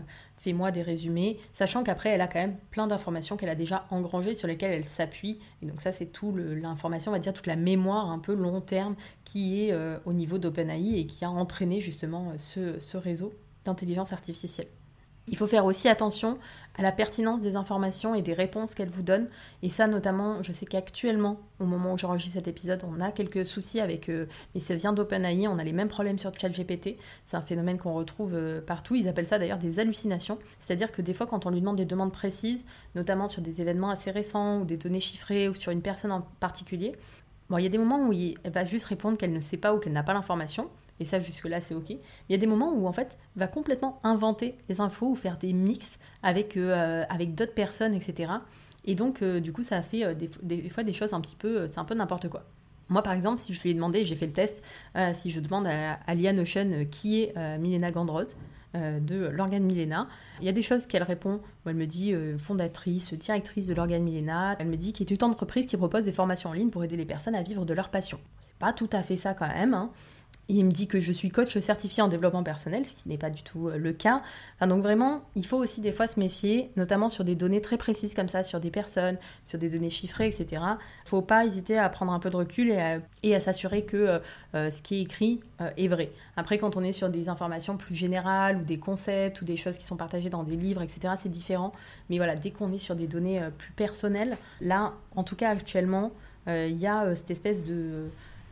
fais-moi 0.45 0.69
des 0.69 0.83
résumés, 0.83 1.39
sachant 1.53 1.83
qu'après, 1.83 2.09
elle 2.09 2.21
a 2.21 2.27
quand 2.27 2.39
même 2.39 2.57
plein 2.69 2.85
d'informations 2.85 3.35
qu'elle 3.35 3.49
a 3.49 3.55
déjà 3.55 3.87
engrangées, 3.89 4.35
sur 4.35 4.47
lesquelles 4.47 4.73
elle 4.73 4.85
s'appuie. 4.85 5.39
Et 5.63 5.65
donc 5.65 5.81
ça, 5.81 5.91
c'est 5.91 6.05
tout 6.05 6.35
l'information, 6.35 7.11
on 7.11 7.15
va 7.15 7.19
dire 7.19 7.33
toute 7.33 7.47
la 7.47 7.55
mémoire 7.55 8.11
un 8.11 8.19
peu 8.19 8.35
long 8.35 8.61
terme 8.61 8.95
qui 9.23 9.63
est 9.63 9.71
euh, 9.71 9.97
au 10.05 10.13
niveau 10.13 10.37
d'OpenAI 10.37 10.99
et 10.99 11.07
qui 11.07 11.25
a 11.25 11.31
entraîné 11.31 11.81
justement 11.81 12.33
euh, 12.57 12.77
ce 12.79 12.97
réseau 12.97 13.33
d'intelligence 13.63 14.13
artificielle. 14.13 14.67
Il 15.27 15.37
faut 15.37 15.47
faire 15.47 15.65
aussi 15.65 15.89
attention 15.89 16.37
à 16.77 16.81
la 16.81 16.91
pertinence 16.91 17.41
des 17.41 17.55
informations 17.55 18.13
et 18.13 18.21
des 18.21 18.33
réponses 18.33 18.75
qu'elle 18.75 18.89
vous 18.89 19.01
donne. 19.01 19.27
Et 19.63 19.69
ça, 19.69 19.87
notamment, 19.87 20.43
je 20.43 20.51
sais 20.51 20.65
qu'actuellement, 20.65 21.39
au 21.59 21.65
moment 21.65 21.93
où 21.93 21.97
j'enregistre 21.97 22.33
cet 22.33 22.47
épisode, 22.47 22.83
on 22.85 22.99
a 22.99 23.11
quelques 23.11 23.45
soucis 23.45 23.79
avec. 23.79 24.09
Euh, 24.09 24.27
mais 24.53 24.59
ça 24.59 24.75
vient 24.75 24.93
d'OpenAI, 24.93 25.47
on 25.47 25.57
a 25.57 25.63
les 25.63 25.71
mêmes 25.71 25.87
problèmes 25.87 26.19
sur 26.19 26.31
ChatGPT. 26.37 26.97
C'est 27.25 27.37
un 27.37 27.41
phénomène 27.41 27.77
qu'on 27.77 27.93
retrouve 27.93 28.33
euh, 28.35 28.61
partout. 28.61 28.95
Ils 28.95 29.07
appellent 29.07 29.25
ça 29.25 29.39
d'ailleurs 29.39 29.57
des 29.57 29.79
hallucinations. 29.79 30.37
C'est-à-dire 30.59 30.91
que 30.91 31.01
des 31.01 31.13
fois, 31.13 31.25
quand 31.25 31.45
on 31.45 31.49
lui 31.49 31.61
demande 31.61 31.77
des 31.77 31.85
demandes 31.85 32.11
précises, 32.11 32.65
notamment 32.93 33.29
sur 33.29 33.41
des 33.41 33.61
événements 33.61 33.89
assez 33.89 34.11
récents 34.11 34.59
ou 34.59 34.65
des 34.65 34.77
données 34.77 35.01
chiffrées 35.01 35.49
ou 35.49 35.55
sur 35.55 35.71
une 35.71 35.81
personne 35.81 36.11
en 36.11 36.21
particulier, 36.39 36.91
bon, 37.49 37.57
il 37.57 37.63
y 37.63 37.67
a 37.67 37.69
des 37.69 37.77
moments 37.77 38.07
où 38.07 38.13
elle 38.13 38.51
va 38.51 38.65
juste 38.65 38.85
répondre 38.85 39.17
qu'elle 39.17 39.33
ne 39.33 39.41
sait 39.41 39.57
pas 39.57 39.73
ou 39.73 39.79
qu'elle 39.79 39.93
n'a 39.93 40.03
pas 40.03 40.13
l'information. 40.13 40.69
Et 40.99 41.05
ça, 41.05 41.19
jusque-là, 41.19 41.61
c'est 41.61 41.75
OK. 41.75 41.89
Il 41.89 41.99
y 42.29 42.33
a 42.33 42.37
des 42.37 42.47
moments 42.47 42.73
où, 42.73 42.87
en 42.87 42.91
fait, 42.91 43.17
va 43.35 43.47
complètement 43.47 43.99
inventer 44.03 44.55
les 44.69 44.81
infos 44.81 45.07
ou 45.07 45.15
faire 45.15 45.37
des 45.37 45.53
mix 45.53 45.99
avec, 46.23 46.57
euh, 46.57 47.03
avec 47.09 47.35
d'autres 47.35 47.53
personnes, 47.53 47.93
etc. 47.93 48.31
Et 48.85 48.95
donc, 48.95 49.21
euh, 49.21 49.39
du 49.39 49.51
coup, 49.51 49.63
ça 49.63 49.81
fait 49.81 50.05
euh, 50.05 50.13
des, 50.13 50.69
fois 50.69 50.83
des 50.83 50.93
choses 50.93 51.13
un 51.13 51.21
petit 51.21 51.35
peu... 51.35 51.67
c'est 51.67 51.79
un 51.79 51.85
peu 51.85 51.95
n'importe 51.95 52.29
quoi. 52.29 52.43
Moi, 52.87 53.01
par 53.01 53.13
exemple, 53.13 53.41
si 53.41 53.53
je 53.53 53.61
lui 53.63 53.71
ai 53.71 53.73
demandé, 53.73 54.05
j'ai 54.05 54.15
fait 54.15 54.27
le 54.27 54.31
test, 54.31 54.61
si 55.15 55.31
je 55.31 55.39
demande 55.39 55.65
à, 55.65 55.93
à 56.05 56.13
Liane 56.13 56.39
Ocean 56.39 56.85
qui 56.91 57.23
est 57.23 57.57
Milena 57.57 57.89
Gandroz, 57.89 58.35
de 58.75 59.25
l'organe 59.25 59.63
Milena. 59.63 60.07
Il 60.39 60.45
y 60.45 60.49
a 60.49 60.51
des 60.51 60.61
choses 60.61 60.85
qu'elle 60.85 61.01
répond, 61.01 61.41
où 61.65 61.69
elle 61.69 61.77
me 61.77 61.87
dit 61.87 62.13
fondatrice, 62.37 63.11
directrice 63.13 63.65
de 63.65 63.73
l'organe 63.73 64.03
Milena. 64.03 64.55
Elle 64.59 64.67
me 64.67 64.77
dit 64.77 64.93
qu'il 64.93 65.11
est 65.11 65.15
une 65.15 65.23
entreprise 65.23 65.65
qui 65.65 65.77
propose 65.77 66.03
des 66.03 66.11
formations 66.11 66.51
en 66.51 66.53
ligne 66.53 66.69
pour 66.69 66.83
aider 66.83 66.95
les 66.95 67.05
personnes 67.05 67.33
à 67.33 67.41
vivre 67.41 67.65
de 67.65 67.73
leur 67.73 67.89
passion. 67.89 68.19
C'est 68.39 68.53
pas 68.53 68.71
tout 68.71 68.89
à 68.93 69.01
fait 69.01 69.17
ça 69.17 69.33
quand 69.33 69.47
même. 69.47 69.73
Hein. 69.73 69.89
Il 70.47 70.63
me 70.65 70.71
dit 70.71 70.87
que 70.87 70.99
je 70.99 71.11
suis 71.11 71.29
coach 71.29 71.57
certifié 71.57 72.03
en 72.03 72.07
développement 72.07 72.43
personnel, 72.43 72.85
ce 72.85 72.93
qui 72.93 73.09
n'est 73.09 73.17
pas 73.17 73.29
du 73.29 73.41
tout 73.41 73.67
euh, 73.67 73.77
le 73.77 73.93
cas. 73.93 74.21
donc 74.61 74.81
vraiment, 74.81 75.23
il 75.35 75.45
faut 75.45 75.57
aussi 75.57 75.81
des 75.81 75.91
fois 75.91 76.07
se 76.07 76.19
méfier, 76.19 76.71
notamment 76.75 77.09
sur 77.09 77.23
des 77.23 77.35
données 77.35 77.61
très 77.61 77.77
précises 77.77 78.13
comme 78.13 78.29
ça, 78.29 78.43
sur 78.43 78.59
des 78.59 78.69
personnes, 78.69 79.17
sur 79.45 79.57
des 79.57 79.69
données 79.69 79.89
chiffrées, 79.89 80.27
etc. 80.27 80.45
Il 80.51 80.57
ne 80.57 81.09
faut 81.09 81.21
pas 81.21 81.45
hésiter 81.45 81.77
à 81.77 81.89
prendre 81.89 82.11
un 82.11 82.19
peu 82.19 82.29
de 82.29 82.37
recul 82.37 82.71
et 83.23 83.35
à, 83.35 83.39
s'assurer 83.39 83.83
que 83.83 83.97
euh, 83.97 84.19
euh, 84.53 84.71
ce 84.71 84.81
qui 84.81 84.95
est 84.95 85.01
écrit 85.01 85.41
est 85.77 85.87
vrai. 85.87 86.11
Après, 86.37 86.57
quand 86.57 86.75
on 86.77 86.83
est 86.83 86.91
sur 86.91 87.09
des 87.09 87.29
informations 87.29 87.77
plus 87.77 87.95
générales 87.95 88.57
ou 88.57 88.63
des 88.63 88.77
concepts 88.77 89.41
ou 89.41 89.45
des 89.45 89.57
choses 89.57 89.77
qui 89.77 89.85
sont 89.85 89.97
partagées 89.97 90.29
dans 90.29 90.43
des 90.43 90.55
livres, 90.55 90.81
etc., 90.81 91.13
c'est 91.17 91.29
différent. 91.29 91.71
Mais 92.09 92.17
voilà, 92.17 92.35
dès 92.35 92.51
qu'on 92.51 92.71
est 92.73 92.77
sur 92.77 92.95
des 92.95 93.07
données 93.07 93.41
plus 93.57 93.71
personnelles, 93.71 94.37
là, 94.61 94.93
en 95.15 95.23
tout 95.23 95.35
cas 95.35 95.49
actuellement, 95.49 96.11
il 96.47 96.77
y 96.77 96.87
a 96.87 97.15
cette 97.15 97.31
espèce 97.31 97.63
de 97.63 98.09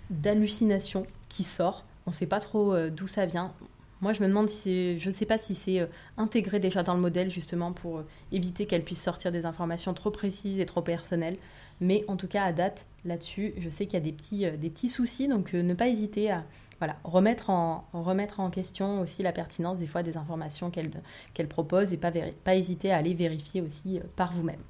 d'hallucination 0.09 1.05
qui 1.29 1.43
sort. 1.43 1.85
On 2.05 2.11
ne 2.11 2.15
sait 2.15 2.25
pas 2.25 2.39
trop 2.39 2.73
euh, 2.73 2.89
d'où 2.89 3.07
ça 3.07 3.25
vient. 3.25 3.53
Moi, 4.01 4.13
je 4.13 4.21
me 4.21 4.27
demande 4.27 4.49
si 4.49 4.57
c'est, 4.57 4.97
je 4.97 5.09
ne 5.09 5.13
sais 5.13 5.25
pas 5.25 5.37
si 5.37 5.55
c'est 5.55 5.79
euh, 5.79 5.85
intégré 6.17 6.59
déjà 6.59 6.83
dans 6.83 6.93
le 6.93 6.99
modèle 6.99 7.29
justement 7.29 7.71
pour 7.71 7.99
euh, 7.99 8.05
éviter 8.31 8.65
qu'elle 8.65 8.83
puisse 8.83 9.01
sortir 9.01 9.31
des 9.31 9.45
informations 9.45 9.93
trop 9.93 10.11
précises 10.11 10.59
et 10.59 10.65
trop 10.65 10.81
personnelles. 10.81 11.37
Mais 11.79 12.03
en 12.07 12.17
tout 12.17 12.27
cas, 12.27 12.43
à 12.43 12.51
date, 12.51 12.87
là-dessus, 13.05 13.53
je 13.57 13.69
sais 13.69 13.85
qu'il 13.85 13.95
y 13.95 13.97
a 13.97 14.05
des 14.05 14.11
petits, 14.11 14.49
des 14.57 14.69
petits 14.69 14.89
soucis, 14.89 15.27
donc 15.27 15.53
ne 15.53 15.73
pas 15.73 15.87
hésiter 15.87 16.31
à 16.31 16.43
voilà, 16.77 16.97
remettre, 17.03 17.49
en, 17.49 17.85
remettre 17.93 18.39
en 18.39 18.49
question 18.49 19.01
aussi 19.01 19.23
la 19.23 19.31
pertinence 19.31 19.79
des 19.79 19.87
fois 19.87 20.03
des 20.03 20.17
informations 20.17 20.69
qu'elle, 20.69 20.91
qu'elle 21.33 21.47
propose 21.47 21.91
et 21.93 21.97
pas, 21.97 22.11
pas 22.43 22.55
hésiter 22.55 22.91
à 22.91 22.97
aller 22.97 23.13
vérifier 23.13 23.61
aussi 23.61 23.99
par 24.15 24.33
vous-même. 24.33 24.61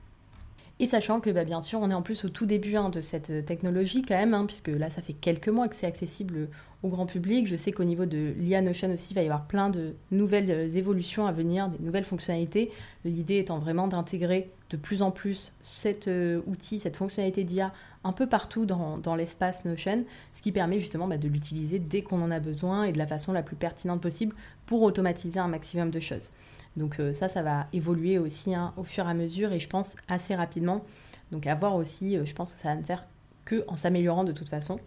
Et 0.79 0.87
sachant 0.87 1.19
que 1.19 1.29
bah, 1.29 1.43
bien 1.43 1.61
sûr, 1.61 1.79
on 1.81 1.91
est 1.91 1.93
en 1.93 2.01
plus 2.01 2.25
au 2.25 2.29
tout 2.29 2.45
début 2.45 2.75
hein, 2.75 2.89
de 2.89 2.99
cette 2.99 3.29
euh, 3.29 3.41
technologie 3.41 4.01
quand 4.01 4.15
même, 4.15 4.33
hein, 4.33 4.45
puisque 4.45 4.69
là, 4.69 4.89
ça 4.89 5.01
fait 5.01 5.13
quelques 5.13 5.49
mois 5.49 5.67
que 5.67 5.75
c'est 5.75 5.85
accessible 5.85 6.49
au 6.81 6.89
grand 6.89 7.05
public. 7.05 7.47
Je 7.47 7.55
sais 7.55 7.71
qu'au 7.71 7.83
niveau 7.83 8.05
de 8.05 8.33
l'IA 8.37 8.61
Notion 8.61 8.91
aussi, 8.91 9.11
il 9.11 9.13
va 9.13 9.21
y 9.21 9.25
avoir 9.25 9.45
plein 9.45 9.69
de 9.69 9.95
nouvelles 10.11 10.51
euh, 10.51 10.69
évolutions 10.71 11.27
à 11.27 11.31
venir, 11.31 11.69
des 11.69 11.83
nouvelles 11.83 12.03
fonctionnalités. 12.03 12.71
L'idée 13.05 13.37
étant 13.37 13.59
vraiment 13.59 13.87
d'intégrer 13.87 14.49
de 14.71 14.77
plus 14.77 15.03
en 15.03 15.11
plus 15.11 15.51
cet 15.61 16.07
euh, 16.07 16.41
outil, 16.47 16.79
cette 16.79 16.97
fonctionnalité 16.97 17.43
d'IA 17.43 17.71
un 18.03 18.11
peu 18.11 18.27
partout 18.27 18.65
dans, 18.65 19.15
l'espace 19.15 19.63
Notion, 19.63 20.03
ce 20.33 20.41
qui 20.41 20.51
permet 20.51 20.79
justement 20.79 21.07
bah, 21.07 21.17
de 21.17 21.27
l'utiliser 21.27 21.79
dès 21.79 22.01
qu'on 22.01 22.21
en 22.21 22.31
a 22.31 22.39
besoin 22.39 22.83
et 22.83 22.91
de 22.91 22.97
la 22.97 23.07
façon 23.07 23.31
la 23.31 23.43
plus 23.43 23.55
pertinente 23.55 24.01
possible 24.01 24.35
pour 24.65 24.81
automatiser 24.81 25.39
un 25.39 25.47
maximum 25.47 25.89
de 25.89 26.01
choses. 26.01 26.29
Donc 26.77 26.99
euh, 26.99 27.13
ça, 27.13 27.29
ça 27.29 27.43
va 27.43 27.67
évoluer 27.73 28.17
aussi 28.17 28.53
hein, 28.53 28.73
au 28.77 28.83
fur 28.83 29.05
et 29.05 29.09
à 29.09 29.13
mesure 29.13 29.51
et 29.51 29.59
je 29.59 29.69
pense 29.69 29.95
assez 30.07 30.35
rapidement. 30.35 30.83
Donc 31.31 31.47
à 31.47 31.55
voir 31.55 31.75
aussi, 31.75 32.17
euh, 32.17 32.25
je 32.25 32.33
pense 32.33 32.53
que 32.53 32.59
ça 32.59 32.69
va 32.69 32.75
ne 32.75 32.83
faire 32.83 33.05
que 33.45 33.63
en 33.67 33.77
s'améliorant 33.77 34.23
de 34.23 34.31
toute 34.31 34.49
façon. 34.49 34.79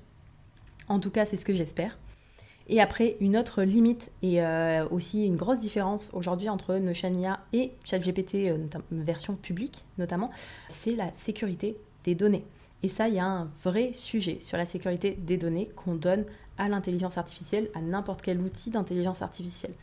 En 0.88 1.00
tout 1.00 1.10
cas, 1.10 1.26
c'est 1.26 1.36
ce 1.36 1.44
que 1.44 1.54
j'espère. 1.54 1.98
Et 2.68 2.80
après, 2.80 3.16
une 3.20 3.36
autre 3.36 3.62
limite 3.62 4.10
et 4.22 4.42
euh, 4.42 4.88
aussi 4.90 5.24
une 5.24 5.36
grosse 5.36 5.60
différence 5.60 6.10
aujourd'hui 6.12 6.48
entre 6.48 6.74
Notion 6.76 7.36
et 7.52 7.72
ChatGPT 7.84 8.52
version 8.90 9.36
publique 9.36 9.84
notamment, 9.98 10.30
c'est 10.68 10.96
la 10.96 11.12
sécurité 11.14 11.76
des 12.02 12.16
données. 12.16 12.44
Et 12.82 12.88
ça, 12.88 13.08
il 13.08 13.14
y 13.14 13.20
a 13.20 13.24
un 13.24 13.48
vrai 13.62 13.92
sujet 13.92 14.38
sur 14.40 14.58
la 14.58 14.66
sécurité 14.66 15.16
des 15.20 15.36
données 15.36 15.70
qu'on 15.76 15.94
donne 15.94 16.24
à 16.58 16.68
l'intelligence 16.68 17.18
artificielle, 17.18 17.70
à 17.74 17.80
n'importe 17.80 18.22
quel 18.22 18.40
outil 18.40 18.70
d'intelligence 18.70 19.22
artificielle 19.22 19.74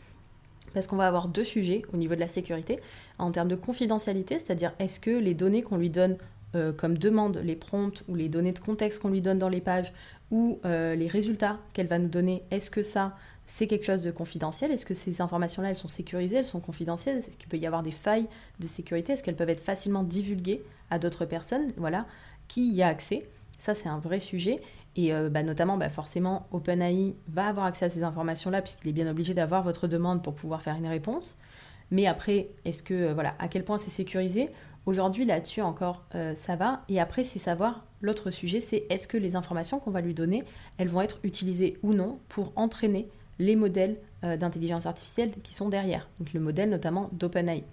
parce 0.73 0.87
qu'on 0.87 0.97
va 0.97 1.07
avoir 1.07 1.27
deux 1.27 1.43
sujets 1.43 1.83
au 1.93 1.97
niveau 1.97 2.15
de 2.15 2.19
la 2.19 2.27
sécurité. 2.27 2.79
En 3.19 3.31
termes 3.31 3.47
de 3.47 3.55
confidentialité, 3.55 4.39
c'est-à-dire 4.39 4.73
est-ce 4.79 4.99
que 4.99 5.11
les 5.11 5.33
données 5.33 5.61
qu'on 5.61 5.77
lui 5.77 5.89
donne 5.89 6.17
euh, 6.55 6.71
comme 6.71 6.97
demande, 6.97 7.37
les 7.43 7.55
prompts 7.55 8.03
ou 8.07 8.15
les 8.15 8.29
données 8.29 8.51
de 8.51 8.59
contexte 8.59 9.01
qu'on 9.01 9.09
lui 9.09 9.21
donne 9.21 9.39
dans 9.39 9.49
les 9.49 9.61
pages 9.61 9.91
ou 10.29 10.59
euh, 10.65 10.93
les 10.95 11.07
résultats 11.07 11.57
qu'elle 11.73 11.87
va 11.87 11.97
nous 11.97 12.09
donner, 12.09 12.43
est-ce 12.51 12.69
que 12.69 12.83
ça, 12.83 13.17
c'est 13.47 13.65
quelque 13.65 13.85
chose 13.85 14.03
de 14.03 14.11
confidentiel? 14.11 14.71
Est-ce 14.71 14.85
que 14.85 14.93
ces 14.93 15.21
informations-là, 15.21 15.69
elles 15.69 15.75
sont 15.75 15.87
sécurisées, 15.87 16.37
elles 16.37 16.45
sont 16.45 16.59
confidentielles? 16.59 17.19
Est-ce 17.19 17.37
qu'il 17.37 17.49
peut 17.49 17.57
y 17.57 17.65
avoir 17.65 17.81
des 17.81 17.91
failles 17.91 18.27
de 18.59 18.67
sécurité? 18.67 19.13
Est-ce 19.13 19.23
qu'elles 19.23 19.35
peuvent 19.35 19.49
être 19.49 19.63
facilement 19.63 20.03
divulguées 20.03 20.61
à 20.91 20.99
d'autres 20.99 21.25
personnes? 21.25 21.71
Voilà, 21.77 22.05
qui 22.47 22.71
y 22.71 22.83
a 22.83 22.87
accès? 22.87 23.27
Ça, 23.57 23.73
c'est 23.73 23.89
un 23.89 23.99
vrai 23.99 24.19
sujet. 24.19 24.59
Et 24.95 25.13
euh, 25.13 25.29
bah, 25.29 25.43
notamment, 25.43 25.77
bah, 25.77 25.89
forcément, 25.89 26.47
OpenAI 26.51 27.15
va 27.27 27.47
avoir 27.47 27.65
accès 27.65 27.85
à 27.85 27.89
ces 27.89 28.03
informations-là, 28.03 28.61
puisqu'il 28.61 28.89
est 28.89 28.93
bien 28.93 29.09
obligé 29.09 29.33
d'avoir 29.33 29.63
votre 29.63 29.87
demande 29.87 30.23
pour 30.23 30.35
pouvoir 30.35 30.61
faire 30.61 30.75
une 30.75 30.87
réponse. 30.87 31.37
Mais 31.91 32.05
après, 32.05 32.49
est-ce 32.65 32.83
que, 32.83 32.93
euh, 32.93 33.13
voilà, 33.13 33.35
à 33.39 33.47
quel 33.47 33.63
point 33.63 33.77
c'est 33.77 33.89
sécurisé? 33.89 34.49
Aujourd'hui, 34.85 35.25
là-dessus 35.25 35.61
encore, 35.61 36.03
euh, 36.13 36.35
ça 36.35 36.55
va. 36.55 36.81
Et 36.89 36.99
après, 36.99 37.23
c'est 37.23 37.39
savoir, 37.39 37.85
l'autre 38.01 38.31
sujet, 38.31 38.59
c'est 38.59 38.85
est-ce 38.89 39.07
que 39.07 39.17
les 39.17 39.35
informations 39.35 39.79
qu'on 39.79 39.91
va 39.91 40.01
lui 40.01 40.13
donner, 40.13 40.43
elles 40.77 40.89
vont 40.89 41.01
être 41.01 41.19
utilisées 41.23 41.77
ou 41.83 41.93
non 41.93 42.19
pour 42.29 42.51
entraîner 42.55 43.07
les 43.39 43.55
modèles 43.55 43.97
d'intelligence 44.21 44.85
artificielle 44.85 45.31
qui 45.43 45.53
sont 45.53 45.67
derrière. 45.67 46.07
Donc 46.17 46.31
le 46.31 46.39
modèle 46.39 46.69
notamment 46.69 47.09
d'OpenAI. 47.11 47.65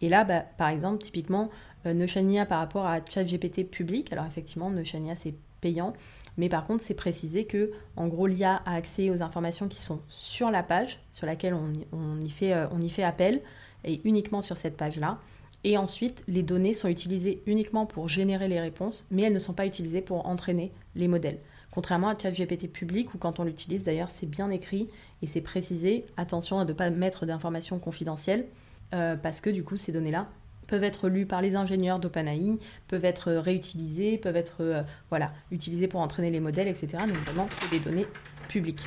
Et 0.00 0.08
là, 0.08 0.24
bah, 0.24 0.42
par 0.56 0.68
exemple, 0.68 1.02
typiquement, 1.02 1.50
Noshania 1.84 2.46
par 2.46 2.60
rapport 2.60 2.86
à 2.86 3.00
ChatGPT 3.04 3.68
public, 3.68 4.10
alors 4.10 4.24
effectivement, 4.24 4.70
Noshania 4.70 5.16
c'est 5.16 5.34
payant, 5.60 5.92
mais 6.38 6.48
par 6.48 6.66
contre, 6.66 6.82
c'est 6.82 6.94
précisé 6.94 7.44
que, 7.44 7.72
en 7.96 8.06
gros, 8.06 8.26
l'IA 8.26 8.62
a 8.64 8.74
accès 8.74 9.10
aux 9.10 9.22
informations 9.22 9.68
qui 9.68 9.80
sont 9.80 10.00
sur 10.08 10.50
la 10.50 10.62
page, 10.62 11.00
sur 11.12 11.26
laquelle 11.26 11.54
on, 11.92 12.20
y, 12.20 12.30
fait, 12.30 12.54
euh, 12.54 12.66
on 12.70 12.80
y 12.80 12.88
fait 12.88 13.02
appel, 13.02 13.42
et 13.84 14.00
uniquement 14.04 14.40
sur 14.40 14.56
cette 14.56 14.76
page-là. 14.76 15.18
Et 15.64 15.76
ensuite, 15.76 16.22
les 16.28 16.44
données 16.44 16.74
sont 16.74 16.88
utilisées 16.88 17.42
uniquement 17.46 17.84
pour 17.84 18.08
générer 18.08 18.46
les 18.46 18.60
réponses, 18.60 19.06
mais 19.10 19.22
elles 19.22 19.32
ne 19.32 19.38
sont 19.40 19.52
pas 19.52 19.66
utilisées 19.66 20.00
pour 20.00 20.26
entraîner 20.26 20.72
les 20.94 21.08
modèles. 21.08 21.40
Contrairement 21.72 22.08
à 22.08 22.16
ChatGPT 22.16 22.70
public, 22.72 23.12
où 23.14 23.18
quand 23.18 23.40
on 23.40 23.44
l'utilise, 23.44 23.84
d'ailleurs, 23.84 24.10
c'est 24.10 24.26
bien 24.26 24.50
écrit 24.50 24.88
et 25.22 25.26
c'est 25.26 25.40
précisé, 25.40 26.06
attention 26.16 26.60
à 26.60 26.64
ne 26.64 26.72
pas 26.72 26.90
mettre 26.90 27.26
d'informations 27.26 27.80
confidentielles, 27.80 28.46
euh, 28.94 29.16
parce 29.16 29.40
que 29.40 29.50
du 29.50 29.64
coup, 29.64 29.76
ces 29.76 29.90
données-là 29.92 30.28
peuvent 30.68 30.84
être 30.84 31.08
lus 31.08 31.26
par 31.26 31.42
les 31.42 31.56
ingénieurs 31.56 31.98
d'OpenAI, 31.98 32.58
peuvent 32.86 33.04
être 33.04 33.32
réutilisés, 33.32 34.18
peuvent 34.18 34.36
être 34.36 34.58
euh, 34.60 34.82
voilà, 35.08 35.32
utilisés 35.50 35.88
pour 35.88 36.00
entraîner 36.00 36.30
les 36.30 36.40
modèles, 36.40 36.68
etc. 36.68 36.88
Donc 37.08 37.16
vraiment, 37.24 37.48
c'est 37.50 37.70
des 37.70 37.80
données 37.80 38.06
publiques. 38.46 38.84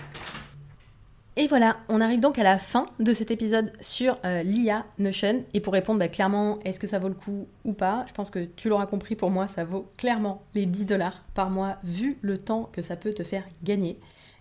Et 1.37 1.47
voilà, 1.47 1.77
on 1.87 2.01
arrive 2.01 2.19
donc 2.19 2.37
à 2.39 2.43
la 2.43 2.57
fin 2.57 2.87
de 2.99 3.13
cet 3.13 3.31
épisode 3.31 3.71
sur 3.79 4.17
euh, 4.25 4.43
l'IA 4.43 4.85
Notion. 4.99 5.45
Et 5.53 5.61
pour 5.61 5.71
répondre 5.71 5.97
bah, 5.97 6.09
clairement, 6.09 6.59
est-ce 6.65 6.79
que 6.79 6.87
ça 6.87 6.99
vaut 6.99 7.07
le 7.07 7.13
coup 7.13 7.47
ou 7.63 7.71
pas? 7.71 8.05
Je 8.07 8.13
pense 8.13 8.29
que 8.29 8.39
tu 8.39 8.67
l'auras 8.67 8.85
compris, 8.85 9.15
pour 9.15 9.31
moi, 9.31 9.47
ça 9.47 9.63
vaut 9.63 9.89
clairement 9.97 10.43
les 10.55 10.65
10 10.65 10.85
dollars 10.85 11.23
par 11.33 11.49
mois, 11.49 11.77
vu 11.83 12.17
le 12.21 12.37
temps 12.37 12.69
que 12.73 12.81
ça 12.81 12.97
peut 12.97 13.13
te 13.13 13.23
faire 13.23 13.43
gagner. 13.63 13.97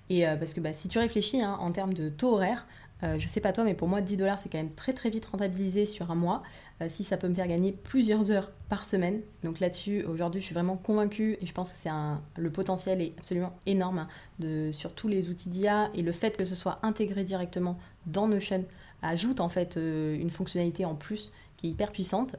Et 0.08 0.26
euh, 0.26 0.34
parce 0.34 0.52
que 0.52 0.60
bah, 0.60 0.72
si 0.72 0.88
tu 0.88 0.98
réfléchis 0.98 1.40
hein, 1.40 1.56
en 1.60 1.70
termes 1.70 1.94
de 1.94 2.08
taux 2.08 2.34
horaire, 2.34 2.66
euh, 3.02 3.18
je 3.18 3.26
sais 3.26 3.40
pas 3.40 3.52
toi, 3.52 3.64
mais 3.64 3.74
pour 3.74 3.88
moi, 3.88 4.00
10 4.00 4.16
dollars, 4.16 4.38
c'est 4.38 4.48
quand 4.48 4.58
même 4.58 4.74
très 4.74 4.92
très 4.92 5.10
vite 5.10 5.26
rentabilisé 5.26 5.86
sur 5.86 6.10
un 6.10 6.14
mois. 6.14 6.42
Euh, 6.82 6.86
si 6.88 7.04
ça 7.04 7.16
peut 7.16 7.28
me 7.28 7.34
faire 7.34 7.48
gagner 7.48 7.72
plusieurs 7.72 8.30
heures 8.30 8.50
par 8.68 8.84
semaine. 8.84 9.20
Donc 9.44 9.60
là-dessus, 9.60 10.04
aujourd'hui, 10.04 10.40
je 10.40 10.46
suis 10.46 10.54
vraiment 10.54 10.76
convaincue 10.76 11.36
et 11.40 11.46
je 11.46 11.52
pense 11.52 11.70
que 11.72 11.76
c'est 11.76 11.90
le 12.36 12.50
potentiel 12.50 13.02
est 13.02 13.12
absolument 13.18 13.52
énorme 13.66 13.98
hein, 13.98 14.08
de, 14.38 14.70
sur 14.72 14.94
tous 14.94 15.08
les 15.08 15.28
outils 15.28 15.48
d'IA 15.48 15.90
et 15.94 16.02
le 16.02 16.12
fait 16.12 16.36
que 16.36 16.44
ce 16.44 16.54
soit 16.54 16.78
intégré 16.82 17.24
directement 17.24 17.78
dans 18.06 18.28
Notion 18.28 18.64
ajoute 19.02 19.40
en 19.40 19.48
fait 19.48 19.76
euh, 19.76 20.16
une 20.18 20.30
fonctionnalité 20.30 20.84
en 20.84 20.94
plus 20.94 21.32
qui 21.56 21.66
est 21.66 21.70
hyper 21.70 21.92
puissante. 21.92 22.36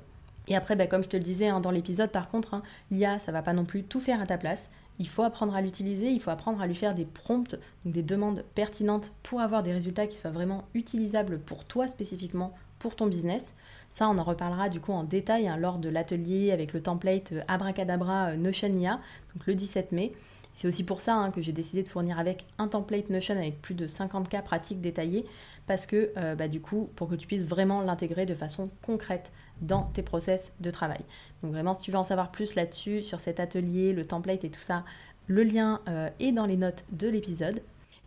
Et 0.47 0.55
après, 0.55 0.75
bah, 0.75 0.87
comme 0.87 1.03
je 1.03 1.09
te 1.09 1.17
le 1.17 1.23
disais 1.23 1.47
hein, 1.47 1.59
dans 1.59 1.71
l'épisode, 1.71 2.09
par 2.09 2.29
contre, 2.29 2.53
hein, 2.53 2.63
l'IA, 2.89 3.19
ça 3.19 3.31
va 3.31 3.41
pas 3.41 3.53
non 3.53 3.65
plus 3.65 3.83
tout 3.83 3.99
faire 3.99 4.21
à 4.21 4.25
ta 4.25 4.37
place 4.37 4.71
il 5.01 5.07
faut 5.07 5.23
apprendre 5.23 5.55
à 5.55 5.61
l'utiliser, 5.61 6.11
il 6.11 6.21
faut 6.21 6.29
apprendre 6.29 6.61
à 6.61 6.67
lui 6.67 6.75
faire 6.75 6.93
des 6.93 7.05
prompts, 7.05 7.55
des 7.85 8.03
demandes 8.03 8.45
pertinentes 8.53 9.11
pour 9.23 9.41
avoir 9.41 9.63
des 9.63 9.73
résultats 9.73 10.05
qui 10.05 10.15
soient 10.15 10.29
vraiment 10.29 10.65
utilisables 10.75 11.39
pour 11.39 11.65
toi 11.65 11.87
spécifiquement, 11.87 12.53
pour 12.77 12.95
ton 12.95 13.07
business. 13.07 13.55
Ça, 13.91 14.07
on 14.07 14.19
en 14.19 14.23
reparlera 14.23 14.69
du 14.69 14.79
coup 14.79 14.91
en 14.91 15.03
détail 15.03 15.47
hein, 15.47 15.57
lors 15.57 15.79
de 15.79 15.89
l'atelier 15.89 16.51
avec 16.51 16.71
le 16.71 16.81
template 16.81 17.31
euh, 17.31 17.41
Abracadabra 17.47 18.27
euh, 18.27 18.37
Notion 18.37 18.71
IA, 18.71 18.99
donc 19.33 19.47
le 19.47 19.55
17 19.55 19.91
mai. 19.91 20.13
C'est 20.55 20.67
aussi 20.67 20.83
pour 20.83 21.01
ça 21.01 21.15
hein, 21.15 21.31
que 21.31 21.41
j'ai 21.41 21.53
décidé 21.53 21.83
de 21.83 21.89
fournir 21.89 22.19
avec 22.19 22.45
un 22.57 22.67
template 22.67 23.09
Notion 23.09 23.37
avec 23.37 23.61
plus 23.61 23.73
de 23.73 23.87
50 23.87 24.29
cas 24.29 24.41
pratiques 24.41 24.81
détaillés, 24.81 25.25
parce 25.67 25.85
que 25.85 26.11
euh, 26.17 26.35
bah, 26.35 26.47
du 26.47 26.61
coup, 26.61 26.89
pour 26.95 27.07
que 27.07 27.15
tu 27.15 27.27
puisses 27.27 27.47
vraiment 27.47 27.81
l'intégrer 27.81 28.25
de 28.25 28.35
façon 28.35 28.69
concrète 28.81 29.31
dans 29.61 29.83
tes 29.83 30.01
process 30.01 30.53
de 30.59 30.71
travail. 30.71 31.01
Donc 31.43 31.53
vraiment, 31.53 31.73
si 31.73 31.81
tu 31.81 31.91
veux 31.91 31.97
en 31.97 32.03
savoir 32.03 32.31
plus 32.31 32.55
là-dessus, 32.55 33.03
sur 33.03 33.19
cet 33.19 33.39
atelier, 33.39 33.93
le 33.93 34.05
template 34.05 34.43
et 34.43 34.49
tout 34.49 34.59
ça, 34.59 34.83
le 35.27 35.43
lien 35.43 35.81
euh, 35.87 36.09
est 36.19 36.31
dans 36.31 36.45
les 36.45 36.57
notes 36.57 36.85
de 36.91 37.07
l'épisode. 37.07 37.61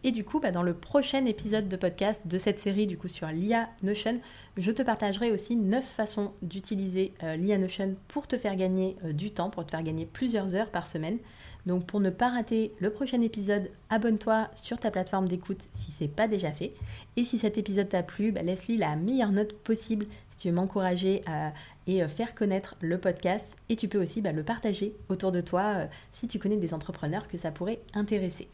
Et 0.07 0.11
du 0.11 0.23
coup, 0.23 0.39
bah, 0.39 0.51
dans 0.51 0.63
le 0.63 0.75
prochain 0.75 1.25
épisode 1.25 1.69
de 1.69 1.77
podcast 1.77 2.27
de 2.27 2.37
cette 2.37 2.59
série, 2.59 2.87
du 2.87 2.99
coup 2.99 3.09
sur 3.09 3.29
l'IA 3.29 3.71
Notion, 3.83 4.21
je 4.59 4.71
te 4.71 4.83
partagerai 4.83 5.33
aussi 5.33 5.57
9 5.57 5.83
façons 5.83 6.33
d'utiliser 6.43 7.15
euh, 7.23 7.37
l'IA 7.37 7.57
Notion 7.57 7.97
pour 8.09 8.27
te 8.27 8.37
faire 8.37 8.57
gagner 8.57 8.97
du 9.13 9.31
temps, 9.31 9.49
pour 9.49 9.65
te 9.65 9.71
faire 9.71 9.83
gagner 9.83 10.05
plusieurs 10.05 10.55
heures 10.55 10.71
par 10.71 10.87
semaine. 10.87 11.19
Donc 11.67 11.87
pour 11.87 12.01
ne 12.01 12.11
pas 12.11 12.29
rater 12.29 12.73
le 12.79 12.91
prochain 12.91 13.21
épisode, 13.21 13.71
abonne-toi 13.91 14.51
sur 14.55 14.79
ta 14.79 14.91
plateforme 14.91 15.29
d'écoute 15.29 15.63
si 15.73 15.91
ce 15.91 16.05
n'est 16.05 16.09
pas 16.09 16.29
déjà 16.29 16.53
fait. 16.53 16.75
Et 17.17 17.25
si 17.25 17.39
cet 17.39 17.59
épisode 17.59 17.89
t'a 17.89 18.03
plu, 18.03 18.33
bah, 18.33 18.43
laisse-lui 18.43 18.77
la 18.77 18.97
meilleure 18.97 19.33
note 19.33 19.55
possible 19.55 20.07
si 20.31 20.39
tu 20.39 20.49
veux 20.49 20.55
m'encourager 20.55 21.23
à 21.27 21.53
et 21.87 22.03
euh, 22.03 22.09
faire 22.09 22.35
connaître 22.35 22.77
le 22.81 22.99
podcast. 22.99 23.57
Et 23.69 23.77
tu 23.77 23.89
peux 23.89 24.01
aussi 24.01 24.23
bah, 24.23 24.33
le 24.33 24.43
partager 24.43 24.95
autour 25.09 25.33
de 25.33 25.41
toi 25.41 25.87
si 26.13 26.29
tu 26.29 26.39
connais 26.39 26.57
des 26.57 26.75
entrepreneurs 26.75 27.29
que 27.29 27.39
ça 27.39 27.51
pourrait 27.51 27.81
intéresser. 27.95 28.49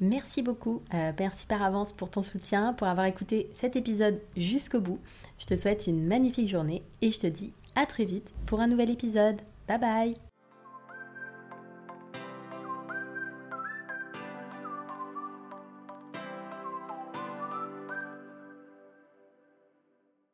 Merci 0.00 0.42
beaucoup, 0.42 0.82
euh, 0.92 1.12
merci 1.18 1.46
par 1.46 1.62
avance 1.62 1.92
pour 1.92 2.10
ton 2.10 2.22
soutien, 2.22 2.74
pour 2.74 2.86
avoir 2.86 3.06
écouté 3.06 3.48
cet 3.54 3.76
épisode 3.76 4.20
jusqu'au 4.36 4.80
bout. 4.80 5.00
Je 5.38 5.46
te 5.46 5.56
souhaite 5.56 5.86
une 5.86 6.06
magnifique 6.06 6.48
journée 6.48 6.82
et 7.00 7.10
je 7.10 7.18
te 7.18 7.26
dis 7.26 7.52
à 7.74 7.86
très 7.86 8.04
vite 8.04 8.34
pour 8.44 8.60
un 8.60 8.66
nouvel 8.66 8.90
épisode. 8.90 9.40
Bye 9.66 9.78
bye 9.78 10.25